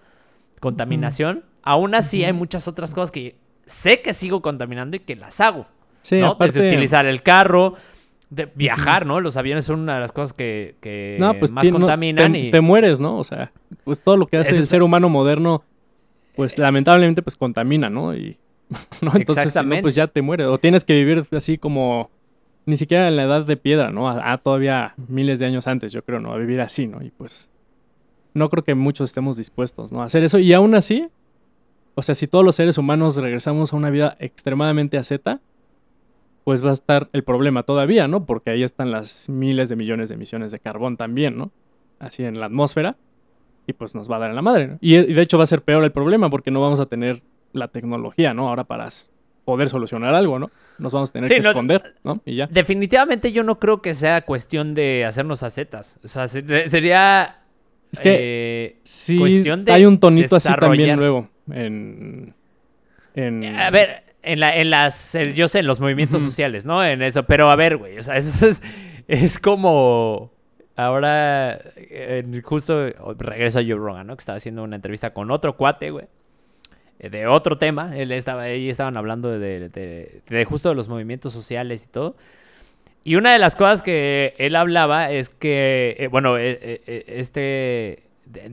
contaminación. 0.59 1.43
Aún 1.63 1.95
así, 1.95 2.23
hay 2.23 2.34
muchas 2.34 2.67
otras 2.67 2.93
cosas 2.93 3.11
que 3.11 3.36
sé 3.65 4.01
que 4.01 4.13
sigo 4.13 4.41
contaminando 4.41 4.97
y 4.97 4.99
que 4.99 5.15
las 5.15 5.39
hago. 5.41 5.67
Sí, 6.01 6.19
¿no? 6.19 6.36
Desde 6.36 6.67
utilizar 6.67 7.05
el 7.05 7.23
carro, 7.23 7.76
de 8.30 8.49
viajar, 8.53 9.05
¿no? 9.05 9.21
Los 9.21 9.38
aviones 9.38 9.65
son 9.65 9.80
una 9.80 9.95
de 9.95 9.99
las 9.99 10.11
cosas 10.11 10.34
que, 10.34 10.76
pues, 11.39 11.51
más 11.51 11.69
contaminan 11.69 12.34
te, 12.34 12.39
y... 12.39 12.51
te 12.51 12.61
mueres, 12.61 12.99
¿no? 12.99 13.17
O 13.17 13.23
sea, 13.23 13.51
pues 13.84 14.01
todo 14.01 14.17
lo 14.17 14.28
que 14.28 14.38
hace 14.38 14.55
el 14.55 14.67
ser 14.67 14.84
humano 14.84 15.09
moderno, 15.09 15.63
pues 16.36 16.57
lamentablemente 16.57 17.21
pues 17.21 17.36
contamina, 17.36 17.89
¿no? 17.89 18.15
Y 18.15 18.38
¿no? 19.01 19.11
entonces 19.15 19.53
pues 19.81 19.95
ya 19.95 20.07
te 20.07 20.21
mueres 20.21 20.47
o 20.47 20.57
tienes 20.57 20.83
que 20.83 20.93
vivir 20.93 21.25
así 21.31 21.57
como 21.57 22.09
ni 22.65 22.77
siquiera 22.77 23.07
en 23.07 23.15
la 23.15 23.23
edad 23.23 23.45
de 23.45 23.57
piedra, 23.57 23.91
¿no? 23.91 24.09
A, 24.09 24.38
todavía 24.39 24.95
miles 25.07 25.39
de 25.39 25.45
años 25.45 25.67
antes, 25.67 25.91
yo 25.91 26.03
creo, 26.03 26.19
¿no? 26.19 26.33
A 26.33 26.38
vivir 26.38 26.61
así, 26.61 26.88
¿no? 26.88 27.03
Y 27.03 27.11
pues 27.11 27.49
no 28.33 28.49
creo 28.49 28.63
que 28.63 28.73
muchos 28.73 29.11
estemos 29.11 29.38
dispuestos, 29.38 29.91
¿no? 29.91 30.01
A 30.01 30.05
hacer 30.05 30.23
eso. 30.23 30.39
Y 30.39 30.51
aún 30.53 30.73
así, 30.73 31.07
o 31.93 32.01
sea, 32.01 32.15
si 32.15 32.27
todos 32.27 32.43
los 32.43 32.55
seres 32.55 32.77
humanos 32.77 33.17
regresamos 33.17 33.71
a 33.71 33.75
una 33.75 33.91
vida 33.91 34.17
extremadamente 34.19 34.97
asceta, 34.97 35.41
pues 36.43 36.63
va 36.63 36.71
a 36.71 36.73
estar 36.73 37.09
el 37.13 37.23
problema 37.23 37.63
todavía, 37.63 38.07
¿no? 38.07 38.25
Porque 38.25 38.49
ahí 38.49 38.63
están 38.63 38.91
las 38.91 39.29
miles 39.29 39.69
de 39.69 39.75
millones 39.75 40.09
de 40.09 40.15
emisiones 40.15 40.51
de 40.51 40.59
carbón 40.59 40.97
también, 40.97 41.38
¿no? 41.38 41.51
Así 41.99 42.23
en 42.23 42.39
la 42.39 42.47
atmósfera. 42.47 42.97
Y 43.68 43.74
pues 43.74 43.95
nos 43.95 44.09
va 44.09 44.18
a 44.18 44.20
dar 44.20 44.30
en 44.30 44.36
la 44.36 44.41
madre, 44.41 44.68
¿no? 44.68 44.78
Y, 44.82 44.95
de 44.95 45.22
hecho 45.22 45.38
va 45.38 45.43
a 45.43 45.47
ser 45.47 45.61
peor 45.61 45.84
el 45.84 45.91
problema 45.91 46.30
porque 46.30 46.51
no 46.51 46.61
vamos 46.61 46.80
a 46.80 46.86
tener 46.86 47.22
la 47.53 47.68
tecnología, 47.68 48.34
¿no? 48.34 48.49
Ahora 48.49 48.63
para 48.63 48.88
poder 49.43 49.70
solucionar 49.70 50.13
algo, 50.13 50.39
¿no? 50.39 50.51
Nos 50.78 50.91
vamos 50.91 51.09
a 51.09 51.13
tener 51.13 51.30
que 51.30 51.38
esconder, 51.38 51.95
¿no? 52.03 52.22
Y 52.26 52.36
ya. 52.36 52.47
Definitivamente 52.47 53.32
yo 53.32 53.43
no 53.43 53.59
creo 53.59 53.82
que 53.82 53.93
sea 53.93 54.22
cuestión 54.22 54.74
de 54.74 55.05
hacernos 55.05 55.43
acetas. 55.43 55.99
O 56.03 56.07
sea, 56.07 56.28
sería... 56.28 57.41
Es 57.91 58.01
que 58.01 58.18
eh, 58.20 58.80
sí, 58.84 59.18
cuestión 59.18 59.63
de 59.63 59.72
hay 59.72 59.86
un 59.86 59.99
tonito 59.99 60.36
así 60.36 60.49
también 60.59 60.97
luego 60.97 61.30
en, 61.51 62.34
en... 63.13 63.55
A 63.55 63.70
ver, 63.70 64.03
en, 64.22 64.39
la, 64.39 64.55
en 64.57 64.70
las, 64.70 65.18
yo 65.34 65.47
sé, 65.47 65.59
en 65.59 65.68
los 65.68 65.80
movimientos 65.80 66.22
sociales, 66.22 66.66
¿no? 66.66 66.84
En 66.84 67.01
eso, 67.01 67.24
pero 67.24 67.49
a 67.49 67.55
ver, 67.55 67.78
güey, 67.78 67.97
o 67.97 68.03
sea, 68.03 68.18
eso 68.18 68.47
es, 68.47 68.61
es 69.07 69.39
como... 69.39 70.34
Ahora, 70.76 71.59
justo 72.43 72.89
regreso 73.17 73.59
a 73.59 73.63
Joe 73.63 73.76
Rogan, 73.76 74.07
¿no? 74.07 74.15
Que 74.15 74.21
estaba 74.21 74.38
haciendo 74.38 74.63
una 74.63 74.76
entrevista 74.76 75.13
con 75.13 75.32
otro 75.32 75.55
cuate, 75.55 75.91
güey. 75.91 76.05
Eh, 76.99 77.09
de 77.09 77.28
otro 77.28 77.57
tema. 77.57 77.97
Él 77.97 78.11
estaba, 78.11 78.43
ahí 78.43 78.69
estaban 78.69 78.97
hablando 78.97 79.30
de, 79.30 79.69
de, 79.69 80.45
justo 80.45 80.69
de 80.69 80.76
los 80.76 80.89
movimientos 80.89 81.32
sociales 81.34 81.86
y 81.86 81.88
todo. 81.88 82.15
Y 83.03 83.15
una 83.15 83.32
de 83.32 83.39
las 83.39 83.55
cosas 83.55 83.82
que 83.82 84.34
él 84.38 84.55
hablaba 84.55 85.11
es 85.11 85.30
que, 85.30 85.95
eh, 85.99 86.07
bueno, 86.07 86.38
eh, 86.38 86.82
este... 87.07 88.03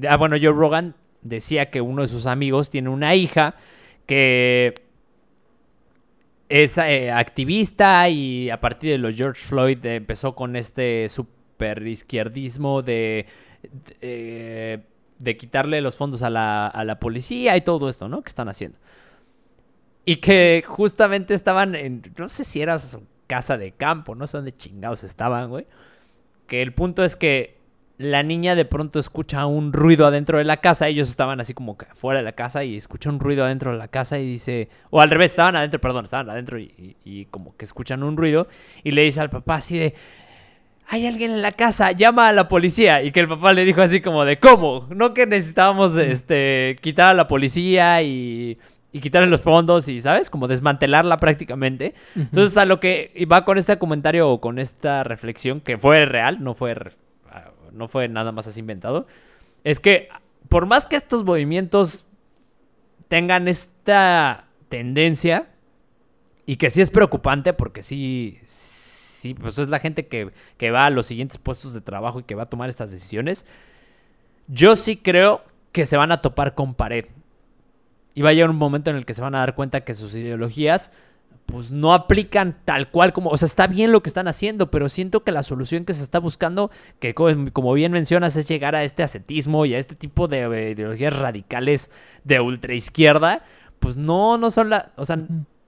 ah, 0.08 0.16
bueno, 0.16 0.36
Joe 0.40 0.52
Rogan 0.52 0.94
decía 1.22 1.70
que 1.70 1.80
uno 1.80 2.02
de 2.02 2.08
sus 2.08 2.26
amigos 2.26 2.70
tiene 2.70 2.88
una 2.88 3.14
hija 3.14 3.54
que 4.06 4.74
es 6.52 6.76
eh, 6.76 7.10
activista 7.10 8.08
y 8.10 8.50
a 8.50 8.60
partir 8.60 8.90
de 8.90 8.98
los 8.98 9.16
George 9.16 9.40
Floyd 9.40 9.84
empezó 9.86 10.34
con 10.34 10.54
este 10.54 11.08
super 11.62 11.86
izquierdismo 11.86 12.82
de, 12.82 13.26
de, 14.00 15.36
quitarle 15.36 15.80
los 15.80 15.96
fondos 15.96 16.22
a 16.22 16.30
la, 16.30 16.66
a 16.66 16.84
la, 16.84 16.98
policía 16.98 17.56
y 17.56 17.60
todo 17.60 17.88
esto, 17.88 18.08
¿no? 18.08 18.22
Que 18.22 18.28
están 18.28 18.48
haciendo. 18.48 18.78
Y 20.04 20.16
que 20.16 20.64
justamente 20.66 21.34
estaban 21.34 21.74
en, 21.76 22.02
no 22.18 22.28
sé 22.28 22.44
si 22.44 22.60
era 22.60 22.78
su 22.78 23.02
casa 23.28 23.56
de 23.56 23.72
campo, 23.72 24.14
no 24.14 24.26
sé 24.26 24.38
dónde 24.38 24.56
chingados 24.56 25.04
estaban, 25.04 25.48
güey. 25.48 25.66
Que 26.48 26.62
el 26.62 26.74
punto 26.74 27.04
es 27.04 27.14
que 27.14 27.62
la 27.98 28.24
niña 28.24 28.56
de 28.56 28.64
pronto 28.64 28.98
escucha 28.98 29.46
un 29.46 29.72
ruido 29.72 30.06
adentro 30.06 30.38
de 30.38 30.44
la 30.44 30.56
casa. 30.56 30.88
Ellos 30.88 31.08
estaban 31.08 31.40
así 31.40 31.54
como 31.54 31.76
fuera 31.94 32.18
de 32.18 32.24
la 32.24 32.32
casa 32.32 32.64
y 32.64 32.76
escucha 32.76 33.10
un 33.10 33.20
ruido 33.20 33.44
adentro 33.44 33.70
de 33.70 33.78
la 33.78 33.86
casa 33.86 34.18
y 34.18 34.26
dice, 34.26 34.68
o 34.90 35.00
al 35.00 35.08
revés, 35.08 35.32
estaban 35.32 35.54
adentro, 35.54 35.80
perdón, 35.80 36.06
estaban 36.06 36.28
adentro 36.28 36.58
y, 36.58 37.28
como 37.30 37.56
que 37.56 37.64
escuchan 37.64 38.02
un 38.02 38.16
ruido 38.16 38.48
y 38.82 38.90
le 38.90 39.02
dice 39.02 39.20
al 39.20 39.30
papá 39.30 39.56
así 39.56 39.78
de, 39.78 39.94
hay 40.92 41.06
alguien 41.06 41.30
en 41.30 41.40
la 41.40 41.52
casa, 41.52 41.92
llama 41.92 42.28
a 42.28 42.32
la 42.32 42.48
policía. 42.48 43.02
Y 43.02 43.12
que 43.12 43.20
el 43.20 43.26
papá 43.26 43.54
le 43.54 43.64
dijo 43.64 43.80
así 43.80 44.02
como 44.02 44.26
de, 44.26 44.38
¿cómo? 44.38 44.86
No 44.90 45.14
que 45.14 45.26
necesitábamos 45.26 45.96
este, 45.96 46.76
quitar 46.82 47.06
a 47.06 47.14
la 47.14 47.28
policía 47.28 48.02
y, 48.02 48.58
y 48.92 49.00
quitarle 49.00 49.30
los 49.30 49.40
fondos 49.40 49.88
y, 49.88 50.02
¿sabes? 50.02 50.28
Como 50.28 50.48
desmantelarla 50.48 51.16
prácticamente. 51.16 51.94
Entonces, 52.14 52.58
a 52.58 52.66
lo 52.66 52.78
que 52.78 53.26
va 53.30 53.46
con 53.46 53.56
este 53.56 53.78
comentario 53.78 54.28
o 54.28 54.42
con 54.42 54.58
esta 54.58 55.02
reflexión, 55.02 55.62
que 55.62 55.78
fue 55.78 56.04
real, 56.04 56.44
no 56.44 56.52
fue 56.52 56.76
no 57.72 57.88
fue 57.88 58.06
nada 58.08 58.30
más 58.30 58.46
así 58.46 58.60
inventado, 58.60 59.06
es 59.64 59.80
que 59.80 60.10
por 60.50 60.66
más 60.66 60.84
que 60.84 60.96
estos 60.96 61.24
movimientos 61.24 62.04
tengan 63.08 63.48
esta 63.48 64.44
tendencia, 64.68 65.46
y 66.44 66.56
que 66.56 66.70
sí 66.70 66.80
es 66.80 66.90
preocupante 66.90 67.52
porque 67.52 67.82
sí, 67.82 68.38
sí, 69.22 69.34
pues 69.34 69.56
es 69.58 69.70
la 69.70 69.78
gente 69.78 70.08
que, 70.08 70.32
que 70.56 70.72
va 70.72 70.86
a 70.86 70.90
los 70.90 71.06
siguientes 71.06 71.38
puestos 71.38 71.72
de 71.72 71.80
trabajo 71.80 72.18
y 72.18 72.24
que 72.24 72.34
va 72.34 72.42
a 72.42 72.50
tomar 72.50 72.68
estas 72.68 72.90
decisiones, 72.90 73.46
yo 74.48 74.74
sí 74.74 74.96
creo 74.96 75.44
que 75.70 75.86
se 75.86 75.96
van 75.96 76.10
a 76.10 76.20
topar 76.20 76.54
con 76.54 76.74
pared. 76.74 77.06
Y 78.14 78.22
va 78.22 78.30
a 78.30 78.32
llegar 78.32 78.50
un 78.50 78.56
momento 78.56 78.90
en 78.90 78.96
el 78.96 79.06
que 79.06 79.14
se 79.14 79.22
van 79.22 79.36
a 79.36 79.38
dar 79.38 79.54
cuenta 79.54 79.82
que 79.82 79.94
sus 79.94 80.14
ideologías 80.14 80.90
pues 81.46 81.70
no 81.70 81.92
aplican 81.94 82.56
tal 82.64 82.90
cual 82.90 83.12
como, 83.12 83.30
o 83.30 83.36
sea, 83.36 83.46
está 83.46 83.66
bien 83.66 83.92
lo 83.92 84.02
que 84.02 84.08
están 84.08 84.28
haciendo, 84.28 84.70
pero 84.70 84.88
siento 84.88 85.22
que 85.22 85.32
la 85.32 85.42
solución 85.42 85.84
que 85.84 85.94
se 85.94 86.02
está 86.02 86.18
buscando, 86.18 86.70
que 86.98 87.14
como 87.14 87.72
bien 87.74 87.92
mencionas, 87.92 88.36
es 88.36 88.48
llegar 88.48 88.74
a 88.74 88.84
este 88.84 89.02
ascetismo 89.02 89.66
y 89.66 89.74
a 89.74 89.78
este 89.78 89.94
tipo 89.94 90.28
de 90.28 90.42
eh, 90.42 90.70
ideologías 90.72 91.16
radicales 91.16 91.90
de 92.24 92.40
ultraizquierda, 92.40 93.42
pues 93.80 93.96
no, 93.96 94.38
no 94.38 94.50
son 94.50 94.70
la, 94.70 94.92
o 94.96 95.04
sea, 95.04 95.18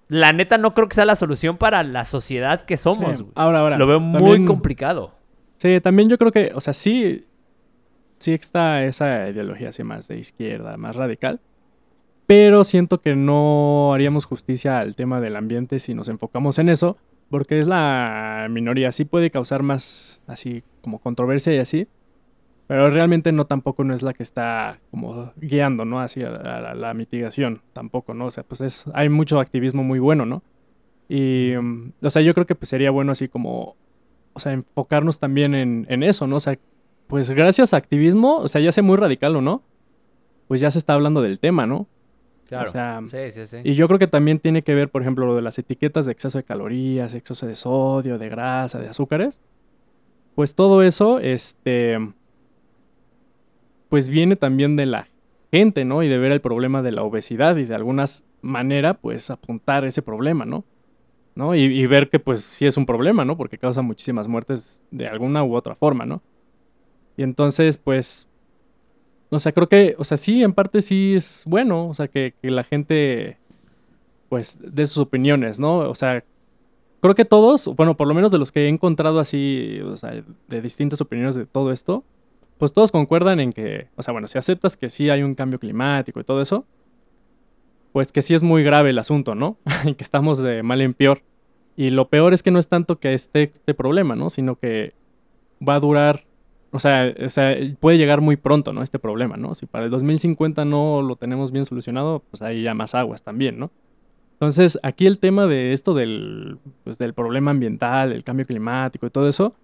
la 0.08 0.32
neta 0.32 0.58
no 0.58 0.74
creo 0.74 0.88
que 0.88 0.94
sea 0.94 1.06
la 1.06 1.16
solución 1.16 1.56
para 1.56 1.82
la 1.82 2.04
sociedad 2.04 2.64
que 2.64 2.76
somos. 2.76 3.24
ahora, 3.34 3.60
ahora. 3.60 3.78
Lo 3.78 3.86
veo 3.86 4.00
muy 4.00 4.44
complicado. 4.44 5.14
Sí, 5.56 5.80
también 5.80 6.08
yo 6.08 6.18
creo 6.18 6.32
que, 6.32 6.52
o 6.54 6.60
sea, 6.60 6.72
sí, 6.72 7.26
sí 8.18 8.32
está 8.32 8.84
esa 8.84 9.28
ideología 9.28 9.70
así 9.70 9.82
más 9.82 10.08
de 10.08 10.18
izquierda, 10.18 10.76
más 10.76 10.96
radical. 10.96 11.40
Pero 12.26 12.64
siento 12.64 13.00
que 13.00 13.16
no 13.16 13.92
haríamos 13.92 14.24
justicia 14.24 14.78
al 14.78 14.94
tema 14.94 15.20
del 15.20 15.36
ambiente 15.36 15.78
si 15.78 15.94
nos 15.94 16.08
enfocamos 16.08 16.58
en 16.58 16.70
eso, 16.70 16.96
porque 17.28 17.58
es 17.58 17.66
la 17.66 18.46
minoría. 18.50 18.92
Sí 18.92 19.04
puede 19.04 19.30
causar 19.30 19.62
más, 19.62 20.22
así 20.26 20.62
como 20.80 21.00
controversia 21.00 21.54
y 21.54 21.58
así, 21.58 21.86
pero 22.66 22.90
realmente 22.90 23.32
no 23.32 23.46
tampoco 23.46 23.84
no 23.84 23.94
es 23.94 24.02
la 24.02 24.14
que 24.14 24.22
está 24.22 24.80
como 24.90 25.32
guiando, 25.36 25.84
¿no? 25.84 26.00
Así 26.00 26.22
a 26.22 26.74
la, 26.74 26.94
mitigación, 26.94 27.60
tampoco, 27.72 28.14
¿no? 28.14 28.26
O 28.26 28.30
sea, 28.30 28.42
pues 28.42 28.60
es, 28.60 28.84
hay 28.94 29.08
mucho 29.08 29.38
activismo 29.38 29.84
muy 29.84 29.98
bueno, 29.98 30.24
¿no? 30.24 30.42
Y, 31.08 31.52
mm, 31.60 31.92
o 32.02 32.10
sea, 32.10 32.22
yo 32.22 32.32
creo 32.32 32.46
que 32.46 32.54
pues 32.54 32.68
sería 32.68 32.90
bueno 32.90 33.12
así 33.12 33.28
como, 33.28 33.76
o 34.32 34.40
sea, 34.40 34.52
enfocarnos 34.52 35.20
también 35.20 35.54
en, 35.54 35.86
en 35.90 36.02
eso, 36.02 36.26
¿no? 36.26 36.36
O 36.36 36.40
sea, 36.40 36.56
pues 37.06 37.30
gracias 37.30 37.74
a 37.74 37.76
activismo, 37.76 38.38
o 38.38 38.48
sea, 38.48 38.60
ya 38.60 38.72
sea 38.72 38.82
muy 38.82 38.96
radical 38.96 39.36
o 39.36 39.42
no, 39.42 39.62
pues 40.48 40.60
ya 40.60 40.70
se 40.70 40.78
está 40.78 40.94
hablando 40.94 41.20
del 41.20 41.40
tema, 41.40 41.66
¿no? 41.66 41.86
Claro. 42.48 43.08
sí, 43.08 43.30
sí, 43.30 43.46
sí. 43.46 43.56
Y 43.64 43.74
yo 43.74 43.86
creo 43.88 43.98
que 43.98 44.06
también 44.06 44.38
tiene 44.38 44.62
que 44.62 44.74
ver, 44.74 44.90
por 44.90 45.02
ejemplo, 45.02 45.26
lo 45.26 45.34
de 45.34 45.42
las 45.42 45.58
etiquetas 45.58 46.06
de 46.06 46.12
exceso 46.12 46.38
de 46.38 46.44
calorías, 46.44 47.14
exceso 47.14 47.46
de 47.46 47.54
sodio, 47.54 48.18
de 48.18 48.28
grasa, 48.28 48.78
de 48.78 48.88
azúcares. 48.88 49.40
Pues 50.34 50.54
todo 50.54 50.82
eso, 50.82 51.20
este, 51.20 51.98
pues 53.94 54.08
viene 54.08 54.34
también 54.34 54.74
de 54.74 54.86
la 54.86 55.06
gente, 55.52 55.84
¿no? 55.84 56.02
Y 56.02 56.08
de 56.08 56.18
ver 56.18 56.32
el 56.32 56.40
problema 56.40 56.82
de 56.82 56.90
la 56.90 57.04
obesidad 57.04 57.56
y 57.58 57.64
de 57.64 57.76
alguna 57.76 58.06
manera, 58.42 58.94
pues 58.94 59.30
apuntar 59.30 59.84
ese 59.84 60.02
problema, 60.02 60.44
¿no? 60.44 60.64
¿No? 61.36 61.54
Y, 61.54 61.60
y, 61.60 61.86
ver 61.86 62.10
que 62.10 62.18
pues 62.18 62.42
sí 62.42 62.66
es 62.66 62.76
un 62.76 62.86
problema, 62.86 63.24
¿no? 63.24 63.36
Porque 63.36 63.56
causa 63.56 63.82
muchísimas 63.82 64.26
muertes 64.26 64.84
de 64.90 65.06
alguna 65.06 65.44
u 65.44 65.54
otra 65.54 65.76
forma, 65.76 66.06
¿no? 66.06 66.22
Y 67.16 67.22
entonces, 67.22 67.78
pues, 67.78 68.26
o 69.30 69.38
sea, 69.38 69.52
creo 69.52 69.68
que, 69.68 69.94
o 69.96 70.02
sea, 70.02 70.16
sí, 70.16 70.42
en 70.42 70.54
parte 70.54 70.82
sí 70.82 71.14
es 71.14 71.44
bueno, 71.46 71.86
o 71.86 71.94
sea, 71.94 72.08
que, 72.08 72.34
la 72.42 72.64
gente, 72.64 73.38
pues, 74.28 74.58
dé 74.60 74.88
sus 74.88 74.98
opiniones, 74.98 75.60
¿no? 75.60 75.88
O 75.88 75.94
sea, 75.94 76.24
creo 77.00 77.14
que 77.14 77.24
todos, 77.24 77.72
bueno, 77.76 77.96
por 77.96 78.08
lo 78.08 78.14
menos 78.14 78.32
de 78.32 78.38
los 78.38 78.50
que 78.50 78.64
he 78.64 78.68
encontrado 78.68 79.20
así, 79.20 79.78
o 79.84 79.96
sea, 79.96 80.20
de 80.48 80.60
distintas 80.60 81.00
opiniones 81.00 81.36
de 81.36 81.46
todo 81.46 81.70
esto, 81.70 82.02
pues 82.58 82.72
todos 82.72 82.92
concuerdan 82.92 83.40
en 83.40 83.52
que, 83.52 83.88
o 83.96 84.02
sea, 84.02 84.12
bueno, 84.12 84.28
si 84.28 84.38
aceptas 84.38 84.76
que 84.76 84.90
sí 84.90 85.10
hay 85.10 85.22
un 85.22 85.34
cambio 85.34 85.58
climático 85.58 86.20
y 86.20 86.24
todo 86.24 86.40
eso, 86.40 86.66
pues 87.92 88.12
que 88.12 88.22
sí 88.22 88.34
es 88.34 88.42
muy 88.42 88.62
grave 88.62 88.90
el 88.90 88.98
asunto, 88.98 89.34
¿no? 89.34 89.58
y 89.84 89.94
que 89.94 90.04
estamos 90.04 90.38
de 90.38 90.62
mal 90.62 90.80
en 90.80 90.94
peor. 90.94 91.22
Y 91.76 91.90
lo 91.90 92.08
peor 92.08 92.34
es 92.34 92.42
que 92.42 92.50
no 92.50 92.58
es 92.58 92.68
tanto 92.68 93.00
que 93.00 93.14
esté 93.14 93.44
este 93.44 93.74
problema, 93.74 94.14
¿no? 94.16 94.30
Sino 94.30 94.56
que 94.58 94.94
va 95.66 95.74
a 95.74 95.80
durar 95.80 96.24
o 96.74 96.80
sea, 96.80 97.14
o 97.24 97.28
sea, 97.28 97.56
puede 97.78 97.98
llegar 97.98 98.20
muy 98.20 98.34
pronto, 98.34 98.72
¿no? 98.72 98.82
Este 98.82 98.98
problema, 98.98 99.36
¿no? 99.36 99.54
Si 99.54 99.64
para 99.64 99.84
el 99.84 99.92
2050 99.92 100.64
no 100.64 101.02
lo 101.02 101.14
tenemos 101.14 101.52
bien 101.52 101.64
solucionado, 101.66 102.24
pues 102.32 102.42
hay 102.42 102.64
ya 102.64 102.74
más 102.74 102.96
aguas 102.96 103.22
también, 103.22 103.60
¿no? 103.60 103.70
Entonces, 104.32 104.80
aquí 104.82 105.06
el 105.06 105.20
tema 105.20 105.46
de 105.46 105.72
esto 105.72 105.94
del, 105.94 106.58
pues, 106.82 106.98
del 106.98 107.14
problema 107.14 107.52
ambiental, 107.52 108.10
el 108.10 108.24
cambio 108.24 108.44
climático 108.44 109.06
y 109.06 109.10
todo 109.10 109.28
eso, 109.28 109.54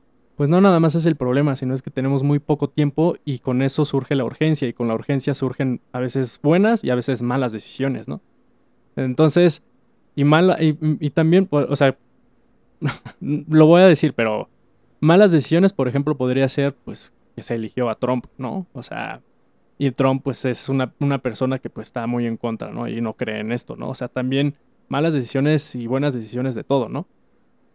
pues 0.41 0.49
no 0.49 0.63
nada 0.63 0.81
más 0.81 0.95
es 0.95 1.05
el 1.05 1.17
problema, 1.17 1.55
sino 1.55 1.75
es 1.75 1.83
que 1.83 1.91
tenemos 1.91 2.23
muy 2.23 2.39
poco 2.39 2.71
tiempo 2.71 3.15
y 3.27 3.41
con 3.41 3.61
eso 3.61 3.85
surge 3.85 4.15
la 4.15 4.25
urgencia 4.25 4.67
y 4.67 4.73
con 4.73 4.89
la 4.89 4.95
urgencia 4.95 5.35
surgen 5.35 5.83
a 5.93 6.01
veces 6.01 6.41
buenas 6.43 6.83
y 6.83 6.89
a 6.89 6.95
veces 6.95 7.21
malas 7.21 7.53
decisiones, 7.53 8.09
¿no? 8.09 8.23
Entonces, 8.97 9.67
y 10.17 10.25
mala, 10.25 10.57
y, 10.59 10.79
y 10.99 11.11
también, 11.11 11.45
pues, 11.45 11.67
o 11.69 11.77
sea, 11.77 11.99
lo 13.21 13.67
voy 13.67 13.83
a 13.83 13.87
decir, 13.87 14.15
pero 14.15 14.49
Malas 15.01 15.31
decisiones, 15.31 15.75
por 15.75 15.89
ejemplo, 15.89 16.17
podría 16.17 16.49
ser, 16.49 16.75
pues, 16.75 17.13
que 17.37 17.43
se 17.43 17.55
eligió 17.55 17.91
a 17.91 17.97
Trump, 17.97 18.27
¿no? 18.39 18.67
O 18.73 18.83
sea, 18.83 19.21
y 19.77 19.91
Trump, 19.91 20.23
pues, 20.23 20.47
es 20.47 20.71
una, 20.71 20.95
una 21.01 21.19
persona 21.19 21.59
que, 21.59 21.69
pues, 21.69 21.89
está 21.89 22.07
muy 22.07 22.27
en 22.27 22.39
contra, 22.39 22.71
¿no? 22.71 22.89
Y 22.89 23.03
no 23.03 23.13
cree 23.13 23.41
en 23.41 23.53
esto, 23.53 23.77
¿no? 23.77 23.91
O 23.91 23.95
sea, 23.95 24.09
también 24.09 24.57
malas 24.89 25.13
decisiones 25.13 25.75
y 25.75 25.87
buenas 25.87 26.13
decisiones 26.13 26.55
de 26.55 26.65
todo, 26.65 26.89
¿no? 26.89 27.07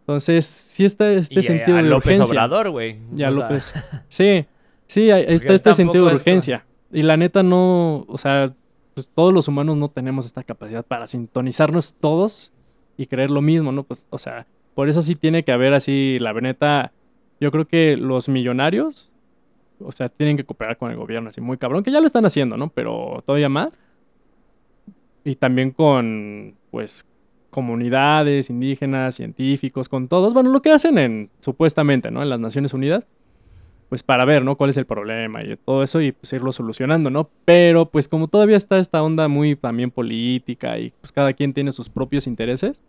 Entonces, 0.06 0.46
sí 0.46 0.84
está 0.84 1.10
este 1.10 1.42
sentido 1.42 1.78
a 1.78 1.82
de 1.82 1.88
López 1.88 2.20
urgencia. 2.20 2.32
Obrador, 2.32 2.70
güey. 2.70 3.00
Ya 3.12 3.28
López. 3.32 3.74
Sí, 4.08 4.46
sí, 4.86 5.10
está 5.10 5.52
este 5.52 5.74
sentido 5.74 6.06
de 6.06 6.14
urgencia. 6.14 6.64
Y 6.92 7.02
la 7.02 7.16
neta 7.16 7.42
no, 7.42 8.04
o 8.06 8.16
sea, 8.16 8.54
pues 8.94 9.10
todos 9.12 9.34
los 9.34 9.48
humanos 9.48 9.76
no 9.76 9.88
tenemos 9.88 10.24
esta 10.24 10.44
capacidad 10.44 10.86
para 10.86 11.08
sintonizarnos 11.08 11.92
todos 11.98 12.52
y 12.96 13.06
creer 13.06 13.30
lo 13.30 13.42
mismo, 13.42 13.72
¿no? 13.72 13.82
Pues, 13.82 14.06
o 14.10 14.18
sea, 14.18 14.46
por 14.76 14.88
eso 14.88 15.02
sí 15.02 15.16
tiene 15.16 15.42
que 15.42 15.50
haber 15.50 15.74
así, 15.74 16.18
la 16.20 16.32
neta, 16.34 16.92
yo 17.40 17.50
creo 17.50 17.66
que 17.66 17.96
los 17.96 18.28
millonarios, 18.28 19.10
o 19.80 19.90
sea, 19.90 20.08
tienen 20.08 20.36
que 20.36 20.44
cooperar 20.44 20.76
con 20.78 20.92
el 20.92 20.96
gobierno, 20.96 21.30
así 21.30 21.40
muy 21.40 21.58
cabrón, 21.58 21.82
que 21.82 21.90
ya 21.90 22.00
lo 22.00 22.06
están 22.06 22.26
haciendo, 22.26 22.56
¿no? 22.56 22.68
Pero 22.68 23.24
todavía 23.26 23.48
más. 23.48 23.76
Y 25.24 25.34
también 25.34 25.72
con, 25.72 26.54
pues, 26.70 27.04
comunidades 27.56 28.50
indígenas, 28.50 29.14
científicos, 29.14 29.88
con 29.88 30.08
todos, 30.08 30.34
bueno, 30.34 30.50
lo 30.50 30.60
que 30.60 30.72
hacen 30.72 30.98
en, 30.98 31.30
supuestamente, 31.40 32.10
¿no? 32.10 32.22
En 32.22 32.28
las 32.28 32.38
Naciones 32.38 32.74
Unidas, 32.74 33.06
pues 33.88 34.02
para 34.02 34.26
ver, 34.26 34.44
¿no? 34.44 34.56
Cuál 34.56 34.68
es 34.68 34.76
el 34.76 34.84
problema 34.84 35.42
y 35.42 35.56
todo 35.56 35.82
eso 35.82 36.02
y 36.02 36.12
pues 36.12 36.30
irlo 36.34 36.52
solucionando, 36.52 37.08
¿no? 37.08 37.30
Pero 37.46 37.86
pues 37.86 38.08
como 38.08 38.28
todavía 38.28 38.58
está 38.58 38.78
esta 38.78 39.02
onda 39.02 39.26
muy 39.26 39.56
también 39.56 39.90
política 39.90 40.78
y 40.78 40.92
pues 41.00 41.12
cada 41.12 41.32
quien 41.32 41.54
tiene 41.54 41.72
sus 41.72 41.88
propios 41.88 42.26
intereses, 42.26 42.82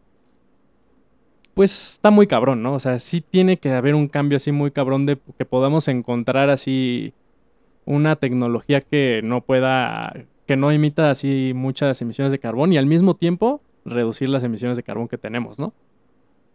pues 1.53 1.93
está 1.93 2.11
muy 2.11 2.27
cabrón, 2.27 2.61
¿no? 2.61 2.73
O 2.73 2.79
sea, 2.81 2.99
sí 2.99 3.21
tiene 3.21 3.55
que 3.55 3.71
haber 3.71 3.95
un 3.95 4.09
cambio 4.09 4.35
así 4.35 4.51
muy 4.51 4.71
cabrón 4.71 5.05
de 5.05 5.17
que 5.37 5.45
podamos 5.45 5.87
encontrar 5.87 6.49
así 6.49 7.13
una 7.85 8.17
tecnología 8.17 8.81
que 8.81 9.21
no 9.23 9.39
pueda, 9.39 10.13
que 10.45 10.57
no 10.57 10.71
emita 10.71 11.09
así 11.09 11.53
muchas 11.55 12.01
emisiones 12.01 12.33
de 12.33 12.39
carbón 12.39 12.73
y 12.73 12.77
al 12.77 12.85
mismo 12.85 13.15
tiempo 13.15 13.61
reducir 13.87 14.29
las 14.29 14.43
emisiones 14.43 14.77
de 14.77 14.83
carbón 14.83 15.07
que 15.07 15.17
tenemos, 15.17 15.59
¿no? 15.59 15.73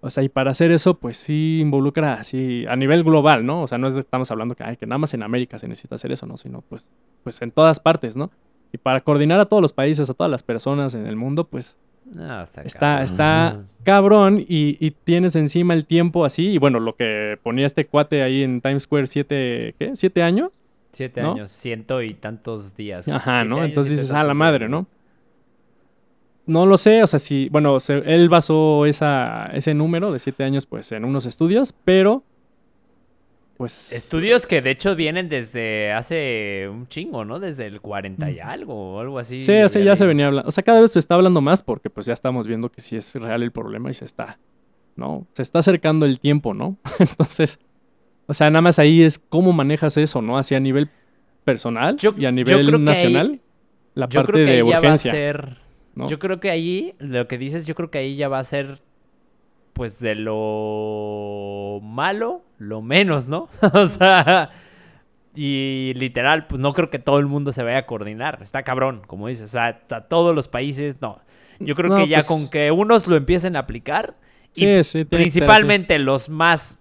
O 0.00 0.10
sea, 0.10 0.24
y 0.24 0.28
para 0.28 0.50
hacer 0.50 0.72
eso, 0.72 0.94
pues 0.94 1.16
sí 1.16 1.60
involucra 1.60 2.14
así 2.14 2.66
a 2.68 2.74
nivel 2.74 3.04
global, 3.04 3.46
¿no? 3.46 3.62
O 3.62 3.68
sea, 3.68 3.78
no 3.78 3.86
es, 3.86 3.96
estamos 3.96 4.30
hablando 4.32 4.56
que, 4.56 4.64
ay, 4.64 4.76
que 4.76 4.84
nada 4.84 4.98
más 4.98 5.14
en 5.14 5.22
América 5.22 5.58
se 5.58 5.68
necesita 5.68 5.94
hacer 5.94 6.10
eso, 6.10 6.26
¿no? 6.26 6.36
Sino 6.36 6.62
pues, 6.62 6.88
pues 7.22 7.40
en 7.40 7.52
todas 7.52 7.78
partes, 7.78 8.16
¿no? 8.16 8.32
Y 8.72 8.78
para 8.78 9.00
coordinar 9.02 9.38
a 9.38 9.46
todos 9.46 9.62
los 9.62 9.72
países, 9.72 10.10
a 10.10 10.14
todas 10.14 10.30
las 10.30 10.42
personas 10.42 10.94
en 10.94 11.06
el 11.06 11.14
mundo, 11.14 11.44
pues 11.44 11.78
está, 12.10 12.62
está, 12.62 12.78
cabrón, 12.80 13.04
está 13.04 13.60
cabrón 13.84 14.40
y, 14.40 14.76
y, 14.84 14.90
tienes 14.90 15.36
encima 15.36 15.74
el 15.74 15.86
tiempo 15.86 16.24
así. 16.24 16.50
Y 16.50 16.58
bueno, 16.58 16.80
lo 16.80 16.96
que 16.96 17.38
ponía 17.42 17.66
este 17.66 17.86
cuate 17.86 18.22
ahí 18.22 18.42
en 18.42 18.60
Times 18.60 18.84
Square, 18.84 19.06
siete, 19.06 19.76
¿qué? 19.78 19.94
¿Siete 19.94 20.22
años? 20.22 20.50
Siete 20.90 21.20
años, 21.20 21.52
ciento 21.52 22.02
y 22.02 22.10
tantos 22.10 22.76
días. 22.76 23.06
Ajá, 23.08 23.44
¿no? 23.44 23.64
Entonces 23.64 23.92
dices, 23.92 24.10
ah, 24.10 24.24
la 24.24 24.34
madre, 24.34 24.68
¿no? 24.68 24.86
No 26.44 26.66
lo 26.66 26.76
sé, 26.76 27.02
o 27.02 27.06
sea, 27.06 27.20
si, 27.20 27.48
bueno, 27.50 27.78
él 27.88 28.28
basó 28.28 28.84
esa, 28.86 29.46
ese 29.52 29.74
número 29.74 30.12
de 30.12 30.18
siete 30.18 30.42
años, 30.42 30.66
pues, 30.66 30.90
en 30.90 31.04
unos 31.04 31.24
estudios, 31.24 31.72
pero, 31.84 32.24
pues... 33.56 33.92
Estudios 33.92 34.46
que, 34.46 34.60
de 34.60 34.72
hecho, 34.72 34.96
vienen 34.96 35.28
desde 35.28 35.92
hace 35.92 36.68
un 36.68 36.88
chingo, 36.88 37.24
¿no? 37.24 37.38
Desde 37.38 37.66
el 37.66 37.80
40 37.80 38.28
y 38.32 38.40
algo, 38.40 38.94
o 38.94 39.00
algo 39.00 39.20
así. 39.20 39.40
Sí, 39.40 39.52
sea, 39.68 39.82
ya 39.82 39.94
se 39.94 40.04
venía 40.04 40.26
hablando, 40.26 40.48
o 40.48 40.52
sea, 40.52 40.64
cada 40.64 40.80
vez 40.80 40.90
se 40.90 40.98
está 40.98 41.14
hablando 41.14 41.40
más 41.40 41.62
porque, 41.62 41.90
pues, 41.90 42.06
ya 42.06 42.12
estamos 42.12 42.48
viendo 42.48 42.72
que 42.72 42.80
sí 42.80 42.96
es 42.96 43.14
real 43.14 43.44
el 43.44 43.52
problema 43.52 43.88
y 43.90 43.94
se 43.94 44.04
está, 44.04 44.40
¿no? 44.96 45.28
Se 45.34 45.42
está 45.42 45.60
acercando 45.60 46.06
el 46.06 46.18
tiempo, 46.18 46.54
¿no? 46.54 46.76
Entonces, 46.98 47.60
o 48.26 48.34
sea, 48.34 48.50
nada 48.50 48.62
más 48.62 48.80
ahí 48.80 49.02
es 49.02 49.18
cómo 49.18 49.52
manejas 49.52 49.96
eso, 49.96 50.22
¿no? 50.22 50.38
Así 50.38 50.56
a 50.56 50.60
nivel 50.60 50.90
personal 51.44 51.96
y 52.16 52.24
a 52.24 52.32
nivel 52.32 52.84
nacional, 52.84 53.40
la 53.94 54.08
parte 54.08 54.38
de 54.38 54.62
urgencia. 54.62 55.12
Yo 55.94 56.18
creo 56.18 56.40
que 56.40 56.50
ahí, 56.50 56.94
lo 56.98 57.28
que 57.28 57.38
dices, 57.38 57.66
yo 57.66 57.74
creo 57.74 57.90
que 57.90 57.98
ahí 57.98 58.16
ya 58.16 58.28
va 58.28 58.38
a 58.38 58.44
ser, 58.44 58.80
pues, 59.72 60.00
de 60.00 60.14
lo 60.14 61.80
malo, 61.82 62.42
lo 62.58 62.80
menos, 62.80 63.28
¿no? 63.28 63.48
o 63.74 63.86
sea, 63.86 64.50
y 65.34 65.92
literal, 65.94 66.46
pues 66.46 66.60
no 66.60 66.72
creo 66.72 66.90
que 66.90 66.98
todo 66.98 67.18
el 67.18 67.26
mundo 67.26 67.52
se 67.52 67.62
vaya 67.62 67.78
a 67.78 67.86
coordinar. 67.86 68.38
Está 68.42 68.62
cabrón, 68.62 69.02
como 69.06 69.28
dices, 69.28 69.44
o 69.44 69.52
sea, 69.52 69.82
a 69.90 70.00
todos 70.02 70.34
los 70.34 70.48
países, 70.48 70.96
no. 71.00 71.20
Yo 71.58 71.74
creo 71.74 71.94
que 71.94 72.08
ya 72.08 72.18
pues 72.18 72.26
con 72.26 72.50
que 72.50 72.70
unos 72.70 73.06
lo 73.06 73.16
empiecen 73.16 73.56
a 73.56 73.60
aplicar, 73.60 74.16
y 74.54 74.66
principalmente 75.04 75.98
los 75.98 76.28
más 76.28 76.80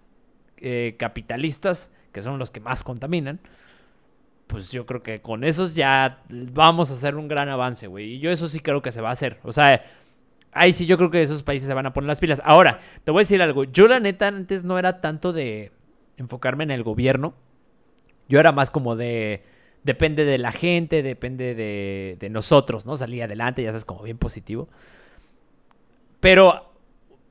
eh, 0.57 0.95
capitalistas, 0.97 1.91
que 2.12 2.22
son 2.22 2.39
los 2.39 2.51
que 2.51 2.59
más 2.59 2.84
contaminan, 2.84 3.39
pues 4.52 4.70
yo 4.70 4.86
creo 4.86 5.02
que 5.02 5.22
con 5.22 5.45
esos 5.45 5.76
ya 5.76 6.24
vamos 6.30 6.91
a 6.91 6.93
hacer 6.93 7.16
un 7.16 7.30
gran 7.30 7.47
avance, 7.47 7.88
güey. 7.88 8.16
Y 8.16 8.20
yo 8.20 8.32
eso 8.32 8.49
sí 8.49 8.60
creo 8.60 8.82
que 8.82 8.91
se 8.91 8.99
va 8.99 9.08
a 9.08 9.14
hacer. 9.14 9.39
O 9.43 9.54
sea, 9.54 9.82
ahí 10.52 10.74
sí 10.74 10.86
yo 10.86 10.97
creo 10.97 11.10
que 11.10 11.22
esos 11.22 11.41
países 11.41 11.68
se 11.68 11.74
van 11.74 11.86
a 11.86 11.93
poner 11.93 12.10
las 12.10 12.20
pilas. 12.20 12.41
Ahora, 12.43 12.80
te 13.06 13.12
voy 13.12 13.22
a 13.22 13.24
decir 13.24 13.41
algo. 13.41 13.64
Yo 13.64 13.88
la 13.88 14.02
neta 14.02 14.28
antes 14.28 14.66
no 14.66 14.78
era 14.78 14.99
tanto 14.99 15.32
de 15.32 15.72
enfocarme 16.18 16.66
en 16.66 16.72
el 16.72 16.84
gobierno. 16.84 17.34
Yo 18.28 18.41
era 18.41 18.52
más 18.52 18.72
como 18.72 18.97
de... 18.97 19.41
Depende 19.84 20.26
de 20.26 20.38
la 20.38 20.52
gente, 20.52 21.02
depende 21.02 21.56
de, 21.56 22.18
de 22.20 22.30
nosotros, 22.30 22.86
¿no? 22.86 22.97
Salir 22.97 23.24
adelante, 23.24 23.64
ya 23.64 23.70
sabes, 23.70 23.86
como 23.86 24.04
bien 24.04 24.18
positivo. 24.18 24.68
Pero 26.20 26.71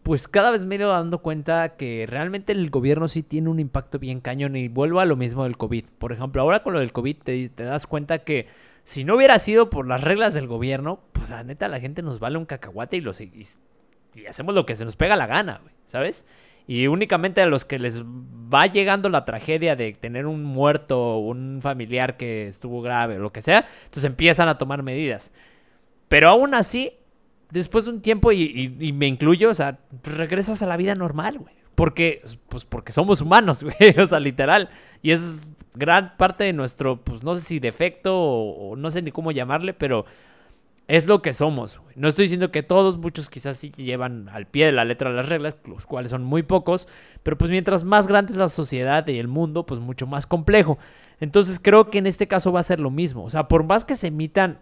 pues 0.03 0.29
cada 0.29 0.51
vez 0.51 0.65
me 0.65 0.75
he 0.75 0.79
ido 0.79 0.91
dando 0.91 1.19
cuenta 1.19 1.77
que 1.77 2.07
realmente 2.09 2.53
el 2.53 2.71
gobierno 2.71 3.07
sí 3.07 3.23
tiene 3.23 3.51
un 3.51 3.61
impacto 3.61 3.99
bien 3.99 4.21
cañón 4.21 4.57
y 4.57 4.69
vuelvo 4.69 5.01
a 5.01 5.05
lo 5.05 5.17
mismo 5.17 5.45
del 5.45 5.57
COVID. 5.57 5.85
Por 5.99 6.13
ejemplo, 6.13 6.41
ahora 6.43 6.63
con 6.63 6.73
lo 6.73 6.81
del 6.81 6.93
COVID 6.93 7.17
te, 7.19 7.51
das 7.57 7.87
cuenta 7.87 8.21
que 8.21 8.47
si 8.83 9.05
no 9.05 9.17
hubiera 9.17 9.39
sido 9.39 9.69
por 9.69 9.87
las 9.87 10.03
reglas 10.03 10.33
del 10.33 10.47
gobierno, 10.47 11.01
pues 11.13 11.31
la 11.31 11.45
neta 11.45 11.69
la 11.69 11.81
gente 11.81 12.03
nos 12.03 12.19
vale 12.19 12.39
un 12.39 12.47
cacahuate 12.47 12.97
y, 12.97 13.01
los, 13.03 13.21
y, 13.21 13.47
hacemos 14.29 14.55
lo 14.55 14.65
que 14.65 14.77
se 14.77 14.85
nos 14.85 14.97
pega 14.97 15.17
la 15.17 15.27
gana, 15.27 15.61
¿sabes? 15.85 16.27
Y 16.67 16.87
únicamente 16.87 17.43
a 17.43 17.47
los 17.47 17.65
que 17.65 17.79
les 17.79 18.03
va 18.03 18.67
llegando 18.67 19.11
la 19.11 19.25
tragedia 19.25 19.77
de 19.77 19.93
tener 19.93 20.27
un 20.27 20.45
muerto, 20.45 21.19
un 21.19 21.61
familiar 21.61 22.17
que 22.17 22.49
estuvo 22.49 22.81
grave 22.81 23.17
o 23.17 23.21
lo 23.21 23.33
que 23.33 23.43
sea, 23.43 23.67
entonces 23.85 24.05
empiezan 24.05 24.49
a 24.49 24.57
tomar 24.57 24.83
medidas. 24.83 25.33
Pero 26.09 26.29
aún 26.31 26.55
así, 26.55 26.95
después 27.51 27.85
de 27.85 27.93
un 27.93 28.01
tiempo, 28.01 28.33
y, 28.33 28.93
me 28.95 29.07
incluyo, 29.07 29.51
o 29.51 29.55
sea, 29.55 29.79
regresas 30.03 30.63
a 30.63 30.67
la 30.67 30.77
vida 30.77 30.95
normal, 30.95 31.39
güey. 31.39 31.55
Porque, 31.75 32.23
pues 32.49 32.65
porque 32.65 32.93
somos 32.93 33.21
humanos, 33.21 33.63
güey, 33.81 33.99
o 33.99 34.07
sea, 34.07 34.21
literal. 34.21 34.69
Y 35.03 35.13
es 35.13 35.47
gran 35.75 36.17
parte 36.17 36.45
de 36.45 36.53
nuestro, 36.53 37.03
pues 37.03 37.23
no 37.23 37.35
sé 37.35 37.41
si 37.41 37.59
defecto 37.59 38.19
o, 38.19 38.77
no 38.77 38.91
sé 38.91 39.03
ni 39.03 39.13
cómo 39.13 39.33
llamarle, 39.33 39.73
pero 39.73 40.05
es 40.89 41.07
lo 41.07 41.23
que 41.23 41.33
somos. 41.33 41.79
Güey. 41.79 41.95
No 41.97 42.09
estoy 42.09 42.25
diciendo 42.25 42.51
que 42.51 42.63
todos, 42.63 42.99
muchos 42.99 43.31
quizás 43.31 43.57
sí 43.57 43.71
llevan 43.71 44.29
al 44.29 44.47
pie 44.47 44.67
de 44.67 44.73
la 44.73 44.85
letra 44.85 45.11
las 45.11 45.29
reglas, 45.29 45.57
los 45.65 45.87
cuales 45.87 46.11
son 46.11 46.25
muy 46.25 46.43
pocos, 46.43 46.89
pero 47.23 47.39
pues 47.39 47.51
mientras 47.51 47.85
más 47.85 48.09
grande 48.09 48.33
es 48.33 48.39
la 48.39 48.49
sociedad 48.49 49.07
y 49.07 49.19
el 49.19 49.29
mundo, 49.29 49.65
pues 49.65 49.81
mucho 49.81 50.07
más 50.07 50.27
complejo. 50.27 50.79
Entonces 51.21 51.61
creo 51.61 51.91
que 51.91 51.99
en 51.99 52.07
este 52.07 52.27
caso 52.27 52.53
va 52.53 52.61
a 52.61 52.65
ser 52.65 52.81
lo 52.81 52.91
mismo. 52.91 53.25
O 53.25 53.31
sea, 53.31 53.49
por 53.49 53.65
más 53.65 53.85
que 53.85 53.97
se 53.97 54.09
emitan 54.09 54.59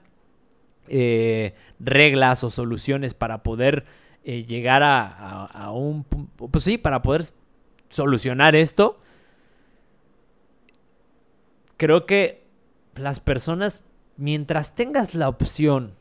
eh, 0.91 1.55
reglas 1.78 2.45
o 2.45 2.51
soluciones 2.51 3.14
para 3.14 3.43
poder 3.43 3.84
eh, 4.24 4.45
llegar 4.45 4.82
a, 4.82 5.70
un... 5.72 6.05
Pues 6.05 6.64
sí, 6.64 6.78
para 6.78 7.03
poder 7.03 7.22
solucionar 7.89 8.55
esto. 8.55 8.99
Creo 11.76 12.07
que 12.07 12.45
las 12.95 13.20
personas, 13.20 13.84
mientras 14.16 14.74
tengas 14.74 15.14
la 15.14 15.28
opción 15.28 15.95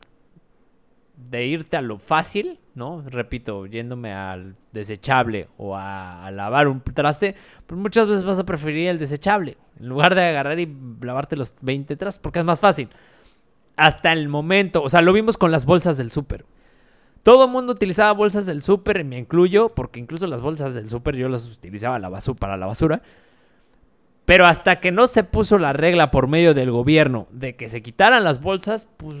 de 1.16 1.46
irte 1.46 1.76
a 1.76 1.82
lo 1.82 1.98
fácil, 1.98 2.60
¿no? 2.74 3.02
Repito, 3.02 3.66
yéndome 3.66 4.12
al 4.12 4.56
desechable 4.72 5.48
o 5.56 5.76
a, 5.76 6.30
lavar 6.30 6.68
un 6.68 6.80
traste, 6.80 7.34
pues 7.66 7.80
muchas 7.80 8.06
veces 8.06 8.24
vas 8.24 8.38
a 8.38 8.44
preferir 8.44 8.88
el 8.88 8.98
desechable, 8.98 9.56
en 9.80 9.88
lugar 9.88 10.14
de 10.14 10.22
agarrar 10.22 10.58
y 10.60 10.72
lavarte 11.00 11.36
los 11.36 11.54
20 11.60 11.96
trastes, 11.96 12.20
porque 12.20 12.40
es 12.40 12.44
más 12.44 12.60
fácil 12.60 12.88
hasta 13.78 14.12
el 14.12 14.28
momento. 14.28 14.82
O 14.82 14.90
sea, 14.90 15.00
lo 15.00 15.12
vimos 15.12 15.38
con 15.38 15.50
las 15.50 15.64
bolsas 15.64 15.96
del 15.96 16.12
súper. 16.12 16.44
Todo 17.22 17.46
el 17.46 17.50
mundo 17.50 17.72
utilizaba 17.72 18.12
bolsas 18.12 18.44
del 18.44 18.62
súper, 18.62 19.04
me 19.04 19.18
incluyo, 19.18 19.70
porque 19.70 20.00
incluso 20.00 20.26
las 20.26 20.42
bolsas 20.42 20.74
del 20.74 20.90
súper 20.90 21.16
yo 21.16 21.28
las 21.28 21.46
utilizaba 21.46 21.98
para 22.38 22.56
la 22.56 22.66
basura. 22.66 23.02
Pero 24.24 24.46
hasta 24.46 24.80
que 24.80 24.92
no 24.92 25.06
se 25.06 25.24
puso 25.24 25.58
la 25.58 25.72
regla 25.72 26.10
por 26.10 26.26
medio 26.26 26.54
del 26.54 26.70
gobierno 26.70 27.26
de 27.30 27.56
que 27.56 27.68
se 27.68 27.80
quitaran 27.82 28.24
las 28.24 28.40
bolsas, 28.42 28.88
pues 28.98 29.14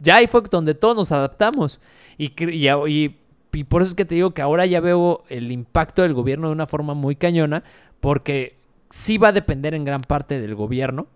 ya 0.00 0.16
ahí 0.16 0.26
fue 0.26 0.42
donde 0.50 0.74
todos 0.74 0.96
nos 0.96 1.12
adaptamos. 1.12 1.80
Y, 2.18 2.32
y, 2.42 3.16
y 3.52 3.64
por 3.64 3.82
eso 3.82 3.90
es 3.90 3.94
que 3.94 4.04
te 4.04 4.14
digo 4.14 4.32
que 4.32 4.42
ahora 4.42 4.66
ya 4.66 4.80
veo 4.80 5.22
el 5.28 5.52
impacto 5.52 6.02
del 6.02 6.14
gobierno 6.14 6.48
de 6.48 6.54
una 6.54 6.66
forma 6.66 6.94
muy 6.94 7.16
cañona, 7.16 7.64
porque 8.00 8.56
sí 8.88 9.18
va 9.18 9.28
a 9.28 9.32
depender 9.32 9.74
en 9.74 9.84
gran 9.84 10.00
parte 10.00 10.40
del 10.40 10.54
gobierno 10.54 11.06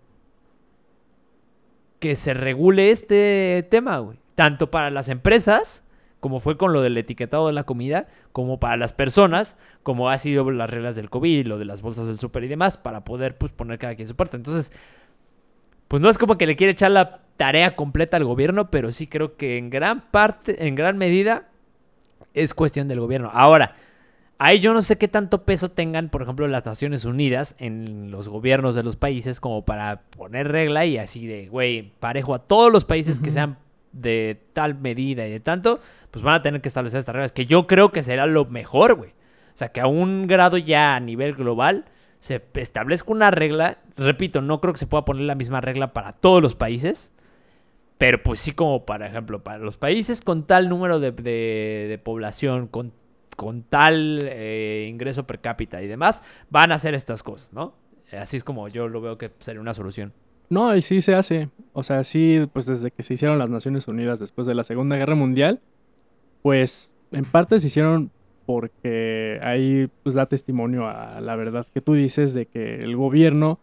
que 2.05 2.13
se 2.13 2.35
regule 2.35 2.91
este 2.91 3.65
tema, 3.71 3.97
güey. 3.97 4.19
Tanto 4.35 4.69
para 4.69 4.91
las 4.91 5.09
empresas, 5.09 5.83
como 6.19 6.39
fue 6.39 6.55
con 6.55 6.71
lo 6.71 6.83
del 6.83 6.95
etiquetado 6.99 7.47
de 7.47 7.53
la 7.53 7.63
comida, 7.63 8.05
como 8.31 8.59
para 8.59 8.77
las 8.77 8.93
personas, 8.93 9.57
como 9.81 10.11
ha 10.11 10.19
sido 10.19 10.51
las 10.51 10.69
reglas 10.69 10.95
del 10.95 11.09
COVID, 11.09 11.47
lo 11.47 11.57
de 11.57 11.65
las 11.65 11.81
bolsas 11.81 12.05
del 12.05 12.19
súper 12.19 12.43
y 12.43 12.47
demás, 12.47 12.77
para 12.77 13.03
poder 13.03 13.39
pues, 13.39 13.53
poner 13.53 13.79
cada 13.79 13.95
quien 13.95 14.07
su 14.07 14.15
parte. 14.15 14.37
Entonces, 14.37 14.71
pues 15.87 15.99
no 15.99 16.07
es 16.07 16.19
como 16.19 16.37
que 16.37 16.45
le 16.45 16.55
quiere 16.55 16.73
echar 16.73 16.91
la 16.91 17.21
tarea 17.37 17.75
completa 17.75 18.17
al 18.17 18.25
gobierno, 18.25 18.69
pero 18.69 18.91
sí 18.91 19.07
creo 19.07 19.35
que 19.35 19.57
en 19.57 19.71
gran 19.71 20.11
parte, 20.11 20.67
en 20.67 20.75
gran 20.75 20.99
medida, 20.99 21.49
es 22.35 22.53
cuestión 22.53 22.87
del 22.87 22.99
gobierno. 22.99 23.31
Ahora, 23.33 23.73
Ahí 24.37 24.59
yo 24.59 24.73
no 24.73 24.81
sé 24.81 24.97
qué 24.97 25.07
tanto 25.07 25.43
peso 25.43 25.71
tengan, 25.71 26.09
por 26.09 26.21
ejemplo, 26.21 26.47
las 26.47 26.65
Naciones 26.65 27.05
Unidas 27.05 27.55
en 27.57 28.11
los 28.11 28.27
gobiernos 28.27 28.75
de 28.75 28.83
los 28.83 28.97
países 28.97 29.39
como 29.39 29.63
para 29.63 30.01
poner 30.09 30.49
regla 30.49 30.85
y 30.85 30.97
así 30.97 31.25
de, 31.25 31.47
güey, 31.47 31.93
parejo 31.99 32.35
a 32.35 32.39
todos 32.39 32.71
los 32.71 32.83
países 32.83 33.19
que 33.19 33.31
sean 33.31 33.57
de 33.93 34.41
tal 34.51 34.75
medida 34.75 35.25
y 35.25 35.31
de 35.31 35.39
tanto, 35.39 35.79
pues 36.11 36.23
van 36.23 36.35
a 36.35 36.41
tener 36.41 36.59
que 36.59 36.67
establecer 36.67 36.99
estas 36.99 37.15
reglas, 37.15 37.31
que 37.31 37.45
yo 37.45 37.65
creo 37.65 37.93
que 37.93 38.03
será 38.03 38.25
lo 38.25 38.43
mejor, 38.45 38.95
güey. 38.95 39.11
O 39.11 39.57
sea, 39.57 39.69
que 39.69 39.79
a 39.79 39.87
un 39.87 40.27
grado 40.27 40.57
ya 40.57 40.97
a 40.97 40.99
nivel 40.99 41.33
global 41.33 41.85
se 42.19 42.43
establezca 42.55 43.13
una 43.13 43.31
regla, 43.31 43.77
repito, 43.95 44.41
no 44.41 44.59
creo 44.59 44.73
que 44.73 44.79
se 44.79 44.87
pueda 44.87 45.05
poner 45.05 45.23
la 45.23 45.35
misma 45.35 45.61
regla 45.61 45.93
para 45.93 46.11
todos 46.11 46.41
los 46.41 46.55
países, 46.55 47.13
pero 47.97 48.21
pues 48.21 48.41
sí 48.41 48.51
como, 48.51 48.85
por 48.85 49.01
ejemplo, 49.01 49.43
para 49.43 49.59
los 49.59 49.77
países 49.77 50.19
con 50.19 50.43
tal 50.43 50.67
número 50.67 50.99
de, 50.99 51.13
de 51.13 51.97
población, 52.03 52.67
con 52.67 52.91
con 53.35 53.63
tal 53.63 54.19
eh, 54.23 54.87
ingreso 54.89 55.25
per 55.27 55.39
cápita 55.39 55.81
y 55.81 55.87
demás, 55.87 56.23
van 56.49 56.71
a 56.71 56.75
hacer 56.75 56.93
estas 56.93 57.23
cosas, 57.23 57.53
¿no? 57.53 57.75
Así 58.11 58.37
es 58.37 58.43
como 58.43 58.67
yo 58.67 58.87
lo 58.87 59.01
veo 59.01 59.17
que 59.17 59.31
sería 59.39 59.61
una 59.61 59.73
solución. 59.73 60.13
No, 60.49 60.75
y 60.75 60.81
sí 60.81 61.01
se 61.01 61.15
hace. 61.15 61.49
O 61.73 61.83
sea, 61.83 62.03
sí, 62.03 62.47
pues 62.53 62.65
desde 62.65 62.91
que 62.91 63.03
se 63.03 63.15
hicieron 63.15 63.39
las 63.39 63.49
Naciones 63.49 63.87
Unidas 63.87 64.19
después 64.19 64.45
de 64.47 64.55
la 64.55 64.63
Segunda 64.63 64.95
Guerra 64.95 65.15
Mundial, 65.15 65.59
pues 66.41 66.93
en 67.11 67.25
parte 67.25 67.59
se 67.59 67.67
hicieron 67.67 68.11
porque 68.45 69.39
ahí 69.41 69.89
pues 70.03 70.13
da 70.15 70.27
testimonio 70.27 70.87
a 70.87 71.19
la 71.19 71.35
verdad 71.35 71.65
que 71.73 71.81
tú 71.81 71.93
dices 71.93 72.35
de 72.35 72.45
que 72.45 72.83
el 72.83 72.95
gobierno 72.95 73.59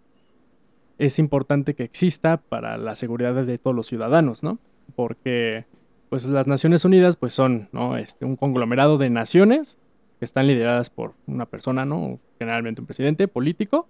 es 0.98 1.18
importante 1.18 1.74
que 1.74 1.84
exista 1.84 2.36
para 2.36 2.76
la 2.76 2.96
seguridad 2.96 3.34
de 3.34 3.58
todos 3.58 3.76
los 3.76 3.86
ciudadanos, 3.86 4.42
¿no? 4.42 4.58
Porque 4.96 5.66
pues 6.12 6.26
las 6.26 6.46
Naciones 6.46 6.84
Unidas 6.84 7.16
pues 7.16 7.32
son 7.32 7.70
¿no? 7.72 7.96
este, 7.96 8.26
un 8.26 8.36
conglomerado 8.36 8.98
de 8.98 9.08
naciones 9.08 9.78
que 10.18 10.26
están 10.26 10.46
lideradas 10.46 10.90
por 10.90 11.14
una 11.26 11.46
persona, 11.46 11.86
¿no? 11.86 12.20
Generalmente 12.38 12.82
un 12.82 12.86
presidente 12.86 13.28
político. 13.28 13.88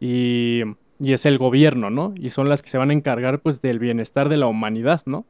Y, 0.00 0.62
es 0.98 1.24
el 1.24 1.38
gobierno, 1.38 1.90
¿no? 1.90 2.12
Y 2.16 2.30
son 2.30 2.48
las 2.48 2.60
que 2.60 2.70
se 2.70 2.76
van 2.76 2.90
a 2.90 2.92
encargar 2.92 3.38
pues 3.38 3.62
del 3.62 3.78
bienestar 3.78 4.28
de 4.30 4.36
la 4.36 4.48
humanidad, 4.48 5.02
¿no? 5.06 5.24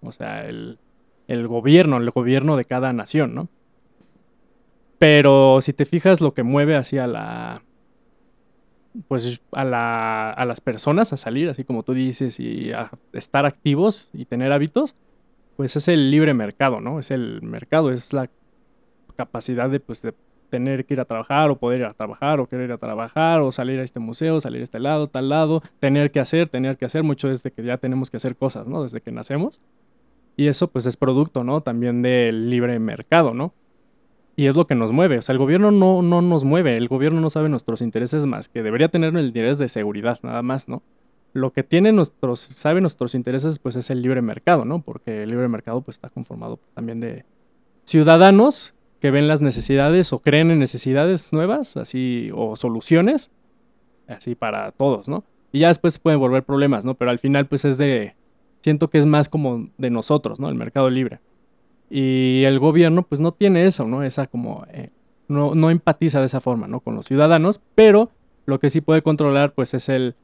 O 0.00 0.12
sea, 0.12 0.46
el, 0.46 0.78
el 1.28 1.46
gobierno, 1.46 1.98
el 1.98 2.10
gobierno 2.10 2.56
de 2.56 2.64
cada 2.64 2.94
nación, 2.94 3.34
¿no? 3.34 3.48
Pero 4.96 5.60
si 5.60 5.74
te 5.74 5.84
fijas 5.84 6.22
lo 6.22 6.32
que 6.32 6.42
mueve 6.42 6.74
hacia 6.74 7.06
la, 7.06 7.62
pues 9.08 9.42
a, 9.52 9.64
la, 9.64 10.30
a, 10.30 10.46
las 10.46 10.62
personas 10.62 11.12
a 11.12 11.18
salir, 11.18 11.50
así 11.50 11.64
como 11.64 11.82
tú 11.82 11.92
dices, 11.92 12.40
y 12.40 12.72
a 12.72 12.90
estar 13.12 13.44
activos 13.44 14.08
y 14.14 14.24
tener 14.24 14.50
hábitos, 14.50 14.96
pues 15.56 15.76
es 15.76 15.88
el 15.88 16.10
libre 16.10 16.34
mercado, 16.34 16.80
¿no? 16.80 16.98
Es 16.98 17.10
el 17.10 17.42
mercado, 17.42 17.92
es 17.92 18.12
la 18.12 18.30
capacidad 19.16 19.70
de, 19.70 19.80
pues, 19.80 20.02
de 20.02 20.14
tener 20.50 20.84
que 20.84 20.94
ir 20.94 21.00
a 21.00 21.04
trabajar 21.04 21.50
o 21.50 21.56
poder 21.56 21.80
ir 21.80 21.86
a 21.86 21.94
trabajar 21.94 22.38
o 22.38 22.46
querer 22.46 22.66
ir 22.66 22.72
a 22.72 22.78
trabajar 22.78 23.40
o 23.40 23.50
salir 23.50 23.80
a 23.80 23.82
este 23.82 23.98
museo, 23.98 24.40
salir 24.40 24.60
a 24.60 24.64
este 24.64 24.78
lado, 24.78 25.08
tal 25.08 25.28
lado, 25.28 25.62
tener 25.80 26.12
que 26.12 26.20
hacer, 26.20 26.48
tener 26.48 26.76
que 26.76 26.84
hacer, 26.84 27.02
mucho 27.02 27.28
desde 27.28 27.50
que 27.50 27.62
ya 27.64 27.78
tenemos 27.78 28.10
que 28.10 28.18
hacer 28.18 28.36
cosas, 28.36 28.66
¿no? 28.66 28.82
Desde 28.82 29.00
que 29.00 29.10
nacemos. 29.10 29.60
Y 30.36 30.46
eso 30.46 30.68
pues 30.68 30.86
es 30.86 30.96
producto, 30.96 31.44
¿no? 31.44 31.60
También 31.60 32.02
del 32.02 32.50
libre 32.50 32.78
mercado, 32.78 33.34
¿no? 33.34 33.52
Y 34.36 34.46
es 34.46 34.56
lo 34.56 34.66
que 34.66 34.74
nos 34.74 34.92
mueve. 34.92 35.18
O 35.18 35.22
sea, 35.22 35.32
el 35.32 35.38
gobierno 35.38 35.70
no, 35.70 36.02
no 36.02 36.22
nos 36.22 36.44
mueve. 36.44 36.76
El 36.76 36.88
gobierno 36.88 37.20
no 37.20 37.30
sabe 37.30 37.48
nuestros 37.48 37.80
intereses 37.82 38.26
más 38.26 38.48
que 38.48 38.62
debería 38.62 38.88
tener 38.88 39.16
el 39.16 39.26
interés 39.26 39.58
de 39.58 39.68
seguridad, 39.68 40.18
nada 40.22 40.42
más, 40.42 40.68
¿no? 40.68 40.82
Lo 41.34 41.52
que 41.52 41.64
tiene 41.64 41.92
nuestros, 41.92 42.40
sabe 42.40 42.80
nuestros 42.80 43.14
intereses, 43.14 43.58
pues 43.58 43.74
es 43.74 43.90
el 43.90 44.00
libre 44.00 44.22
mercado, 44.22 44.64
¿no? 44.64 44.80
Porque 44.80 45.24
el 45.24 45.30
libre 45.30 45.48
mercado 45.48 45.82
pues 45.82 45.96
está 45.96 46.08
conformado 46.08 46.60
también 46.74 47.00
de 47.00 47.24
ciudadanos 47.84 48.72
que 49.00 49.10
ven 49.10 49.26
las 49.26 49.42
necesidades 49.42 50.12
o 50.12 50.20
creen 50.20 50.52
en 50.52 50.60
necesidades 50.60 51.32
nuevas, 51.32 51.76
así, 51.76 52.30
o 52.32 52.54
soluciones, 52.54 53.32
así 54.06 54.36
para 54.36 54.70
todos, 54.70 55.08
¿no? 55.08 55.24
Y 55.50 55.58
ya 55.58 55.68
después 55.68 55.98
pueden 55.98 56.20
volver 56.20 56.44
problemas, 56.44 56.84
¿no? 56.84 56.94
Pero 56.94 57.10
al 57.10 57.18
final 57.18 57.46
pues 57.46 57.64
es 57.64 57.78
de, 57.78 58.14
siento 58.62 58.88
que 58.88 58.98
es 58.98 59.04
más 59.04 59.28
como 59.28 59.70
de 59.76 59.90
nosotros, 59.90 60.38
¿no? 60.38 60.48
El 60.48 60.54
mercado 60.54 60.88
libre. 60.88 61.18
Y 61.90 62.44
el 62.44 62.60
gobierno 62.60 63.02
pues 63.02 63.20
no 63.20 63.32
tiene 63.32 63.66
eso, 63.66 63.86
¿no? 63.88 64.04
Esa 64.04 64.28
como, 64.28 64.64
eh, 64.72 64.90
no, 65.26 65.56
no 65.56 65.70
empatiza 65.70 66.20
de 66.20 66.26
esa 66.26 66.40
forma, 66.40 66.68
¿no? 66.68 66.78
Con 66.78 66.94
los 66.94 67.06
ciudadanos, 67.06 67.60
pero 67.74 68.12
lo 68.46 68.60
que 68.60 68.70
sí 68.70 68.80
puede 68.80 69.02
controlar 69.02 69.52
pues 69.52 69.74
es 69.74 69.88
el 69.88 70.14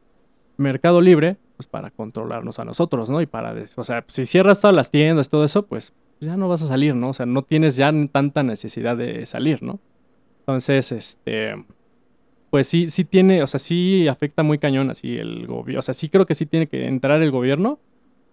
Mercado 0.60 1.00
Libre, 1.00 1.36
pues 1.56 1.66
para 1.66 1.90
controlarnos 1.90 2.58
a 2.58 2.64
nosotros, 2.64 3.10
¿no? 3.10 3.20
Y 3.20 3.26
para, 3.26 3.54
o 3.76 3.84
sea, 3.84 4.04
si 4.08 4.26
cierras 4.26 4.60
todas 4.60 4.76
las 4.76 4.90
tiendas, 4.90 5.28
todo 5.28 5.44
eso, 5.44 5.66
pues 5.66 5.94
ya 6.20 6.36
no 6.36 6.48
vas 6.48 6.62
a 6.62 6.66
salir, 6.66 6.94
¿no? 6.94 7.08
O 7.08 7.14
sea, 7.14 7.26
no 7.26 7.42
tienes 7.42 7.76
ya 7.76 7.92
tanta 8.12 8.42
necesidad 8.42 8.96
de 8.96 9.24
salir, 9.26 9.62
¿no? 9.62 9.80
Entonces, 10.40 10.92
este, 10.92 11.64
pues 12.50 12.66
sí, 12.66 12.90
sí 12.90 13.04
tiene, 13.04 13.42
o 13.42 13.46
sea, 13.46 13.58
sí 13.58 14.06
afecta 14.06 14.42
muy 14.42 14.58
cañón 14.58 14.90
así 14.90 15.16
el 15.16 15.46
gobierno, 15.46 15.80
o 15.80 15.82
sea, 15.82 15.94
sí 15.94 16.08
creo 16.08 16.26
que 16.26 16.34
sí 16.34 16.44
tiene 16.46 16.66
que 16.66 16.86
entrar 16.86 17.22
el 17.22 17.30
gobierno 17.30 17.78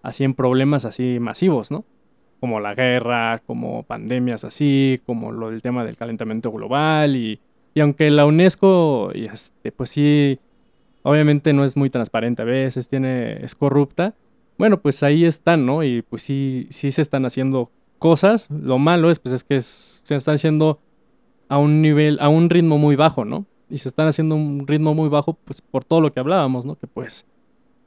así 0.04 0.24
en 0.24 0.34
problemas 0.34 0.86
así 0.86 1.20
masivos, 1.20 1.72
¿no? 1.72 1.86
Como 2.40 2.60
la 2.60 2.76
guerra, 2.76 3.42
como 3.46 3.84
pandemias 3.84 4.44
así, 4.44 5.02
como 5.06 5.32
lo 5.32 5.50
del 5.50 5.62
tema 5.62 5.86
del 5.86 5.98
calentamiento 5.98 6.52
global 6.52 7.16
y, 7.16 7.40
y 7.74 7.80
aunque 7.80 8.12
la 8.12 8.26
UNESCO, 8.26 9.12
este, 9.14 9.72
pues 9.72 9.92
sí 9.92 10.40
obviamente 11.08 11.54
no 11.54 11.64
es 11.64 11.78
muy 11.78 11.90
transparente 11.90 12.42
a 12.42 12.46
veces, 12.46 12.90
tiene, 12.90 13.44
es 13.44 13.56
corrupta. 13.56 14.14
Bueno, 14.58 14.82
pues 14.82 15.04
ahí 15.04 15.24
están, 15.24 15.66
¿no? 15.66 15.84
Y 15.84 16.02
pues 16.02 16.24
sí, 16.24 16.68
sí 16.70 16.92
se 16.92 17.02
están 17.02 17.26
haciendo 17.26 17.72
cosas. 17.98 18.50
Lo 18.50 18.78
malo 18.78 19.10
es, 19.10 19.20
pues 19.20 19.34
es 19.34 19.44
que 19.46 19.62
se 19.62 20.16
están 20.16 20.36
haciendo 20.36 20.80
a 21.48 21.60
un 21.60 21.82
nivel, 21.82 22.18
a 22.20 22.28
un 22.28 22.50
ritmo 22.50 22.78
muy 22.78 22.98
bajo, 22.98 23.24
¿no? 23.24 23.46
Y 23.70 23.78
se 23.78 23.88
están 23.88 24.08
haciendo 24.08 24.36
un 24.36 24.68
ritmo 24.68 24.94
muy 24.94 25.08
bajo, 25.08 25.34
pues 25.46 25.62
por 25.62 25.86
todo 25.86 26.02
lo 26.02 26.12
que 26.12 26.20
hablábamos, 26.20 26.66
¿no? 26.66 26.76
Que 26.76 26.88
pues 26.88 27.26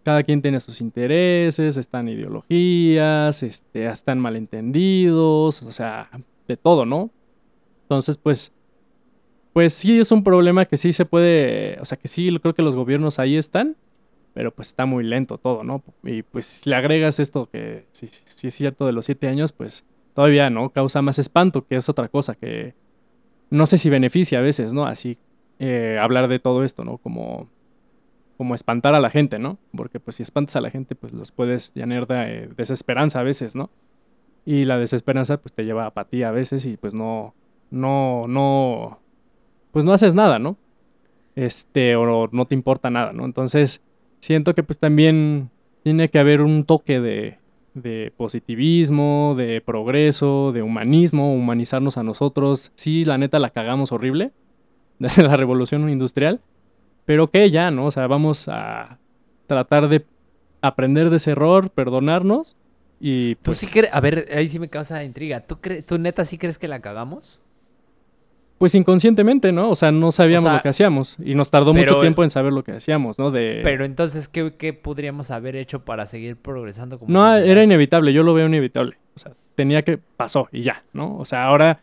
cada 0.02 0.22
quien 0.22 0.40
tiene 0.40 0.58
sus 0.60 0.80
intereses, 0.80 1.76
están 1.76 2.08
ideologías, 2.08 3.42
este, 3.42 3.84
están 3.86 4.18
malentendidos, 4.18 5.62
o 5.62 5.72
sea, 5.72 6.08
de 6.48 6.56
todo, 6.56 6.86
¿no? 6.86 7.10
Entonces, 7.82 8.16
pues 8.16 8.54
pues 9.52 9.74
sí 9.74 9.98
es 9.98 10.12
un 10.12 10.22
problema 10.22 10.64
que 10.64 10.76
sí 10.76 10.92
se 10.92 11.04
puede, 11.04 11.78
o 11.80 11.84
sea, 11.84 11.98
que 11.98 12.08
sí 12.08 12.36
creo 12.40 12.54
que 12.54 12.62
los 12.62 12.76
gobiernos 12.76 13.18
ahí 13.18 13.36
están, 13.36 13.76
pero 14.34 14.52
pues 14.52 14.68
está 14.68 14.86
muy 14.86 15.04
lento 15.04 15.38
todo, 15.38 15.64
¿no? 15.64 15.82
Y 16.04 16.22
pues 16.22 16.46
si 16.46 16.70
le 16.70 16.76
agregas 16.76 17.18
esto 17.18 17.48
que 17.50 17.86
sí, 17.90 18.08
sí 18.08 18.46
es 18.46 18.54
cierto 18.54 18.86
de 18.86 18.92
los 18.92 19.06
siete 19.06 19.28
años, 19.28 19.52
pues 19.52 19.84
todavía, 20.14 20.50
¿no? 20.50 20.70
Causa 20.70 21.02
más 21.02 21.18
espanto, 21.18 21.66
que 21.66 21.76
es 21.76 21.88
otra 21.88 22.08
cosa 22.08 22.34
que 22.34 22.74
no 23.50 23.66
sé 23.66 23.78
si 23.78 23.90
beneficia 23.90 24.38
a 24.38 24.42
veces, 24.42 24.72
¿no? 24.72 24.86
Así 24.86 25.18
eh, 25.58 25.98
hablar 26.00 26.28
de 26.28 26.38
todo 26.38 26.64
esto, 26.64 26.84
¿no? 26.84 26.98
Como, 26.98 27.48
como 28.36 28.54
espantar 28.54 28.94
a 28.94 29.00
la 29.00 29.10
gente, 29.10 29.38
¿no? 29.38 29.58
Porque 29.76 30.00
pues 30.00 30.16
si 30.16 30.22
espantas 30.22 30.56
a 30.56 30.60
la 30.60 30.70
gente, 30.70 30.94
pues 30.94 31.12
los 31.12 31.32
puedes 31.32 31.74
llenar 31.74 32.06
de 32.06 32.48
desesperanza 32.56 33.20
a 33.20 33.24
veces, 33.24 33.56
¿no? 33.56 33.70
Y 34.46 34.62
la 34.64 34.78
desesperanza 34.78 35.36
pues 35.38 35.52
te 35.52 35.64
lleva 35.64 35.84
a 35.84 35.88
apatía 35.88 36.28
a 36.28 36.32
veces 36.32 36.64
y 36.64 36.76
pues 36.76 36.94
no, 36.94 37.34
no, 37.70 38.26
no, 38.26 39.00
pues 39.72 39.84
no 39.84 39.92
haces 39.92 40.14
nada, 40.14 40.38
¿no? 40.38 40.56
Este, 41.36 41.96
o 41.96 42.28
no 42.32 42.46
te 42.46 42.54
importa 42.54 42.90
nada, 42.90 43.12
¿no? 43.12 43.24
Entonces, 43.24 43.82
siento 44.20 44.54
que 44.54 44.62
pues 44.62 44.78
también 44.78 45.50
tiene 45.82 46.10
que 46.10 46.18
haber 46.18 46.42
un 46.42 46.64
toque 46.64 47.00
de, 47.00 47.38
de 47.74 48.12
positivismo, 48.16 49.34
de 49.36 49.60
progreso, 49.60 50.52
de 50.52 50.62
humanismo, 50.62 51.34
humanizarnos 51.34 51.96
a 51.96 52.02
nosotros. 52.02 52.72
Sí, 52.74 53.04
la 53.04 53.18
neta 53.18 53.38
la 53.38 53.50
cagamos 53.50 53.92
horrible 53.92 54.32
desde 54.98 55.22
la 55.22 55.36
revolución 55.36 55.88
industrial, 55.88 56.40
pero 57.04 57.30
que 57.30 57.50
ya, 57.50 57.70
¿no? 57.70 57.86
O 57.86 57.90
sea, 57.90 58.06
vamos 58.06 58.48
a 58.48 58.98
tratar 59.46 59.88
de 59.88 60.04
aprender 60.62 61.10
de 61.10 61.16
ese 61.16 61.32
error, 61.32 61.70
perdonarnos 61.70 62.56
y 63.00 63.36
pues... 63.36 63.60
¿Tú 63.60 63.66
sí 63.66 63.72
crees? 63.72 63.94
A 63.94 64.00
ver, 64.00 64.28
ahí 64.34 64.46
sí 64.46 64.58
me 64.58 64.68
causa 64.68 65.02
intriga. 65.02 65.40
¿Tú, 65.40 65.58
¿Tú 65.86 65.98
neta 65.98 66.24
sí 66.24 66.36
crees 66.36 66.58
que 66.58 66.68
la 66.68 66.80
cagamos? 66.80 67.40
Pues 68.60 68.74
inconscientemente, 68.74 69.52
¿no? 69.52 69.70
O 69.70 69.74
sea, 69.74 69.90
no 69.90 70.12
sabíamos 70.12 70.52
lo 70.52 70.60
que 70.60 70.68
hacíamos 70.68 71.16
y 71.24 71.34
nos 71.34 71.50
tardó 71.50 71.72
mucho 71.72 71.98
tiempo 71.98 72.22
en 72.24 72.28
saber 72.28 72.52
lo 72.52 72.62
que 72.62 72.72
hacíamos, 72.72 73.18
¿no? 73.18 73.30
De... 73.30 73.60
Pero 73.62 73.86
entonces, 73.86 74.28
¿qué, 74.28 74.52
¿qué, 74.58 74.74
podríamos 74.74 75.30
haber 75.30 75.56
hecho 75.56 75.82
para 75.82 76.04
seguir 76.04 76.36
progresando 76.36 76.98
como 76.98 77.10
No, 77.10 77.34
era 77.34 77.62
inevitable, 77.62 78.12
yo 78.12 78.22
lo 78.22 78.34
veo 78.34 78.48
inevitable. 78.48 78.98
O 79.16 79.18
sea, 79.18 79.32
tenía 79.54 79.80
que... 79.80 79.96
pasó 79.96 80.50
y 80.52 80.60
ya, 80.60 80.84
¿no? 80.92 81.16
O 81.16 81.24
sea, 81.24 81.44
ahora 81.44 81.80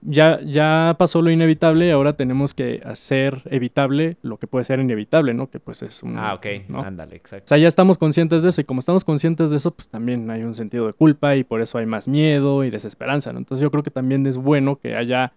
ya, 0.00 0.40
ya 0.40 0.96
pasó 0.98 1.20
lo 1.20 1.30
inevitable, 1.30 1.92
ahora 1.92 2.14
tenemos 2.14 2.54
que 2.54 2.80
hacer 2.86 3.42
evitable 3.50 4.16
lo 4.22 4.38
que 4.38 4.46
puede 4.46 4.64
ser 4.64 4.80
inevitable, 4.80 5.34
¿no? 5.34 5.50
Que 5.50 5.60
pues 5.60 5.82
es 5.82 6.02
un... 6.02 6.16
Ah, 6.16 6.32
ok, 6.32 6.46
ándale, 6.74 7.16
exacto. 7.16 7.44
O 7.44 7.48
sea, 7.48 7.58
ya 7.58 7.68
estamos 7.68 7.98
conscientes 7.98 8.42
de 8.42 8.48
eso 8.48 8.62
y 8.62 8.64
como 8.64 8.80
estamos 8.80 9.04
conscientes 9.04 9.50
de 9.50 9.58
eso, 9.58 9.72
pues 9.72 9.88
también 9.88 10.30
hay 10.30 10.42
un 10.42 10.54
sentido 10.54 10.86
de 10.86 10.94
culpa 10.94 11.36
y 11.36 11.44
por 11.44 11.60
eso 11.60 11.76
hay 11.76 11.84
más 11.84 12.08
miedo 12.08 12.64
y 12.64 12.70
desesperanza, 12.70 13.30
¿no? 13.34 13.40
Entonces 13.40 13.62
yo 13.62 13.70
creo 13.70 13.82
que 13.82 13.90
también 13.90 14.26
es 14.26 14.38
bueno 14.38 14.76
que 14.76 14.96
haya 14.96 15.34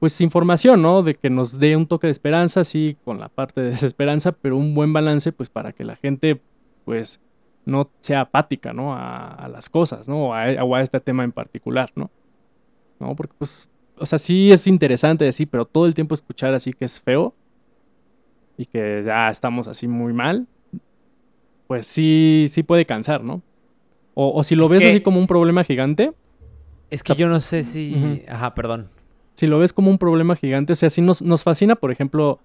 pues 0.00 0.18
información, 0.22 0.80
¿no? 0.80 1.02
De 1.02 1.14
que 1.14 1.28
nos 1.28 1.60
dé 1.60 1.76
un 1.76 1.86
toque 1.86 2.06
de 2.06 2.12
esperanza, 2.12 2.64
sí, 2.64 2.96
con 3.04 3.20
la 3.20 3.28
parte 3.28 3.60
de 3.60 3.70
desesperanza, 3.70 4.32
pero 4.32 4.56
un 4.56 4.74
buen 4.74 4.94
balance, 4.94 5.30
pues 5.30 5.50
para 5.50 5.72
que 5.72 5.84
la 5.84 5.94
gente, 5.94 6.40
pues, 6.86 7.20
no 7.66 7.90
sea 8.00 8.22
apática, 8.22 8.72
¿no? 8.72 8.94
A, 8.94 9.46
las 9.52 9.68
cosas, 9.68 10.08
¿no? 10.08 10.28
O 10.30 10.34
a, 10.34 10.82
este 10.82 11.00
tema 11.00 11.22
en 11.22 11.32
particular, 11.32 11.92
¿no? 11.94 12.10
¿No? 12.98 13.14
Porque, 13.14 13.34
pues, 13.38 13.68
o 13.98 14.06
sea, 14.06 14.18
sí 14.18 14.50
es 14.50 14.66
interesante 14.66 15.26
decir, 15.26 15.48
pero 15.50 15.66
todo 15.66 15.84
el 15.84 15.94
tiempo 15.94 16.14
escuchar 16.14 16.54
así 16.54 16.72
que 16.72 16.86
es 16.86 16.98
feo 16.98 17.34
y 18.56 18.64
que 18.64 19.02
ya 19.04 19.28
estamos 19.28 19.68
así 19.68 19.86
muy 19.86 20.14
mal, 20.14 20.46
pues 21.66 21.86
sí, 21.86 22.46
sí 22.48 22.62
puede 22.62 22.86
cansar, 22.86 23.22
¿no? 23.22 23.42
O, 24.14 24.42
si 24.44 24.54
lo 24.54 24.68
ves 24.68 24.84
así 24.84 25.00
como 25.00 25.20
un 25.20 25.26
problema 25.26 25.62
gigante. 25.62 26.12
Es 26.90 27.02
que 27.02 27.14
yo 27.14 27.28
no 27.28 27.38
sé 27.40 27.62
si... 27.62 28.24
Ajá, 28.28 28.54
perdón. 28.54 28.90
Si 29.40 29.46
lo 29.46 29.58
ves 29.58 29.72
como 29.72 29.90
un 29.90 29.96
problema 29.96 30.36
gigante, 30.36 30.74
o 30.74 30.76
sea, 30.76 30.90
si 30.90 31.00
nos, 31.00 31.22
nos 31.22 31.44
fascina, 31.44 31.74
por 31.74 31.90
ejemplo, 31.90 32.40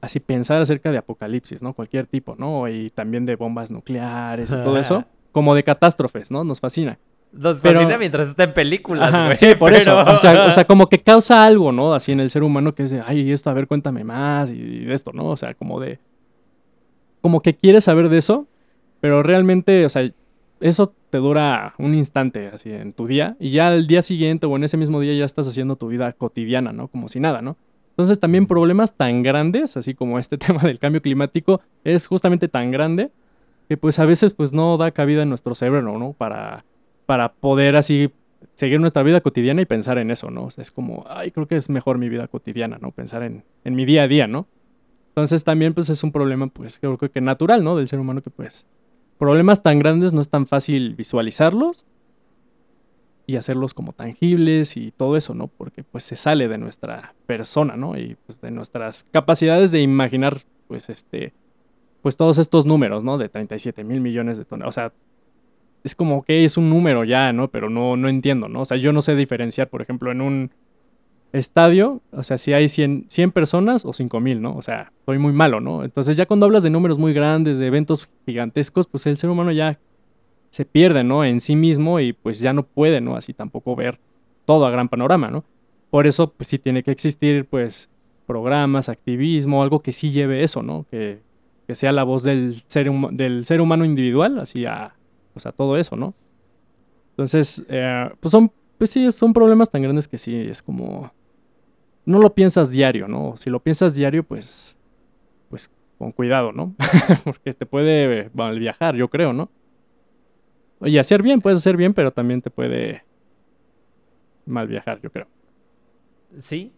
así 0.00 0.18
pensar 0.18 0.60
acerca 0.60 0.90
de 0.90 0.98
apocalipsis, 0.98 1.62
¿no? 1.62 1.74
Cualquier 1.74 2.08
tipo, 2.08 2.34
¿no? 2.36 2.66
Y 2.66 2.90
también 2.90 3.24
de 3.24 3.36
bombas 3.36 3.70
nucleares 3.70 4.50
y 4.50 4.56
todo 4.56 4.76
eso. 4.76 5.04
Como 5.30 5.54
de 5.54 5.62
catástrofes, 5.62 6.32
¿no? 6.32 6.42
Nos 6.42 6.58
fascina. 6.58 6.98
Nos 7.30 7.60
fascina 7.60 7.96
mientras 7.98 8.30
está 8.30 8.42
en 8.42 8.52
películas, 8.52 9.16
güey. 9.16 9.36
Sí, 9.36 9.54
por 9.54 9.74
eso. 9.74 9.96
O 9.96 10.18
sea, 10.18 10.64
como 10.66 10.88
que 10.88 11.02
causa 11.02 11.44
algo, 11.44 11.70
¿no? 11.70 11.94
Así 11.94 12.10
en 12.10 12.18
el 12.18 12.30
ser 12.30 12.42
humano 12.42 12.74
que 12.74 12.82
es 12.82 12.90
de, 12.90 13.00
ay, 13.06 13.30
esto, 13.30 13.48
a 13.50 13.54
ver, 13.54 13.68
cuéntame 13.68 14.02
más 14.02 14.50
y 14.50 14.86
de 14.86 14.92
esto, 14.92 15.12
¿no? 15.12 15.26
O 15.26 15.36
sea, 15.36 15.54
como 15.54 15.78
de... 15.78 16.00
Como 17.20 17.42
que 17.42 17.54
quieres 17.54 17.84
saber 17.84 18.08
de 18.08 18.18
eso, 18.18 18.48
pero 18.98 19.22
realmente, 19.22 19.86
o 19.86 19.88
sea, 19.88 20.10
eso 20.64 20.94
te 21.10 21.18
dura 21.18 21.74
un 21.76 21.94
instante 21.94 22.48
así 22.48 22.72
en 22.72 22.94
tu 22.94 23.06
día 23.06 23.36
y 23.38 23.50
ya 23.50 23.68
al 23.68 23.86
día 23.86 24.00
siguiente 24.00 24.46
o 24.46 24.56
en 24.56 24.64
ese 24.64 24.78
mismo 24.78 24.98
día 24.98 25.12
ya 25.12 25.26
estás 25.26 25.46
haciendo 25.46 25.76
tu 25.76 25.88
vida 25.88 26.10
cotidiana, 26.14 26.72
¿no? 26.72 26.88
Como 26.88 27.08
si 27.08 27.20
nada, 27.20 27.42
¿no? 27.42 27.58
Entonces 27.90 28.18
también 28.18 28.46
problemas 28.46 28.94
tan 28.96 29.22
grandes, 29.22 29.76
así 29.76 29.92
como 29.92 30.18
este 30.18 30.38
tema 30.38 30.62
del 30.62 30.78
cambio 30.78 31.02
climático, 31.02 31.60
es 31.84 32.06
justamente 32.06 32.48
tan 32.48 32.70
grande 32.70 33.10
que 33.68 33.76
pues 33.76 33.98
a 33.98 34.06
veces 34.06 34.32
pues 34.32 34.54
no 34.54 34.78
da 34.78 34.90
cabida 34.90 35.22
en 35.22 35.28
nuestro 35.28 35.54
cerebro, 35.54 35.98
¿no? 35.98 36.14
Para, 36.14 36.64
para 37.04 37.34
poder 37.34 37.76
así 37.76 38.10
seguir 38.54 38.80
nuestra 38.80 39.02
vida 39.02 39.20
cotidiana 39.20 39.60
y 39.60 39.66
pensar 39.66 39.98
en 39.98 40.10
eso, 40.10 40.30
¿no? 40.30 40.48
es 40.56 40.70
como, 40.70 41.04
ay, 41.10 41.30
creo 41.30 41.46
que 41.46 41.56
es 41.56 41.68
mejor 41.68 41.98
mi 41.98 42.08
vida 42.08 42.26
cotidiana, 42.26 42.78
¿no? 42.80 42.90
Pensar 42.90 43.22
en, 43.22 43.44
en 43.64 43.74
mi 43.74 43.84
día 43.84 44.04
a 44.04 44.08
día, 44.08 44.28
¿no? 44.28 44.46
Entonces 45.08 45.44
también 45.44 45.74
pues 45.74 45.90
es 45.90 46.02
un 46.02 46.10
problema 46.10 46.46
pues 46.46 46.78
creo 46.78 46.96
que 46.96 47.20
natural, 47.20 47.62
¿no? 47.62 47.76
Del 47.76 47.86
ser 47.86 48.00
humano 48.00 48.22
que 48.22 48.30
pues 48.30 48.64
problemas 49.18 49.62
tan 49.62 49.78
grandes 49.78 50.12
no 50.12 50.20
es 50.20 50.28
tan 50.28 50.46
fácil 50.46 50.94
visualizarlos 50.94 51.84
y 53.26 53.36
hacerlos 53.36 53.74
como 53.74 53.92
tangibles 53.92 54.76
y 54.76 54.90
todo 54.90 55.16
eso, 55.16 55.34
¿no? 55.34 55.48
Porque 55.48 55.82
pues 55.82 56.04
se 56.04 56.16
sale 56.16 56.48
de 56.48 56.58
nuestra 56.58 57.14
persona, 57.26 57.76
¿no? 57.76 57.98
Y 57.98 58.16
pues, 58.26 58.40
de 58.40 58.50
nuestras 58.50 59.04
capacidades 59.04 59.70
de 59.70 59.80
imaginar, 59.80 60.42
pues 60.68 60.90
este, 60.90 61.32
pues 62.02 62.16
todos 62.16 62.38
estos 62.38 62.66
números, 62.66 63.02
¿no? 63.02 63.16
De 63.16 63.28
37 63.28 63.82
mil 63.84 64.00
millones 64.00 64.36
de 64.36 64.44
toneladas. 64.44 64.74
O 64.74 64.80
sea, 64.80 64.92
es 65.84 65.94
como 65.94 66.22
que 66.22 66.44
es 66.44 66.56
un 66.56 66.68
número 66.68 67.04
ya, 67.04 67.32
¿no? 67.32 67.48
Pero 67.48 67.70
no, 67.70 67.96
no 67.96 68.08
entiendo, 68.08 68.48
¿no? 68.48 68.62
O 68.62 68.64
sea, 68.64 68.76
yo 68.76 68.92
no 68.92 69.00
sé 69.00 69.14
diferenciar, 69.14 69.68
por 69.68 69.82
ejemplo, 69.82 70.12
en 70.12 70.20
un 70.20 70.50
estadio, 71.34 72.00
o 72.12 72.22
sea, 72.22 72.38
si 72.38 72.52
hay 72.52 72.68
100, 72.68 73.06
100 73.08 73.32
personas 73.32 73.84
o 73.84 73.92
5 73.92 74.20
mil, 74.20 74.40
¿no? 74.40 74.56
O 74.56 74.62
sea, 74.62 74.92
soy 75.04 75.18
muy 75.18 75.32
malo, 75.32 75.60
¿no? 75.60 75.84
Entonces 75.84 76.16
ya 76.16 76.26
cuando 76.26 76.46
hablas 76.46 76.62
de 76.62 76.70
números 76.70 76.98
muy 76.98 77.12
grandes, 77.12 77.58
de 77.58 77.66
eventos 77.66 78.08
gigantescos, 78.24 78.86
pues 78.86 79.06
el 79.06 79.16
ser 79.16 79.30
humano 79.30 79.50
ya 79.50 79.78
se 80.50 80.64
pierde, 80.64 81.02
¿no? 81.02 81.24
En 81.24 81.40
sí 81.40 81.56
mismo 81.56 81.98
y 81.98 82.12
pues 82.12 82.38
ya 82.38 82.52
no 82.52 82.62
puede, 82.64 83.00
¿no? 83.00 83.16
Así 83.16 83.34
tampoco 83.34 83.74
ver 83.74 83.98
todo 84.44 84.64
a 84.66 84.70
gran 84.70 84.88
panorama, 84.88 85.28
¿no? 85.28 85.44
Por 85.90 86.06
eso, 86.06 86.32
pues 86.32 86.48
sí 86.48 86.58
tiene 86.58 86.82
que 86.82 86.92
existir, 86.92 87.46
pues, 87.46 87.88
programas, 88.26 88.88
activismo, 88.88 89.62
algo 89.62 89.80
que 89.80 89.92
sí 89.92 90.10
lleve 90.10 90.44
eso, 90.44 90.62
¿no? 90.62 90.86
Que, 90.90 91.20
sea 91.72 91.92
la 91.92 92.04
voz 92.04 92.22
del 92.22 92.62
ser, 92.66 92.90
del 93.12 93.44
ser 93.44 93.60
humano 93.60 93.84
individual, 93.84 94.38
así 94.38 94.66
a, 94.66 94.94
pues, 95.32 95.46
a 95.46 95.52
todo 95.52 95.76
eso, 95.76 95.96
¿no? 95.96 96.14
Entonces, 97.10 97.64
eh, 97.68 98.10
pues 98.20 98.30
son, 98.30 98.52
pues 98.76 98.90
sí, 98.90 99.10
son 99.12 99.32
problemas 99.32 99.70
tan 99.70 99.82
grandes 99.82 100.06
que 100.06 100.18
sí, 100.18 100.36
es 100.36 100.62
como, 100.62 101.10
no 102.04 102.18
lo 102.18 102.34
piensas 102.34 102.70
diario, 102.70 103.08
¿no? 103.08 103.36
Si 103.36 103.50
lo 103.50 103.60
piensas 103.60 103.94
diario, 103.94 104.22
pues, 104.24 104.76
pues 105.48 105.70
con 105.98 106.12
cuidado, 106.12 106.52
¿no? 106.52 106.74
Porque 107.24 107.54
te 107.54 107.66
puede 107.66 108.30
mal 108.34 108.58
viajar, 108.58 108.94
yo 108.96 109.08
creo, 109.08 109.32
¿no? 109.32 109.50
Y 110.80 110.98
hacer 110.98 111.22
bien, 111.22 111.40
puedes 111.40 111.60
hacer 111.60 111.76
bien, 111.76 111.94
pero 111.94 112.12
también 112.12 112.42
te 112.42 112.50
puede 112.50 113.04
mal 114.44 114.66
viajar, 114.66 115.00
yo 115.00 115.10
creo. 115.10 115.26
Sí. 116.36 116.72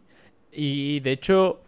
Y 0.53 1.01
de 1.01 1.13
hecho, 1.13 1.63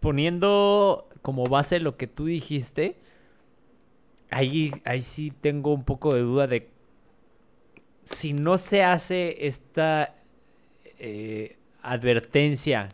poniendo 0.00 1.08
como 1.22 1.44
base 1.44 1.80
lo 1.80 1.96
que 1.96 2.06
tú 2.06 2.26
dijiste, 2.26 2.96
ahí, 4.30 4.72
ahí 4.84 5.02
sí 5.02 5.32
tengo 5.38 5.72
un 5.74 5.84
poco 5.84 6.14
de 6.14 6.20
duda 6.20 6.46
de 6.46 6.70
si 8.04 8.32
no 8.32 8.56
se 8.56 8.82
hace 8.82 9.46
esta 9.46 10.14
eh, 10.98 11.57
advertencia 11.82 12.88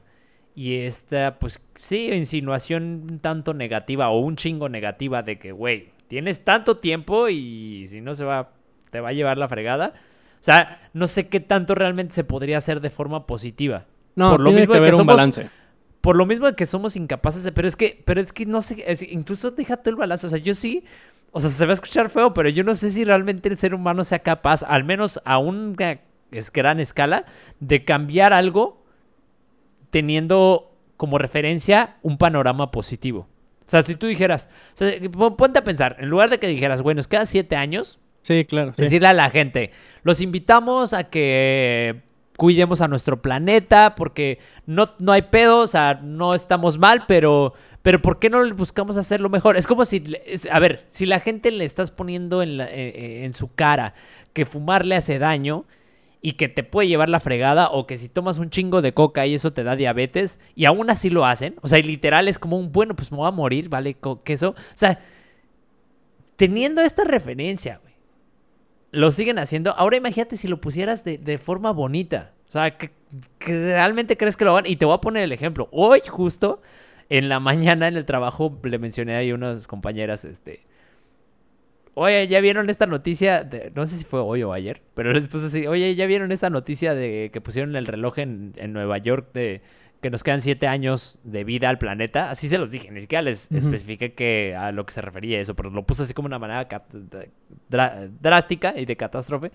y 0.55 0.77
esta, 0.79 1.39
pues 1.39 1.61
sí, 1.75 2.11
insinuación 2.13 3.07
un 3.11 3.19
tanto 3.19 3.55
negativa 3.55 4.09
o 4.11 4.21
un 4.21 4.37
chingo 4.37 4.69
negativa 4.69 5.23
de 5.23 5.39
que, 5.39 5.53
güey, 5.53 5.91
tienes 6.07 6.45
tanto 6.45 6.77
tiempo 6.77 7.29
y 7.29 7.87
si 7.89 8.01
no 8.01 8.15
se 8.15 8.25
va, 8.25 8.53
te 8.91 9.01
va 9.01 9.09
a 9.09 9.13
llevar 9.13 9.37
la 9.37 9.49
fregada. 9.49 9.95
O 9.97 10.45
sea, 10.45 10.91
no 10.93 11.07
sé 11.07 11.29
qué 11.29 11.41
tanto 11.41 11.75
realmente 11.75 12.15
se 12.15 12.23
podría 12.23 12.59
hacer 12.59 12.81
de 12.81 12.91
forma 12.91 13.27
positiva. 13.27 13.87
No, 14.15 14.31
por 14.31 14.43
lo 14.43 14.53
mismo 14.53 14.75
que, 14.75 14.81
que 14.81 14.95
un 14.95 15.07
balance. 15.07 15.51
Por 16.01 16.17
lo 16.17 16.27
mismo 16.27 16.47
de 16.47 16.55
que 16.55 16.67
somos 16.67 16.97
incapaces 16.97 17.43
de, 17.43 17.51
pero 17.51 17.67
es 17.67 17.77
que, 17.77 18.03
pero 18.05 18.21
es 18.21 18.33
que 18.33 18.47
no 18.47 18.61
sé, 18.63 18.85
incluso 19.11 19.51
déjate 19.51 19.91
el 19.91 19.97
balance, 19.97 20.27
o 20.27 20.31
sea, 20.31 20.39
yo 20.39 20.55
sí, 20.55 20.85
o 21.33 21.41
sea, 21.41 21.49
se 21.49 21.65
va 21.65 21.71
a 21.71 21.75
escuchar 21.75 22.11
feo, 22.11 22.35
pero 22.35 22.51
yo 22.51 22.63
no 22.63 22.75
sé 22.75 22.91
si 22.91 23.05
realmente 23.05 23.49
el 23.49 23.57
ser 23.57 23.75
humano 23.75 24.05
sea 24.05 24.19
capaz, 24.19 24.63
al 24.63 24.85
menos 24.85 25.19
a 25.25 25.39
una 25.39 25.99
gran 26.53 26.81
escala, 26.81 27.25
de 27.61 27.85
cambiar 27.85 28.33
algo 28.33 28.83
teniendo 29.91 30.73
como 30.97 31.19
referencia 31.19 31.97
un 32.03 32.19
panorama 32.19 32.71
positivo. 32.71 33.29
O 33.67 33.71
sea, 33.71 33.83
si 33.83 33.95
tú 33.95 34.07
dijeras, 34.07 34.49
ponte 35.37 35.59
a 35.59 35.65
pensar, 35.65 35.97
en 35.99 36.09
lugar 36.09 36.31
de 36.31 36.39
que 36.39 36.47
dijeras, 36.47 36.83
bueno, 36.83 37.01
es 37.01 37.09
cada 37.09 37.27
siete 37.27 37.57
años. 37.57 37.99
Sí, 38.21 38.45
claro. 38.45 38.73
Decirle 38.77 39.09
a 39.09 39.13
la 39.13 39.31
gente, 39.31 39.71
los 40.03 40.21
invitamos 40.21 40.93
a 40.93 41.05
que 41.05 42.03
cuidemos 42.37 42.81
a 42.81 42.89
nuestro 42.89 43.23
planeta 43.23 43.95
porque 43.95 44.39
no, 44.67 44.91
no 44.99 45.13
hay 45.13 45.23
pedo, 45.23 45.61
o 45.61 45.67
sea, 45.67 46.01
no 46.03 46.35
estamos 46.35 46.79
mal, 46.79 47.05
pero, 47.07 47.55
pero 47.83 48.03
¿por 48.03 48.19
qué 48.19 48.31
no 48.31 48.55
buscamos 48.55 48.97
hacerlo 48.97 49.29
mejor? 49.29 49.57
Es 49.57 49.67
como 49.67 49.85
si, 49.85 50.03
a 50.51 50.59
ver, 50.59 50.85
si 50.89 51.07
la 51.07 51.21
gente 51.21 51.51
le 51.51 51.65
estás 51.65 51.91
poniendo 51.91 52.43
en, 52.43 52.61
eh, 52.61 52.67
eh, 52.71 53.25
en 53.25 53.35
su 53.35 53.55
cara 53.55 53.95
que 54.33 54.47
fumar 54.47 54.85
le 54.85 54.97
hace 54.97 55.19
daño, 55.19 55.65
y 56.27 56.33
que 56.33 56.49
te 56.49 56.65
puede 56.65 56.89
llevar 56.89 57.11
la 57.11 57.21
fregada 57.21 57.69
o 57.69 57.87
que 57.87 57.99
si 57.99 58.09
tomas 58.09 58.39
un 58.39 58.49
chingo 58.49 58.81
de 58.81 58.95
coca 58.95 59.27
y 59.27 59.35
eso 59.35 59.53
te 59.53 59.63
da 59.63 59.77
diabetes 59.77 60.41
y 60.55 60.65
aún 60.65 60.89
así 60.89 61.11
lo 61.11 61.27
hacen. 61.27 61.57
O 61.61 61.69
sea, 61.69 61.79
literal 61.81 62.29
es 62.29 62.39
como 62.39 62.59
un, 62.59 62.73
bueno, 62.73 62.97
pues 62.97 63.13
me 63.13 63.19
voy 63.19 63.29
a 63.29 63.31
morir, 63.31 63.69
¿vale? 63.69 63.95
Queso. 64.25 64.53
O 64.53 64.55
sea, 64.73 65.01
teniendo 66.37 66.81
esta 66.81 67.05
referencia, 67.05 67.79
güey, 67.83 67.93
lo 68.91 69.13
siguen 69.13 69.39
haciendo. 69.39 69.75
Ahora 69.77 69.99
imagínate 69.99 70.39
si 70.39 70.49
lo 70.49 70.63
pusieras 70.63 71.05
de, 71.05 71.37
forma 71.37 71.73
bonita. 71.73 72.33
O 72.49 72.53
sea, 72.53 72.79
que, 72.79 72.91
realmente 73.41 74.17
crees 74.17 74.39
que 74.39 74.47
lo 74.47 74.55
van. 74.55 74.65
Y 74.65 74.77
te 74.77 74.87
voy 74.87 74.95
a 74.95 75.03
poner 75.03 75.25
el 75.25 75.33
ejemplo. 75.33 75.69
Hoy 75.73 76.01
justo 76.09 76.63
en 77.11 77.29
la 77.29 77.39
mañana 77.51 77.87
en 77.87 77.99
el 77.99 78.07
trabajo 78.07 78.59
le 78.63 78.79
mencioné 78.79 79.31
a 79.31 79.35
unas 79.35 79.67
compañeras, 79.67 80.25
este 80.25 80.65
Oye, 81.95 82.27
¿ya 82.27 82.41
vieron 82.41 82.69
esta 82.71 82.87
noticia? 82.87 83.45
De, 83.45 83.71
no 83.75 83.87
sé 83.87 83.97
si 83.97 84.05
fue 84.05 84.21
hoy 84.21 84.43
o 84.43 84.53
ayer, 84.53 84.83
pero 84.95 85.13
les 85.13 85.29
puse 85.29 85.47
así, 85.47 85.67
oye, 85.67 85.95
¿ya 85.95 86.07
vieron 86.07 86.33
esta 86.33 86.51
noticia 86.51 86.95
de 86.95 87.31
que 87.33 87.41
pusieron 87.41 87.77
el 87.77 87.87
reloj 87.87 88.19
en, 88.19 88.53
Nueva 88.73 88.99
York 88.99 89.29
de 89.33 89.63
que 90.01 90.11
nos 90.11 90.23
quedan 90.25 90.41
siete 90.41 90.67
años 90.67 91.19
de 91.23 91.45
vida 91.45 91.69
al 91.69 91.79
planeta? 91.79 92.31
Así 92.31 92.49
se 92.49 92.59
los 92.59 92.73
dije, 92.73 92.91
ni 92.91 93.01
siquiera 93.01 93.23
les 93.23 93.51
especifiqué 93.53 94.13
que, 94.13 94.57
a 94.57 94.73
lo 94.73 94.85
que 94.85 94.93
se 94.93 95.03
refería 95.03 95.41
eso, 95.41 95.55
pero 95.55 95.71
lo 95.71 95.85
puse 95.85 96.03
así 96.03 96.15
como 96.15 96.27
una 96.27 96.41
manera 96.41 96.67
drástica 98.21 98.75
y 98.77 98.87
de 98.87 98.97
catástrofe. 98.97 99.53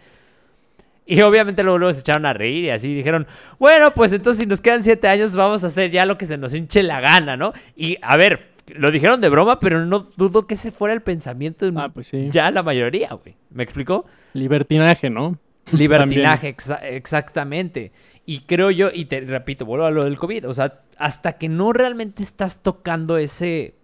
Y 1.06 1.22
obviamente 1.22 1.64
luego, 1.64 1.80
luego, 1.80 1.94
se 1.94 2.02
echaron 2.02 2.28
a 2.28 2.34
reír 2.34 2.66
y 2.66 2.70
así 2.70 2.94
dijeron, 2.94 3.26
bueno, 3.58 3.92
pues 3.92 4.14
entonces 4.14 4.42
si 4.42 4.46
nos 4.46 4.62
quedan 4.62 4.84
siete 4.84 5.08
años 5.08 5.36
vamos 5.36 5.64
a 5.64 5.68
hacer 5.68 5.90
ya 5.90 6.06
lo 6.06 6.20
que 6.20 6.28
se 6.28 6.38
nos 6.38 6.54
hinche 6.54 6.84
la 6.84 7.02
gana, 7.02 7.36
¿no? 7.36 7.52
Y 7.76 7.98
a 8.04 8.16
ver, 8.16 8.52
lo 8.76 8.92
dijeron 8.92 9.22
de 9.22 9.30
broma, 9.30 9.60
pero 9.60 9.86
no 9.86 10.08
dudo 10.18 10.48
que 10.48 10.54
ese 10.56 10.72
fuera 10.72 10.94
el 10.94 11.02
pensamiento 11.02 11.70
de 11.70 11.80
ah, 11.80 11.90
pues 11.90 12.12
ya 12.30 12.52
la 12.52 12.64
mayoría, 12.64 13.14
güey. 13.14 13.36
¿Me 13.50 13.64
explicó? 13.64 14.06
Libertinaje, 14.34 15.10
¿no? 15.10 15.38
Libertinaje, 15.72 16.56
exactamente. 16.84 17.92
Y 18.26 18.42
creo 18.42 18.72
yo, 18.72 18.90
y 18.94 19.06
te 19.06 19.22
repito, 19.22 19.66
vuelvo 19.66 19.86
a 19.86 19.92
lo 19.92 20.04
del 20.04 20.18
COVID, 20.18 20.48
o 20.48 20.54
sea, 20.54 20.82
hasta 20.98 21.34
que 21.34 21.50
no 21.50 21.74
realmente 21.74 22.24
estás 22.24 22.62
tocando 22.62 23.18
ese, 23.18 23.76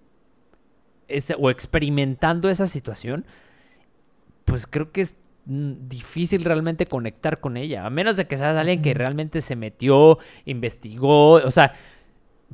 ese 1.07 1.35
o 1.37 1.49
experimentando 1.49 2.49
esa 2.49 2.67
situación, 2.67 3.25
pues 4.45 4.67
creo 4.67 4.91
que 4.91 5.01
es 5.01 5.15
difícil 5.45 6.43
realmente 6.43 6.87
conectar 6.87 7.39
con 7.39 7.57
ella, 7.57 7.85
a 7.85 7.89
menos 7.89 8.17
de 8.17 8.25
que 8.25 8.37
seas 8.37 8.57
alguien 8.57 8.81
que 8.81 8.93
realmente 8.93 9.41
se 9.41 9.55
metió, 9.55 10.17
investigó, 10.45 11.33
o 11.33 11.51
sea, 11.51 11.73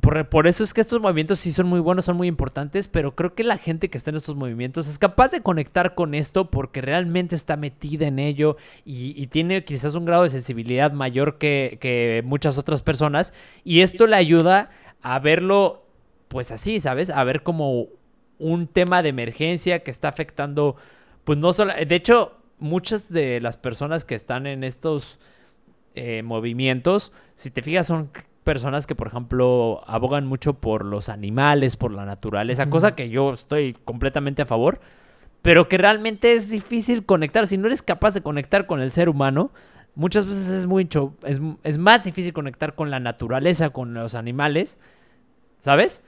por, 0.00 0.46
eso 0.48 0.64
es 0.64 0.74
que 0.74 0.80
estos 0.80 1.00
movimientos 1.00 1.38
sí 1.38 1.52
son 1.52 1.68
muy 1.68 1.78
buenos, 1.78 2.06
son 2.06 2.16
muy 2.16 2.26
importantes, 2.26 2.88
pero 2.88 3.14
creo 3.14 3.34
que 3.34 3.44
la 3.44 3.56
gente 3.56 3.88
que 3.88 3.98
está 3.98 4.10
en 4.10 4.16
estos 4.16 4.34
movimientos 4.34 4.88
es 4.88 4.98
capaz 4.98 5.30
de 5.30 5.42
conectar 5.42 5.94
con 5.94 6.14
esto 6.14 6.50
porque 6.50 6.80
realmente 6.80 7.36
está 7.36 7.56
metida 7.56 8.08
en 8.08 8.18
ello 8.18 8.56
y, 8.84 9.26
tiene 9.28 9.64
quizás 9.64 9.94
un 9.94 10.04
grado 10.04 10.24
de 10.24 10.30
sensibilidad 10.30 10.92
mayor 10.92 11.38
que, 11.38 12.22
muchas 12.24 12.58
otras 12.58 12.82
personas. 12.82 13.32
Y 13.64 13.82
esto 13.82 14.06
le 14.06 14.16
ayuda 14.16 14.70
a 15.02 15.18
verlo, 15.20 15.84
pues 16.28 16.50
así, 16.50 16.80
¿sabes? 16.80 17.10
A 17.10 17.22
ver 17.22 17.42
como 17.42 17.86
un 18.38 18.66
tema 18.66 19.02
de 19.02 19.10
emergencia 19.10 19.84
que 19.84 19.90
está 19.90 20.08
afectando, 20.08 20.74
pues 21.24 21.38
no 21.38 21.52
solo... 21.52 21.74
De 21.74 21.94
hecho, 21.94 22.38
muchas 22.58 23.12
de 23.12 23.40
las 23.40 23.56
personas 23.56 24.04
que 24.04 24.16
están 24.16 24.48
en 24.48 24.64
estos 24.64 25.20
eh, 25.94 26.22
movimientos, 26.22 27.12
si 27.36 27.50
te 27.50 27.62
fijas, 27.62 27.86
son 27.86 28.10
personas 28.44 28.86
que, 28.86 28.94
por 28.94 29.06
ejemplo, 29.06 29.82
abogan 29.86 30.26
mucho 30.26 30.54
por 30.54 30.84
los 30.84 31.08
animales, 31.08 31.76
por 31.76 31.92
la 31.92 32.04
naturaleza, 32.04 32.68
cosa 32.70 32.94
que 32.94 33.08
yo 33.08 33.32
estoy 33.32 33.74
completamente 33.84 34.42
a 34.42 34.46
favor, 34.46 34.80
pero 35.42 35.68
que 35.68 35.78
realmente 35.78 36.34
es 36.34 36.48
difícil 36.48 37.04
conectar. 37.04 37.46
Si 37.46 37.56
no 37.56 37.66
eres 37.66 37.82
capaz 37.82 38.14
de 38.14 38.22
conectar 38.22 38.66
con 38.66 38.80
el 38.80 38.92
ser 38.92 39.08
humano, 39.08 39.50
muchas 39.94 40.26
veces 40.26 40.48
es 40.48 40.66
mucho, 40.66 41.14
es, 41.24 41.40
es 41.62 41.78
más 41.78 42.04
difícil 42.04 42.32
conectar 42.32 42.74
con 42.74 42.90
la 42.90 43.00
naturaleza, 43.00 43.70
con 43.70 43.94
los 43.94 44.14
animales, 44.14 44.78
¿sabes? 45.58 46.02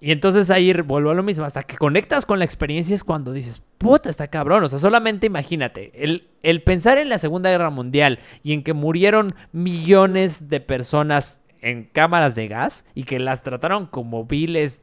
Y 0.00 0.12
entonces 0.12 0.48
ahí 0.48 0.72
vuelvo 0.72 1.10
a 1.10 1.14
lo 1.14 1.22
mismo, 1.22 1.44
hasta 1.44 1.62
que 1.62 1.76
conectas 1.76 2.24
con 2.24 2.38
la 2.38 2.46
experiencia 2.46 2.94
es 2.94 3.04
cuando 3.04 3.32
dices, 3.32 3.62
puta, 3.76 4.08
está 4.08 4.28
cabrón. 4.28 4.64
O 4.64 4.68
sea, 4.68 4.78
solamente 4.78 5.26
imagínate, 5.26 5.92
el, 6.02 6.28
el 6.42 6.62
pensar 6.62 6.96
en 6.96 7.10
la 7.10 7.18
Segunda 7.18 7.50
Guerra 7.50 7.68
Mundial 7.68 8.18
y 8.42 8.54
en 8.54 8.62
que 8.62 8.72
murieron 8.72 9.28
millones 9.52 10.48
de 10.48 10.60
personas 10.60 11.42
en 11.60 11.84
cámaras 11.84 12.34
de 12.34 12.48
gas 12.48 12.86
y 12.94 13.04
que 13.04 13.18
las 13.18 13.42
trataron 13.42 13.86
como 13.86 14.24
viles, 14.24 14.80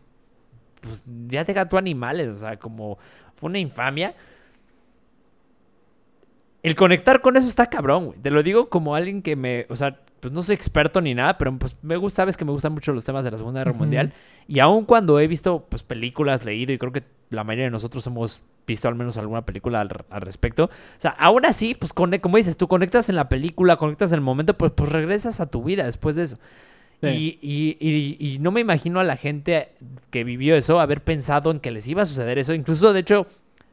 pues 0.82 1.04
ya 1.28 1.44
te 1.44 1.54
gató 1.54 1.80
animales, 1.80 2.30
o 2.30 2.38
sea, 2.38 2.58
como 2.58 3.00
fue 3.34 3.50
una 3.50 3.60
infamia. 3.60 4.14
El 6.64 6.76
conectar 6.76 7.22
con 7.22 7.38
eso 7.38 7.48
está 7.48 7.70
cabrón, 7.70 8.08
güey. 8.08 8.20
Te 8.20 8.32
lo 8.32 8.44
digo 8.44 8.70
como 8.70 8.96
alguien 8.96 9.22
que 9.22 9.36
me, 9.36 9.66
o 9.70 9.76
sea, 9.76 10.00
pues 10.20 10.34
no 10.34 10.42
soy 10.42 10.56
experto 10.56 11.02
ni 11.02 11.14
nada, 11.14 11.38
pero 11.38 11.56
pues 11.58 11.76
me 11.82 11.96
gusta, 11.96 12.18
sabes 12.18 12.38
que 12.38 12.46
me 12.46 12.52
gustan 12.52 12.74
mucho 12.74 12.92
los 12.94 13.06
temas 13.06 13.24
de 13.24 13.32
la 13.32 13.38
Segunda 13.38 13.62
Guerra 13.62 13.74
Mundial. 13.74 14.14
Y 14.48 14.60
aun 14.60 14.86
cuando 14.86 15.20
he 15.20 15.28
visto 15.28 15.66
pues 15.70 15.84
películas, 15.84 16.46
leído, 16.46 16.74
y 16.74 16.78
creo 16.78 16.92
que 16.92 17.04
la 17.30 17.44
mayoría 17.44 17.66
de 17.66 17.72
nosotros 17.72 18.06
hemos 18.08 18.42
visto 18.66 18.88
al 18.88 18.96
menos 18.96 19.18
alguna 19.18 19.46
película 19.46 19.82
al, 19.82 19.90
respecto. 20.22 20.66
O 20.66 21.00
sea, 21.00 21.12
aún 21.12 21.46
así, 21.46 21.76
pues 21.76 21.94
como 21.94 22.38
dices, 22.38 22.58
tú 22.58 22.68
conectas 22.68 23.10
en 23.10 23.16
la 23.16 23.30
película, 23.30 23.78
conectas 23.78 24.12
en 24.12 24.16
el 24.16 24.22
momento, 24.22 24.58
pues, 24.58 24.72
pues 24.74 24.92
regresas 24.92 25.40
a 25.40 25.46
tu 25.46 25.64
vida 25.64 25.86
después 25.86 26.16
de 26.16 26.24
eso. 26.24 26.38
Y, 27.02 27.38
y, 27.42 27.78
y, 28.20 28.40
no 28.40 28.52
me 28.52 28.60
imagino 28.60 29.00
a 29.00 29.04
la 29.04 29.18
gente 29.18 29.70
que 30.10 30.24
vivió 30.24 30.56
eso 30.56 30.80
haber 30.80 31.04
pensado 31.04 31.52
en 31.52 31.60
que 31.60 31.70
les 31.70 31.88
iba 31.88 32.02
a 32.02 32.08
suceder 32.08 32.40
eso. 32.40 32.56
Incluso, 32.56 32.92
de 32.92 33.02
hecho, 33.02 33.28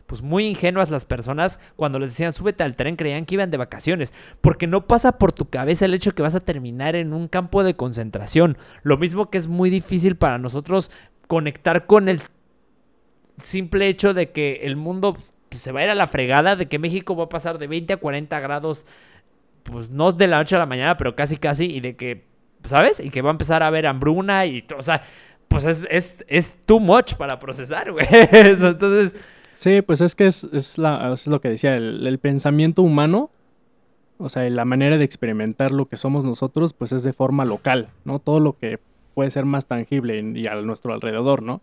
pues 0.06 0.22
muy 0.22 0.46
ingenuas 0.46 0.90
las 0.90 1.04
personas 1.04 1.60
cuando 1.76 1.98
les 1.98 2.10
decían 2.10 2.32
súbete 2.32 2.62
al 2.62 2.76
tren 2.76 2.96
creían 2.96 3.24
que 3.24 3.34
iban 3.34 3.50
de 3.50 3.56
vacaciones, 3.56 4.12
porque 4.40 4.66
no 4.66 4.86
pasa 4.86 5.12
por 5.12 5.32
tu 5.32 5.46
cabeza 5.48 5.84
el 5.84 5.94
hecho 5.94 6.14
que 6.14 6.22
vas 6.22 6.34
a 6.34 6.40
terminar 6.40 6.94
en 6.94 7.12
un 7.12 7.28
campo 7.28 7.64
de 7.64 7.74
concentración. 7.76 8.58
Lo 8.82 8.96
mismo 8.96 9.30
que 9.30 9.38
es 9.38 9.48
muy 9.48 9.70
difícil 9.70 10.16
para 10.16 10.38
nosotros 10.38 10.90
conectar 11.26 11.86
con 11.86 12.08
el 12.08 12.20
simple 13.42 13.88
hecho 13.88 14.14
de 14.14 14.30
que 14.30 14.60
el 14.64 14.76
mundo 14.76 15.14
pues, 15.48 15.62
se 15.62 15.72
va 15.72 15.80
a 15.80 15.84
ir 15.84 15.90
a 15.90 15.94
la 15.94 16.06
fregada, 16.06 16.56
de 16.56 16.66
que 16.66 16.78
México 16.78 17.16
va 17.16 17.24
a 17.24 17.28
pasar 17.28 17.58
de 17.58 17.66
20 17.66 17.94
a 17.94 17.96
40 17.96 18.40
grados, 18.40 18.86
pues 19.62 19.90
no 19.90 20.12
de 20.12 20.26
la 20.26 20.38
noche 20.38 20.56
a 20.56 20.58
la 20.58 20.66
mañana, 20.66 20.96
pero 20.96 21.16
casi 21.16 21.38
casi, 21.38 21.66
y 21.66 21.80
de 21.80 21.96
que, 21.96 22.24
¿sabes? 22.64 23.00
Y 23.00 23.10
que 23.10 23.22
va 23.22 23.30
a 23.30 23.32
empezar 23.32 23.62
a 23.62 23.68
haber 23.68 23.86
hambruna 23.86 24.46
y, 24.46 24.64
o 24.76 24.82
sea, 24.82 25.02
pues 25.48 25.64
es, 25.64 25.86
es, 25.90 26.24
es 26.28 26.56
too 26.66 26.80
much 26.80 27.14
para 27.14 27.38
procesar, 27.38 27.90
güey. 27.92 28.06
Entonces 28.10 29.14
Sí, 29.58 29.82
pues 29.82 30.00
es 30.00 30.14
que 30.14 30.26
es, 30.26 30.44
es, 30.44 30.78
lo 30.78 31.40
que 31.40 31.48
decía, 31.48 31.76
el, 31.76 32.18
pensamiento 32.18 32.82
humano, 32.82 33.30
o 34.18 34.28
sea, 34.28 34.48
la 34.50 34.64
manera 34.64 34.96
de 34.98 35.04
experimentar 35.04 35.70
lo 35.70 35.86
que 35.86 35.96
somos 35.96 36.24
nosotros, 36.24 36.72
pues 36.72 36.92
es 36.92 37.02
de 37.02 37.12
forma 37.12 37.44
local, 37.44 37.88
¿no? 38.04 38.18
Todo 38.18 38.40
lo 38.40 38.58
que 38.58 38.78
puede 39.14 39.30
ser 39.30 39.44
más 39.44 39.66
tangible 39.66 40.20
y 40.34 40.46
a 40.46 40.54
nuestro 40.56 40.92
alrededor, 40.92 41.42
¿no? 41.42 41.62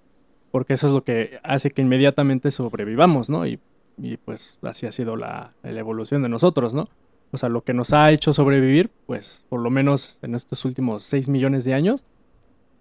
Porque 0.52 0.74
eso 0.74 0.88
es 0.88 0.94
lo 0.94 1.04
que 1.04 1.40
hace 1.44 1.72
que 1.72 1.82
inmediatamente 1.82 2.52
sobrevivamos, 2.52 3.30
¿no? 3.30 3.46
Y, 3.46 3.60
y 3.98 4.18
pues 4.18 4.58
así 4.64 4.86
ha 4.86 4.92
sido 4.92 5.16
la, 5.16 5.54
la, 5.64 5.80
evolución 5.80 6.24
de 6.24 6.30
nosotros, 6.30 6.74
¿no? 6.74 6.90
O 7.32 7.38
sea, 7.38 7.50
lo 7.50 7.64
que 7.64 7.74
nos 7.74 7.94
ha 7.94 8.12
hecho 8.12 8.34
sobrevivir, 8.34 8.90
pues 9.06 9.46
por 9.48 9.62
lo 9.62 9.70
menos 9.70 10.20
en 10.22 10.36
estos 10.36 10.66
últimos 10.66 11.04
6 11.04 11.30
millones 11.30 11.64
de 11.64 11.74
años, 11.74 12.04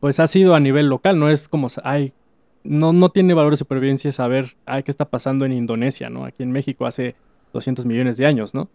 pues 0.00 0.18
ha 0.18 0.26
sido 0.26 0.54
a 0.54 0.60
nivel 0.60 0.86
local, 0.86 1.18
no 1.18 1.28
es 1.28 1.46
como, 1.46 1.68
ay, 1.84 2.12
no, 2.64 2.92
no 2.92 3.10
tiene 3.10 3.34
valor 3.34 3.52
de 3.52 3.56
supervivencia 3.56 4.12
saber 4.12 4.56
ay, 4.66 4.82
qué 4.82 4.90
está 4.90 5.06
pasando 5.06 5.44
en 5.44 5.52
Indonesia, 5.52 6.10
¿no? 6.10 6.24
Aquí 6.24 6.42
en 6.42 6.52
México 6.52 6.86
hace 6.86 7.14
200 7.52 7.86
millones 7.86 8.16
de 8.16 8.26
años, 8.26 8.54
¿no? 8.54 8.68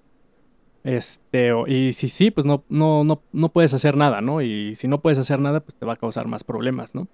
Este, 0.83 1.51
y 1.67 1.93
si 1.93 2.09
sí, 2.09 2.29
pues 2.29 2.45
no, 2.45 2.63
no, 2.69 3.03
no, 3.03 3.21
no 3.31 3.49
puedes 3.49 3.73
hacer 3.73 3.97
nada, 3.97 4.21
¿no? 4.21 4.41
Y 4.41 4.75
si 4.75 4.87
no 4.87 5.01
puedes 5.01 5.17
hacer 5.17 5.39
nada, 5.39 5.59
pues 5.59 5.75
te 5.75 5.85
va 5.85 5.93
a 5.93 5.97
causar 5.97 6.27
más 6.27 6.43
problemas, 6.43 6.93
¿no? 6.93 7.07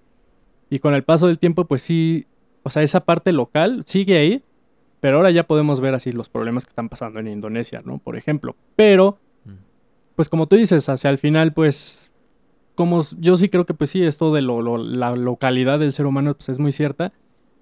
Y 0.69 0.79
con 0.79 0.93
el 0.93 1.03
paso 1.03 1.27
del 1.27 1.39
tiempo, 1.39 1.65
pues 1.65 1.81
sí, 1.81 2.27
o 2.63 2.69
sea, 2.69 2.83
esa 2.83 3.05
parte 3.05 3.31
local 3.31 3.83
sigue 3.85 4.17
ahí, 4.17 4.43
pero 4.99 5.17
ahora 5.17 5.31
ya 5.31 5.47
podemos 5.47 5.79
ver 5.79 5.95
así 5.95 6.11
los 6.11 6.29
problemas 6.29 6.65
que 6.65 6.69
están 6.69 6.89
pasando 6.89 7.19
en 7.19 7.27
Indonesia, 7.27 7.81
¿no? 7.83 7.97
Por 7.97 8.17
ejemplo. 8.17 8.55
Pero, 8.75 9.17
mm. 9.45 9.53
pues 10.15 10.27
como 10.27 10.47
tú 10.47 10.57
dices, 10.57 10.89
hacia 10.89 11.09
el 11.09 11.17
final, 11.17 11.53
pues 11.53 12.10
yo 13.19 13.37
sí 13.37 13.49
creo 13.49 13.65
que 13.65 13.73
pues 13.73 13.89
sí, 13.91 14.03
esto 14.03 14.33
de 14.33 14.41
la 14.41 15.15
localidad 15.15 15.79
del 15.79 15.91
ser 15.91 16.05
humano 16.05 16.33
pues 16.33 16.49
es 16.49 16.59
muy 16.59 16.71
cierta, 16.71 17.13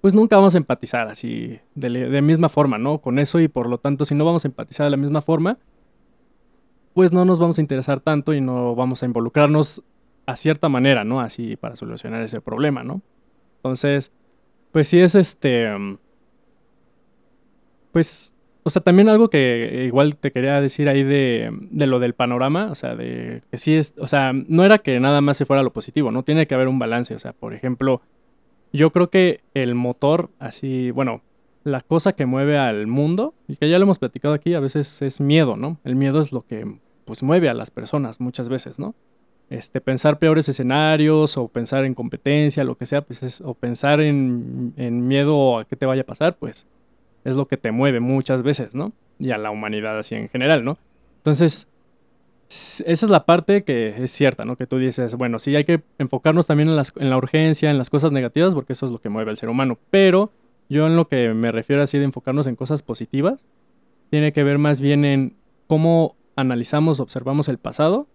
pues 0.01 0.13
nunca 0.13 0.37
vamos 0.37 0.55
a 0.55 0.57
empatizar 0.57 1.07
así 1.09 1.59
de, 1.75 1.89
de 1.89 2.21
misma 2.21 2.49
forma, 2.49 2.77
¿no? 2.77 2.99
Con 2.99 3.19
eso 3.19 3.39
y 3.39 3.47
por 3.47 3.67
lo 3.67 3.77
tanto 3.77 4.05
si 4.05 4.15
no 4.15 4.25
vamos 4.25 4.45
a 4.45 4.47
empatizar 4.47 4.85
de 4.85 4.91
la 4.91 4.97
misma 4.97 5.21
forma, 5.21 5.57
pues 6.93 7.11
no 7.11 7.25
nos 7.25 7.39
vamos 7.39 7.57
a 7.57 7.61
interesar 7.61 7.99
tanto 7.99 8.33
y 8.33 8.41
no 8.41 8.75
vamos 8.75 9.03
a 9.03 9.05
involucrarnos 9.05 9.83
a 10.25 10.35
cierta 10.35 10.69
manera, 10.69 11.03
¿no? 11.03 11.21
Así 11.21 11.55
para 11.55 11.75
solucionar 11.75 12.21
ese 12.21 12.41
problema, 12.41 12.83
¿no? 12.83 13.01
Entonces, 13.57 14.11
pues 14.71 14.87
sí 14.87 14.99
es 14.99 15.15
este... 15.15 15.69
Pues 17.91 18.35
o 18.63 18.69
sea, 18.69 18.81
también 18.81 19.09
algo 19.09 19.29
que 19.29 19.85
igual 19.85 20.17
te 20.17 20.31
quería 20.31 20.59
decir 20.61 20.89
ahí 20.89 21.03
de, 21.03 21.49
de, 21.71 21.87
lo 21.87 21.99
del 21.99 22.13
panorama, 22.13 22.69
o 22.71 22.75
sea, 22.75 22.95
de 22.95 23.41
que 23.49 23.57
sí 23.57 23.75
es, 23.75 23.93
o 23.97 24.07
sea, 24.07 24.33
no 24.33 24.65
era 24.65 24.79
que 24.79 24.99
nada 24.99 25.21
más 25.21 25.37
se 25.37 25.45
fuera 25.45 25.63
lo 25.63 25.71
positivo, 25.71 26.11
¿no? 26.11 26.23
Tiene 26.23 26.45
que 26.47 26.55
haber 26.55 26.67
un 26.67 26.79
balance, 26.79 27.15
o 27.15 27.19
sea, 27.19 27.33
por 27.33 27.53
ejemplo, 27.53 28.01
yo 28.73 28.91
creo 28.91 29.09
que 29.09 29.41
el 29.53 29.75
motor, 29.75 30.29
así, 30.39 30.91
bueno, 30.91 31.21
la 31.63 31.81
cosa 31.81 32.13
que 32.13 32.25
mueve 32.25 32.57
al 32.57 32.87
mundo, 32.87 33.33
y 33.47 33.55
que 33.55 33.69
ya 33.69 33.79
lo 33.79 33.83
hemos 33.83 33.99
platicado 33.99 34.33
aquí, 34.33 34.53
a 34.53 34.59
veces 34.59 35.01
es 35.01 35.21
miedo, 35.21 35.57
¿no? 35.57 35.79
El 35.83 35.95
miedo 35.95 36.19
es 36.19 36.31
lo 36.31 36.45
que, 36.45 36.79
pues, 37.05 37.23
mueve 37.23 37.49
a 37.49 37.53
las 37.53 37.71
personas 37.71 38.19
muchas 38.19 38.49
veces, 38.49 38.79
¿no? 38.79 38.93
Este, 39.49 39.81
pensar 39.81 40.19
peores 40.19 40.47
escenarios 40.47 41.35
o 41.37 41.47
pensar 41.47 41.83
en 41.85 41.95
competencia, 41.95 42.63
lo 42.63 42.75
que 42.75 42.85
sea, 42.85 43.01
pues 43.01 43.23
es, 43.23 43.41
o 43.41 43.55
pensar 43.55 43.99
en, 43.99 44.73
en 44.77 45.07
miedo 45.07 45.57
a 45.57 45.65
qué 45.65 45.75
te 45.75 45.87
vaya 45.87 46.03
a 46.03 46.05
pasar, 46.05 46.37
pues 46.37 46.67
es 47.23 47.35
lo 47.35 47.47
que 47.47 47.57
te 47.57 47.71
mueve 47.71 47.99
muchas 47.99 48.41
veces, 48.41 48.75
¿no? 48.75 48.91
Y 49.19 49.31
a 49.31 49.37
la 49.37 49.51
humanidad 49.51 49.97
así 49.97 50.15
en 50.15 50.29
general, 50.29 50.63
¿no? 50.63 50.77
Entonces, 51.17 51.67
esa 52.49 53.05
es 53.05 53.09
la 53.09 53.25
parte 53.25 53.63
que 53.63 54.03
es 54.03 54.11
cierta, 54.11 54.45
¿no? 54.45 54.55
Que 54.55 54.65
tú 54.65 54.77
dices, 54.77 55.15
bueno, 55.15 55.37
sí 55.39 55.55
hay 55.55 55.65
que 55.65 55.81
enfocarnos 55.97 56.47
también 56.47 56.69
en, 56.69 56.77
en 56.77 57.09
la 57.09 57.17
urgencia, 57.17 57.69
en 57.69 57.77
las 57.77 57.89
cosas 57.89 58.11
negativas, 58.11 58.55
porque 58.55 58.73
eso 58.73 58.85
es 58.85 58.91
lo 58.91 58.99
que 58.99 59.09
mueve 59.09 59.29
al 59.31 59.37
ser 59.37 59.49
humano. 59.49 59.77
Pero 59.89 60.31
yo 60.69 60.87
en 60.87 60.95
lo 60.95 61.07
que 61.07 61.33
me 61.33 61.51
refiero 61.51 61.83
así 61.83 61.97
de 61.97 62.05
enfocarnos 62.05 62.47
en 62.47 62.55
cosas 62.55 62.81
positivas, 62.81 63.45
tiene 64.09 64.33
que 64.33 64.43
ver 64.43 64.57
más 64.57 64.81
bien 64.81 65.05
en 65.05 65.35
cómo 65.67 66.15
analizamos, 66.35 66.99
observamos 66.99 67.47
el 67.49 67.57
pasado, 67.57 68.07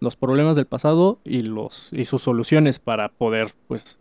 los 0.00 0.16
problemas 0.16 0.56
del 0.56 0.66
pasado 0.66 1.18
y, 1.24 1.40
los, 1.40 1.92
y 1.92 2.04
sus 2.04 2.22
soluciones 2.22 2.78
para 2.78 3.10
poder, 3.10 3.54
pues, 3.66 3.98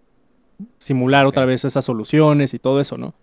simular 0.77 1.25
otra 1.25 1.45
vez 1.45 1.65
esas 1.65 1.83
soluciones 1.83 2.53
y 2.53 2.59
todo 2.59 2.79
eso, 2.79 2.97
¿no? 2.97 3.13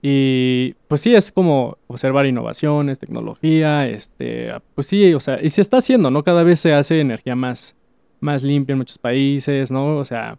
Y 0.00 0.74
pues 0.86 1.00
sí, 1.00 1.14
es 1.14 1.32
como 1.32 1.78
observar 1.88 2.26
innovaciones, 2.26 2.98
tecnología, 2.98 3.88
este, 3.88 4.52
pues 4.74 4.86
sí, 4.86 5.12
o 5.14 5.20
sea, 5.20 5.42
y 5.42 5.50
se 5.50 5.60
está 5.60 5.78
haciendo, 5.78 6.10
¿no? 6.10 6.22
Cada 6.22 6.44
vez 6.44 6.60
se 6.60 6.72
hace 6.72 7.00
energía 7.00 7.34
más, 7.34 7.74
más 8.20 8.42
limpia 8.42 8.74
en 8.74 8.78
muchos 8.78 8.98
países, 8.98 9.72
¿no? 9.72 9.96
O 9.98 10.04
sea, 10.04 10.38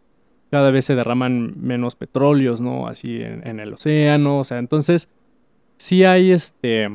cada 0.50 0.72
vez 0.72 0.86
se 0.86 0.96
derraman 0.96 1.56
menos 1.62 1.96
petróleos, 1.96 2.62
¿no? 2.62 2.88
Así 2.88 3.22
en, 3.22 3.60
el 3.60 3.74
océano, 3.74 4.40
o 4.40 4.44
sea, 4.46 4.60
entonces 4.60 5.10
sí 5.78 6.06
hay 6.06 6.32
este, 6.32 6.90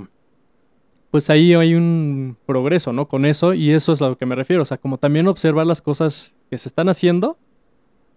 pues 1.11 1.29
ahí 1.29 1.53
hay 1.53 1.75
un 1.75 2.39
progreso, 2.47 2.95
¿no? 2.95 3.09
Con 3.09 3.27
eso, 3.27 3.53
y 3.53 3.73
eso 3.73 3.93
es 3.93 4.01
a 4.01 4.09
lo 4.09 4.17
que 4.17 4.27
me 4.27 4.35
refiero, 4.37 4.63
o 4.63 4.67
sea, 4.67 4.79
como 4.79 4.97
también 4.97 5.29
observar 5.29 5.67
las 5.67 5.83
cosas 5.83 6.35
que 6.51 6.57
se 6.57 6.69
están 6.69 6.89
haciendo 6.89 7.37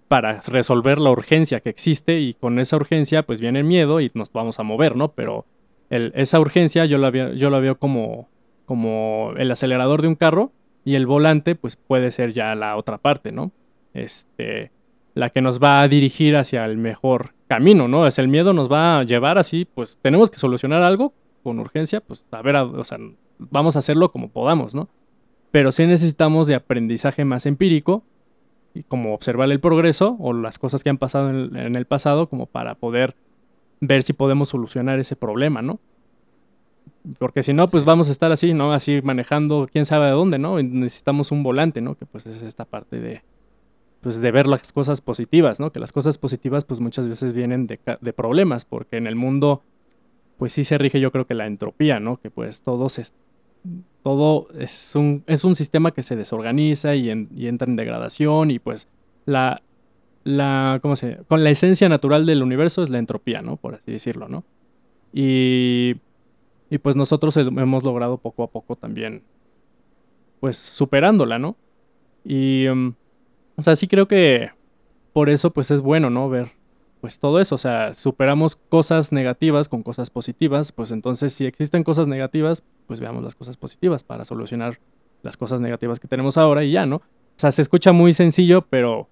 para 0.08 0.42
resolver 0.42 1.00
la 1.00 1.12
urgencia 1.12 1.60
que 1.60 1.70
existe 1.70 2.20
y 2.20 2.34
con 2.34 2.60
esa 2.60 2.76
urgencia 2.76 3.24
pues 3.24 3.42
viene 3.42 3.60
el 3.60 3.66
miedo 3.66 4.00
y 4.00 4.12
nos 4.14 4.32
vamos 4.32 4.60
a 4.60 4.64
mover, 4.64 4.96
¿no? 4.96 5.10
Pero 5.10 5.46
esa 5.90 6.40
urgencia 6.40 6.86
yo 6.86 6.98
la, 6.98 7.10
veo, 7.10 7.34
yo 7.34 7.50
la 7.50 7.60
veo 7.60 7.78
como, 7.78 8.30
como 8.66 9.34
el 9.38 9.52
acelerador 9.52 10.02
de 10.02 10.08
un 10.10 10.16
carro 10.16 10.52
y 10.86 10.96
el 10.96 11.06
volante 11.06 11.56
pues 11.56 11.76
puede 11.76 12.12
ser 12.12 12.34
ya 12.34 12.56
la 12.56 12.76
otra 12.78 12.98
parte, 12.98 13.32
¿no? 13.32 13.52
este, 13.98 14.72
la 15.14 15.30
que 15.30 15.42
nos 15.42 15.62
va 15.62 15.82
a 15.82 15.88
dirigir 15.88 16.38
hacia 16.38 16.66
el 16.66 16.78
mejor 16.78 17.34
camino, 17.48 17.88
¿no? 17.88 18.08
Es 18.08 18.20
el 18.20 18.28
miedo 18.28 18.54
nos 18.54 18.72
va 18.72 19.00
a 19.00 19.04
llevar 19.04 19.38
así, 19.38 19.66
pues 19.66 19.98
tenemos 20.02 20.30
que 20.30 20.38
solucionar 20.38 20.84
algo 20.84 21.14
con 21.44 21.60
urgencia, 21.60 22.02
pues 22.02 22.26
a 22.32 22.42
ver, 22.42 22.56
o 22.56 22.84
sea, 22.84 22.98
vamos 23.40 23.76
a 23.76 23.80
hacerlo 23.80 24.12
como 24.12 24.30
podamos, 24.30 24.76
¿no? 24.76 24.90
Pero 25.52 25.72
sí 25.72 25.86
necesitamos 25.88 26.48
de 26.48 26.56
aprendizaje 26.56 27.26
más 27.26 27.46
empírico, 27.46 28.04
y 28.78 28.84
como 28.84 29.14
observar 29.14 29.52
el 29.52 29.60
progreso 29.60 30.16
o 30.20 30.34
las 30.34 30.60
cosas 30.60 30.84
que 30.84 30.90
han 30.90 30.98
pasado 30.98 31.30
en 31.30 31.76
el 31.76 31.86
pasado, 31.86 32.30
como 32.30 32.46
para 32.46 32.76
poder 32.76 33.16
ver 33.80 34.04
si 34.04 34.14
podemos 34.14 34.50
solucionar 34.50 35.00
ese 35.00 35.16
problema, 35.16 35.62
¿no? 35.62 35.80
Porque 37.20 37.44
si 37.44 37.54
no, 37.54 37.68
pues 37.68 37.86
vamos 37.86 38.10
a 38.10 38.12
estar 38.12 38.32
así, 38.32 38.54
¿no? 38.54 38.74
Así 38.74 39.02
manejando 39.02 39.68
quién 39.72 39.86
sabe 39.86 40.08
de 40.08 40.12
dónde, 40.12 40.40
¿no? 40.40 40.62
necesitamos 40.62 41.32
un 41.32 41.44
volante, 41.44 41.82
¿no? 41.82 41.96
Que 41.96 42.06
pues 42.06 42.26
es 42.26 42.42
esta 42.42 42.66
parte 42.66 43.00
de, 43.00 43.22
pues 44.02 44.20
de 44.22 44.32
ver 44.32 44.48
las 44.48 44.72
cosas 44.74 45.02
positivas, 45.02 45.60
¿no? 45.60 45.72
Que 45.72 45.80
las 45.80 45.92
cosas 45.92 46.18
positivas 46.18 46.66
pues 46.66 46.80
muchas 46.80 47.08
veces 47.08 47.34
vienen 47.34 47.68
de, 47.68 47.80
de 48.00 48.14
problemas, 48.14 48.66
porque 48.66 48.98
en 48.98 49.08
el 49.08 49.16
mundo 49.16 49.64
pues 50.38 50.54
sí 50.54 50.64
se 50.64 50.78
rige 50.78 51.00
yo 51.00 51.12
creo 51.12 51.26
que 51.26 51.34
la 51.34 51.48
entropía, 51.48 52.00
¿no? 52.00 52.18
Que 52.18 52.30
pues 52.30 52.62
todo, 52.62 52.90
se, 52.90 53.04
todo 54.04 54.48
es, 54.58 54.96
un, 54.96 55.24
es 55.28 55.44
un 55.44 55.56
sistema 55.56 55.92
que 55.92 56.04
se 56.04 56.16
desorganiza 56.16 56.96
y, 56.96 57.10
y 57.36 57.48
entra 57.48 57.68
en 57.68 57.76
degradación 57.76 58.52
y 58.52 58.60
pues 58.60 58.88
la, 59.26 59.62
la, 60.24 60.80
¿cómo 60.82 60.96
se 60.96 61.18
Con 61.28 61.44
la 61.44 61.50
esencia 61.50 61.90
natural 61.90 62.26
del 62.26 62.44
universo 62.44 62.84
es 62.84 62.90
la 62.90 63.00
entropía, 63.00 63.42
¿no? 63.42 63.58
Por 63.58 63.76
así 63.76 63.92
decirlo, 63.92 64.28
¿no? 64.28 64.44
Y, 65.14 65.96
y 66.70 66.78
pues 66.80 66.96
nosotros 66.96 67.36
hemos 67.38 67.84
logrado 67.84 68.18
poco 68.18 68.44
a 68.44 68.48
poco 68.48 68.76
también, 68.76 69.24
pues 70.40 70.58
superándola, 70.58 71.40
¿no? 71.40 71.56
Y, 72.24 72.68
um, 72.68 72.94
o 73.56 73.62
sea, 73.62 73.76
sí 73.76 73.88
creo 73.88 74.08
que 74.08 74.52
por 75.14 75.30
eso 75.30 75.52
pues 75.52 75.72
es 75.72 75.82
bueno, 75.82 76.10
¿no? 76.10 76.30
Ver 76.30 76.58
pues 77.02 77.20
todo 77.20 77.40
eso, 77.40 77.56
o 77.56 77.60
sea, 77.60 77.94
superamos 77.94 78.56
cosas 78.56 79.12
negativas 79.12 79.70
con 79.70 79.84
cosas 79.84 80.10
positivas, 80.10 80.72
pues 80.72 80.92
entonces 80.92 81.34
si 81.34 81.46
existen 81.46 81.84
cosas 81.84 82.08
negativas, 82.08 82.64
pues 82.88 83.00
veamos 83.00 83.24
las 83.24 83.36
cosas 83.36 83.58
positivas 83.58 84.04
para 84.04 84.26
solucionar 84.26 84.80
las 85.22 85.38
cosas 85.38 85.62
negativas 85.62 86.00
que 86.00 86.08
tenemos 86.08 86.38
ahora 86.38 86.64
y 86.64 86.72
ya, 86.72 86.86
¿no? 86.86 86.98
O 86.98 87.40
sea, 87.40 87.52
se 87.52 87.62
escucha 87.62 87.92
muy 87.92 88.14
sencillo, 88.14 88.64
pero 88.64 89.10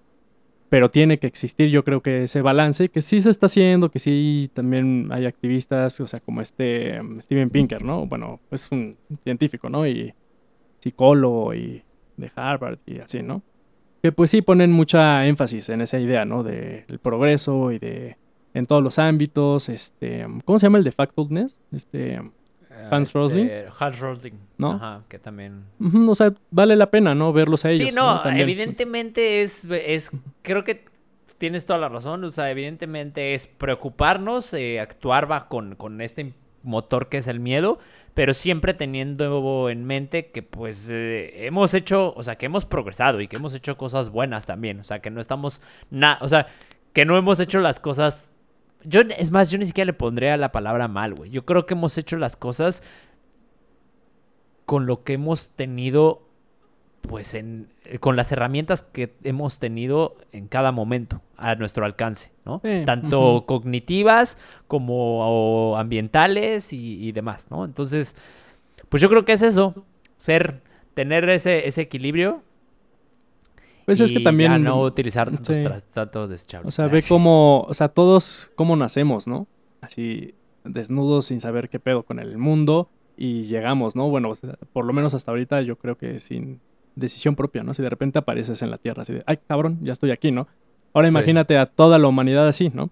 pero 0.68 0.90
tiene 0.90 1.18
que 1.18 1.28
existir 1.28 1.68
yo 1.70 1.84
creo 1.84 2.02
que 2.02 2.24
ese 2.24 2.42
balance, 2.42 2.88
que 2.88 3.00
sí 3.00 3.20
se 3.20 3.30
está 3.30 3.46
haciendo, 3.46 3.90
que 3.90 4.00
sí 4.00 4.50
también 4.52 5.08
hay 5.12 5.26
activistas, 5.26 6.00
o 6.00 6.08
sea, 6.08 6.18
como 6.20 6.40
este 6.40 7.00
um, 7.00 7.20
Steven 7.20 7.50
Pinker, 7.50 7.84
¿no? 7.84 8.06
Bueno, 8.06 8.40
es 8.50 8.68
un 8.72 8.96
científico, 9.22 9.70
¿no? 9.70 9.86
Y 9.86 10.12
psicólogo 10.80 11.54
y 11.54 11.82
de 12.16 12.30
Harvard 12.34 12.78
y 12.86 12.98
así, 12.98 13.22
¿no? 13.22 13.42
Que 14.02 14.10
pues 14.10 14.30
sí 14.30 14.42
ponen 14.42 14.72
mucha 14.72 15.26
énfasis 15.26 15.68
en 15.68 15.82
esa 15.82 16.00
idea, 16.00 16.24
¿no? 16.24 16.42
Del 16.42 16.98
progreso 17.00 17.70
y 17.72 17.78
de 17.78 18.16
en 18.54 18.66
todos 18.66 18.82
los 18.82 18.98
ámbitos, 18.98 19.68
este, 19.68 20.26
¿cómo 20.46 20.58
se 20.58 20.66
llama 20.66 20.78
el 20.78 20.84
de 20.84 20.90
factfulness? 20.92 21.58
Este, 21.72 22.18
Hans 22.90 23.08
este, 23.08 23.18
Rosling. 23.18 23.50
Hans 23.78 24.00
Rosling. 24.00 24.38
¿No? 24.58 24.72
Ajá, 24.72 25.02
que 25.08 25.18
también. 25.18 25.64
o 26.08 26.14
sea, 26.14 26.32
vale 26.50 26.76
la 26.76 26.90
pena, 26.90 27.14
¿no? 27.14 27.32
Verlos 27.32 27.64
a 27.64 27.70
ellos. 27.70 27.88
Sí, 27.88 27.94
no, 27.94 28.22
evidentemente 28.24 29.42
es, 29.42 29.64
es. 29.64 30.10
Creo 30.42 30.64
que 30.64 30.84
tienes 31.38 31.66
toda 31.66 31.78
la 31.78 31.88
razón. 31.88 32.24
O 32.24 32.30
sea, 32.30 32.50
evidentemente 32.50 33.34
es 33.34 33.46
preocuparnos, 33.46 34.54
eh, 34.54 34.80
actuar 34.80 35.30
va 35.30 35.48
con, 35.48 35.74
con 35.74 36.00
este 36.00 36.34
motor 36.62 37.08
que 37.08 37.18
es 37.18 37.28
el 37.28 37.40
miedo, 37.40 37.78
pero 38.12 38.34
siempre 38.34 38.74
teniendo 38.74 39.70
en 39.70 39.84
mente 39.84 40.30
que 40.30 40.42
pues 40.42 40.90
eh, 40.90 41.46
hemos 41.46 41.72
hecho, 41.74 42.12
o 42.14 42.22
sea, 42.22 42.36
que 42.36 42.46
hemos 42.46 42.64
progresado 42.64 43.20
y 43.20 43.28
que 43.28 43.36
hemos 43.36 43.54
hecho 43.54 43.76
cosas 43.76 44.10
buenas 44.10 44.46
también, 44.46 44.80
o 44.80 44.84
sea, 44.84 44.98
que 44.98 45.10
no 45.10 45.20
estamos 45.20 45.62
nada, 45.90 46.18
o 46.20 46.28
sea, 46.28 46.48
que 46.92 47.04
no 47.04 47.16
hemos 47.16 47.40
hecho 47.40 47.60
las 47.60 47.78
cosas 47.78 48.34
yo, 48.84 49.00
es 49.00 49.30
más, 49.30 49.50
yo 49.50 49.58
ni 49.58 49.66
siquiera 49.66 49.86
le 49.86 49.92
pondría 49.92 50.36
la 50.36 50.52
palabra 50.52 50.88
mal, 50.88 51.14
güey. 51.14 51.30
Yo 51.30 51.44
creo 51.44 51.66
que 51.66 51.74
hemos 51.74 51.96
hecho 51.98 52.16
las 52.16 52.36
cosas 52.36 52.82
con 54.64 54.86
lo 54.86 55.04
que 55.04 55.14
hemos 55.14 55.48
tenido, 55.50 56.22
pues, 57.02 57.34
en, 57.34 57.68
eh, 57.84 57.98
con 57.98 58.16
las 58.16 58.32
herramientas 58.32 58.82
que 58.82 59.14
hemos 59.22 59.58
tenido 59.58 60.16
en 60.32 60.48
cada 60.48 60.72
momento 60.72 61.22
a 61.36 61.54
nuestro 61.54 61.84
alcance, 61.84 62.32
¿no? 62.44 62.60
Tanto 62.84 63.44
cognitivas 63.46 64.38
como 64.66 65.76
ambientales 65.76 66.72
y, 66.72 67.12
demás, 67.12 67.48
¿no? 67.50 67.64
Entonces, 67.64 68.16
pues 68.88 69.00
yo 69.00 69.08
creo 69.08 69.24
que 69.24 69.32
es 69.32 69.42
eso, 69.42 69.84
ser, 70.16 70.62
tener 70.94 71.28
ese, 71.28 71.68
ese 71.68 71.82
equilibrio 71.82 72.42
pues 73.86 74.00
es 74.00 74.12
que 74.12 74.20
también. 74.20 74.62
no 74.64 74.82
utilizar 74.82 75.30
tantos 75.92 76.28
desechables. 76.28 76.68
O 76.68 76.70
sea, 76.70 76.88
ve 76.88 77.02
cómo. 77.08 77.62
O 77.62 77.72
sea, 77.72 77.88
todos 77.88 78.50
cómo 78.56 78.76
nacemos, 78.76 79.26
¿no? 79.26 79.46
Así, 79.80 80.34
desnudos 80.64 81.26
sin 81.26 81.40
saber 81.40 81.68
qué 81.68 81.78
pedo 81.78 82.02
con 82.02 82.18
el 82.18 82.36
mundo. 82.36 82.90
Y 83.16 83.44
llegamos, 83.44 83.96
¿no? 83.96 84.10
Bueno, 84.10 84.36
por 84.72 84.84
lo 84.84 84.92
menos 84.92 85.14
hasta 85.14 85.30
ahorita 85.30 85.62
yo 85.62 85.76
creo 85.76 85.96
que 85.96 86.20
sin 86.20 86.60
decisión 86.96 87.36
propia, 87.36 87.62
¿no? 87.62 87.72
Si 87.72 87.82
de 87.82 87.88
repente 87.88 88.18
apareces 88.18 88.60
en 88.60 88.70
la 88.70 88.78
Tierra 88.78 89.02
así 89.02 89.14
de, 89.14 89.22
ay, 89.24 89.38
cabrón, 89.46 89.78
ya 89.82 89.92
estoy 89.92 90.10
aquí, 90.10 90.32
¿no? 90.32 90.48
Ahora 90.92 91.08
imagínate 91.08 91.56
a 91.56 91.66
toda 91.66 91.98
la 91.98 92.08
humanidad 92.08 92.48
así, 92.48 92.70
¿no? 92.74 92.90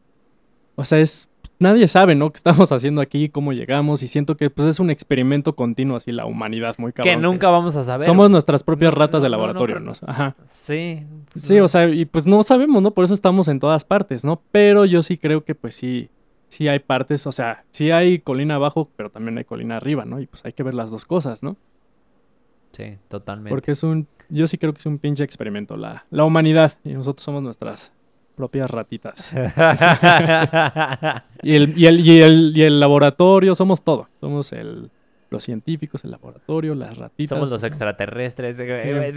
O 0.76 0.84
sea, 0.84 1.00
es 1.00 1.30
nadie 1.58 1.88
sabe, 1.88 2.14
¿no? 2.14 2.30
¿Qué 2.30 2.36
estamos 2.36 2.70
haciendo 2.72 3.00
aquí? 3.00 3.28
¿Cómo 3.28 3.52
llegamos? 3.52 4.02
Y 4.02 4.08
siento 4.08 4.36
que 4.36 4.50
pues 4.50 4.68
es 4.68 4.80
un 4.80 4.90
experimento 4.90 5.54
continuo 5.54 5.96
así 5.96 6.12
la 6.12 6.26
humanidad, 6.26 6.74
muy 6.78 6.92
cabrón. 6.92 7.14
Que 7.14 7.20
nunca 7.20 7.50
vamos 7.50 7.76
a 7.76 7.84
saber. 7.84 8.06
Somos 8.06 8.30
nuestras 8.30 8.62
propias 8.62 8.94
ratas 8.94 9.22
de 9.22 9.28
laboratorio, 9.28 9.80
¿no? 9.80 9.92
Ajá. 10.06 10.36
Sí. 10.46 11.04
Sí, 11.34 11.60
o 11.60 11.68
sea, 11.68 11.88
y 11.88 12.04
pues 12.04 12.26
no 12.26 12.42
sabemos, 12.42 12.82
¿no? 12.82 12.92
Por 12.92 13.04
eso 13.04 13.14
estamos 13.14 13.48
en 13.48 13.60
todas 13.60 13.84
partes, 13.84 14.24
¿no? 14.24 14.42
Pero 14.52 14.84
yo 14.84 15.02
sí 15.02 15.18
creo 15.18 15.44
que 15.44 15.54
pues 15.54 15.76
sí, 15.76 16.10
sí 16.48 16.68
hay 16.68 16.78
partes, 16.78 17.26
o 17.26 17.32
sea, 17.32 17.64
sí 17.70 17.90
hay 17.90 18.18
colina 18.18 18.56
abajo, 18.56 18.90
pero 18.96 19.10
también 19.10 19.38
hay 19.38 19.44
colina 19.44 19.76
arriba, 19.76 20.04
¿no? 20.04 20.20
Y 20.20 20.26
pues 20.26 20.44
hay 20.44 20.52
que 20.52 20.62
ver 20.62 20.74
las 20.74 20.90
dos 20.90 21.04
cosas, 21.04 21.42
¿no? 21.42 21.56
Sí, 22.72 22.98
totalmente. 23.08 23.50
Porque 23.50 23.72
es 23.72 23.82
un, 23.84 24.08
yo 24.28 24.48
sí 24.48 24.58
creo 24.58 24.72
que 24.72 24.78
es 24.78 24.86
un 24.86 24.98
pinche 24.98 25.22
experimento, 25.22 25.76
la, 25.76 26.06
la 26.10 26.24
humanidad, 26.24 26.76
y 26.84 26.92
nosotros 26.92 27.24
somos 27.24 27.42
nuestras 27.42 27.92
propias 28.34 28.70
ratitas. 28.70 29.32
y, 31.42 31.54
el, 31.54 31.76
y, 31.76 31.86
el, 31.86 32.00
y, 32.00 32.20
el, 32.20 32.52
y, 32.56 32.62
el, 32.62 32.80
laboratorio, 32.80 33.54
somos 33.54 33.82
todo. 33.82 34.08
Somos 34.20 34.52
el, 34.52 34.90
los 35.30 35.44
científicos, 35.44 36.04
el 36.04 36.10
laboratorio, 36.10 36.74
las 36.74 36.96
ratitas. 36.96 37.30
Somos 37.30 37.50
los 37.50 37.62
extraterrestres. 37.62 38.60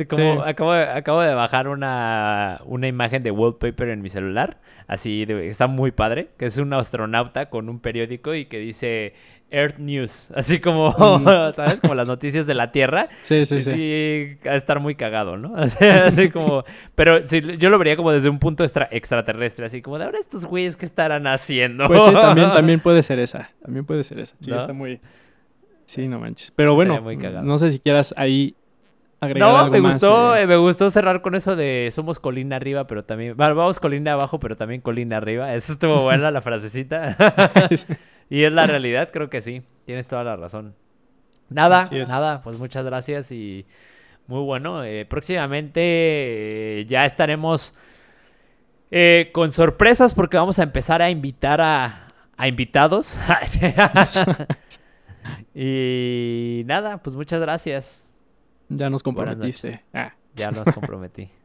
Como, 0.09 0.43
acabo, 0.43 0.71
acabo, 0.71 1.21
de 1.21 1.33
bajar 1.33 1.67
una, 1.67 2.61
una 2.65 2.87
imagen 2.87 3.23
de 3.23 3.31
wallpaper 3.31 3.89
en 3.89 4.01
mi 4.01 4.09
celular. 4.09 4.57
Así, 4.87 5.25
está 5.27 5.67
muy 5.67 5.91
padre. 5.91 6.29
Que 6.37 6.45
es 6.45 6.57
un 6.57 6.73
astronauta 6.73 7.49
con 7.49 7.69
un 7.69 7.79
periódico 7.79 8.33
y 8.33 8.45
que 8.45 8.59
dice 8.59 9.13
Earth 9.49 9.77
News, 9.77 10.31
así 10.35 10.59
como, 10.59 10.91
mm. 10.91 11.53
¿sabes? 11.55 11.81
Como 11.81 11.95
las 11.95 12.07
noticias 12.07 12.45
de 12.45 12.53
la 12.53 12.71
Tierra. 12.71 13.09
Sí, 13.21 13.45
sí, 13.45 13.59
sí. 13.59 13.71
Sí, 13.71 14.49
a 14.49 14.55
estar 14.55 14.79
muy 14.79 14.95
cagado, 14.95 15.37
¿no? 15.37 15.55
así 15.57 16.29
como, 16.29 16.63
pero 16.95 17.23
sí, 17.23 17.41
yo 17.57 17.69
lo 17.69 17.77
vería 17.77 17.95
como 17.95 18.11
desde 18.11 18.29
un 18.29 18.39
punto 18.39 18.63
extraterrestre, 18.63 19.65
así 19.65 19.81
como 19.81 19.97
de 19.97 20.05
ahora 20.05 20.19
estos 20.19 20.45
güeyes 20.45 20.77
que 20.77 20.85
estarán 20.85 21.27
haciendo. 21.27 21.87
Pues 21.87 22.03
sí, 22.03 22.13
también, 22.13 22.49
también 22.53 22.79
puede 22.79 23.03
ser 23.03 23.19
esa, 23.19 23.49
también 23.61 23.85
puede 23.85 24.03
ser 24.03 24.19
esa. 24.19 24.35
Sí, 24.39 24.51
está 24.51 24.73
muy... 24.73 24.99
Sí, 25.85 26.07
no 26.09 26.19
manches. 26.19 26.51
Pero 26.51 26.75
bueno, 26.75 27.01
no 27.43 27.57
sé 27.57 27.69
si 27.69 27.79
quieras 27.79 28.13
ahí 28.17 28.55
agregar 29.21 29.49
no, 29.49 29.71
me 29.71 29.79
gustó, 29.79 30.35
eh. 30.35 30.45
me 30.45 30.57
gustó 30.57 30.89
cerrar 30.89 31.21
con 31.21 31.33
eso 31.33 31.55
de 31.55 31.89
somos 31.91 32.19
colina 32.19 32.57
arriba, 32.57 32.87
pero 32.87 33.05
también, 33.05 33.35
vamos 33.37 33.79
colina 33.79 34.13
abajo, 34.13 34.37
pero 34.39 34.57
también 34.57 34.81
colina 34.81 35.17
arriba. 35.17 35.53
Eso 35.53 35.73
estuvo 35.73 36.01
buena 36.01 36.29
la 36.29 36.41
frasecita. 36.41 37.15
Y 38.29 38.43
es 38.43 38.53
la 38.53 38.67
realidad, 38.67 39.09
creo 39.11 39.29
que 39.29 39.41
sí. 39.41 39.63
Tienes 39.85 40.07
toda 40.07 40.23
la 40.23 40.35
razón. 40.35 40.75
Nada, 41.49 41.85
nada, 42.07 42.41
pues 42.41 42.57
muchas 42.57 42.83
gracias 42.83 43.31
y 43.31 43.65
muy 44.27 44.41
bueno. 44.41 44.83
Eh, 44.83 45.05
próximamente 45.05 45.81
eh, 45.81 46.85
ya 46.85 47.05
estaremos 47.05 47.73
eh, 48.91 49.31
con 49.33 49.51
sorpresas 49.51 50.13
porque 50.13 50.37
vamos 50.37 50.59
a 50.59 50.63
empezar 50.63 51.01
a 51.01 51.09
invitar 51.09 51.61
a, 51.61 52.07
a 52.35 52.47
invitados. 52.47 53.17
y 55.55 56.63
nada, 56.65 56.97
pues 56.97 57.15
muchas 57.15 57.39
gracias. 57.39 58.09
Ya 58.69 58.89
nos 58.89 59.03
comprometiste. 59.03 59.83
Ya 60.35 60.51
nos 60.51 60.65
comprometí. 60.73 61.29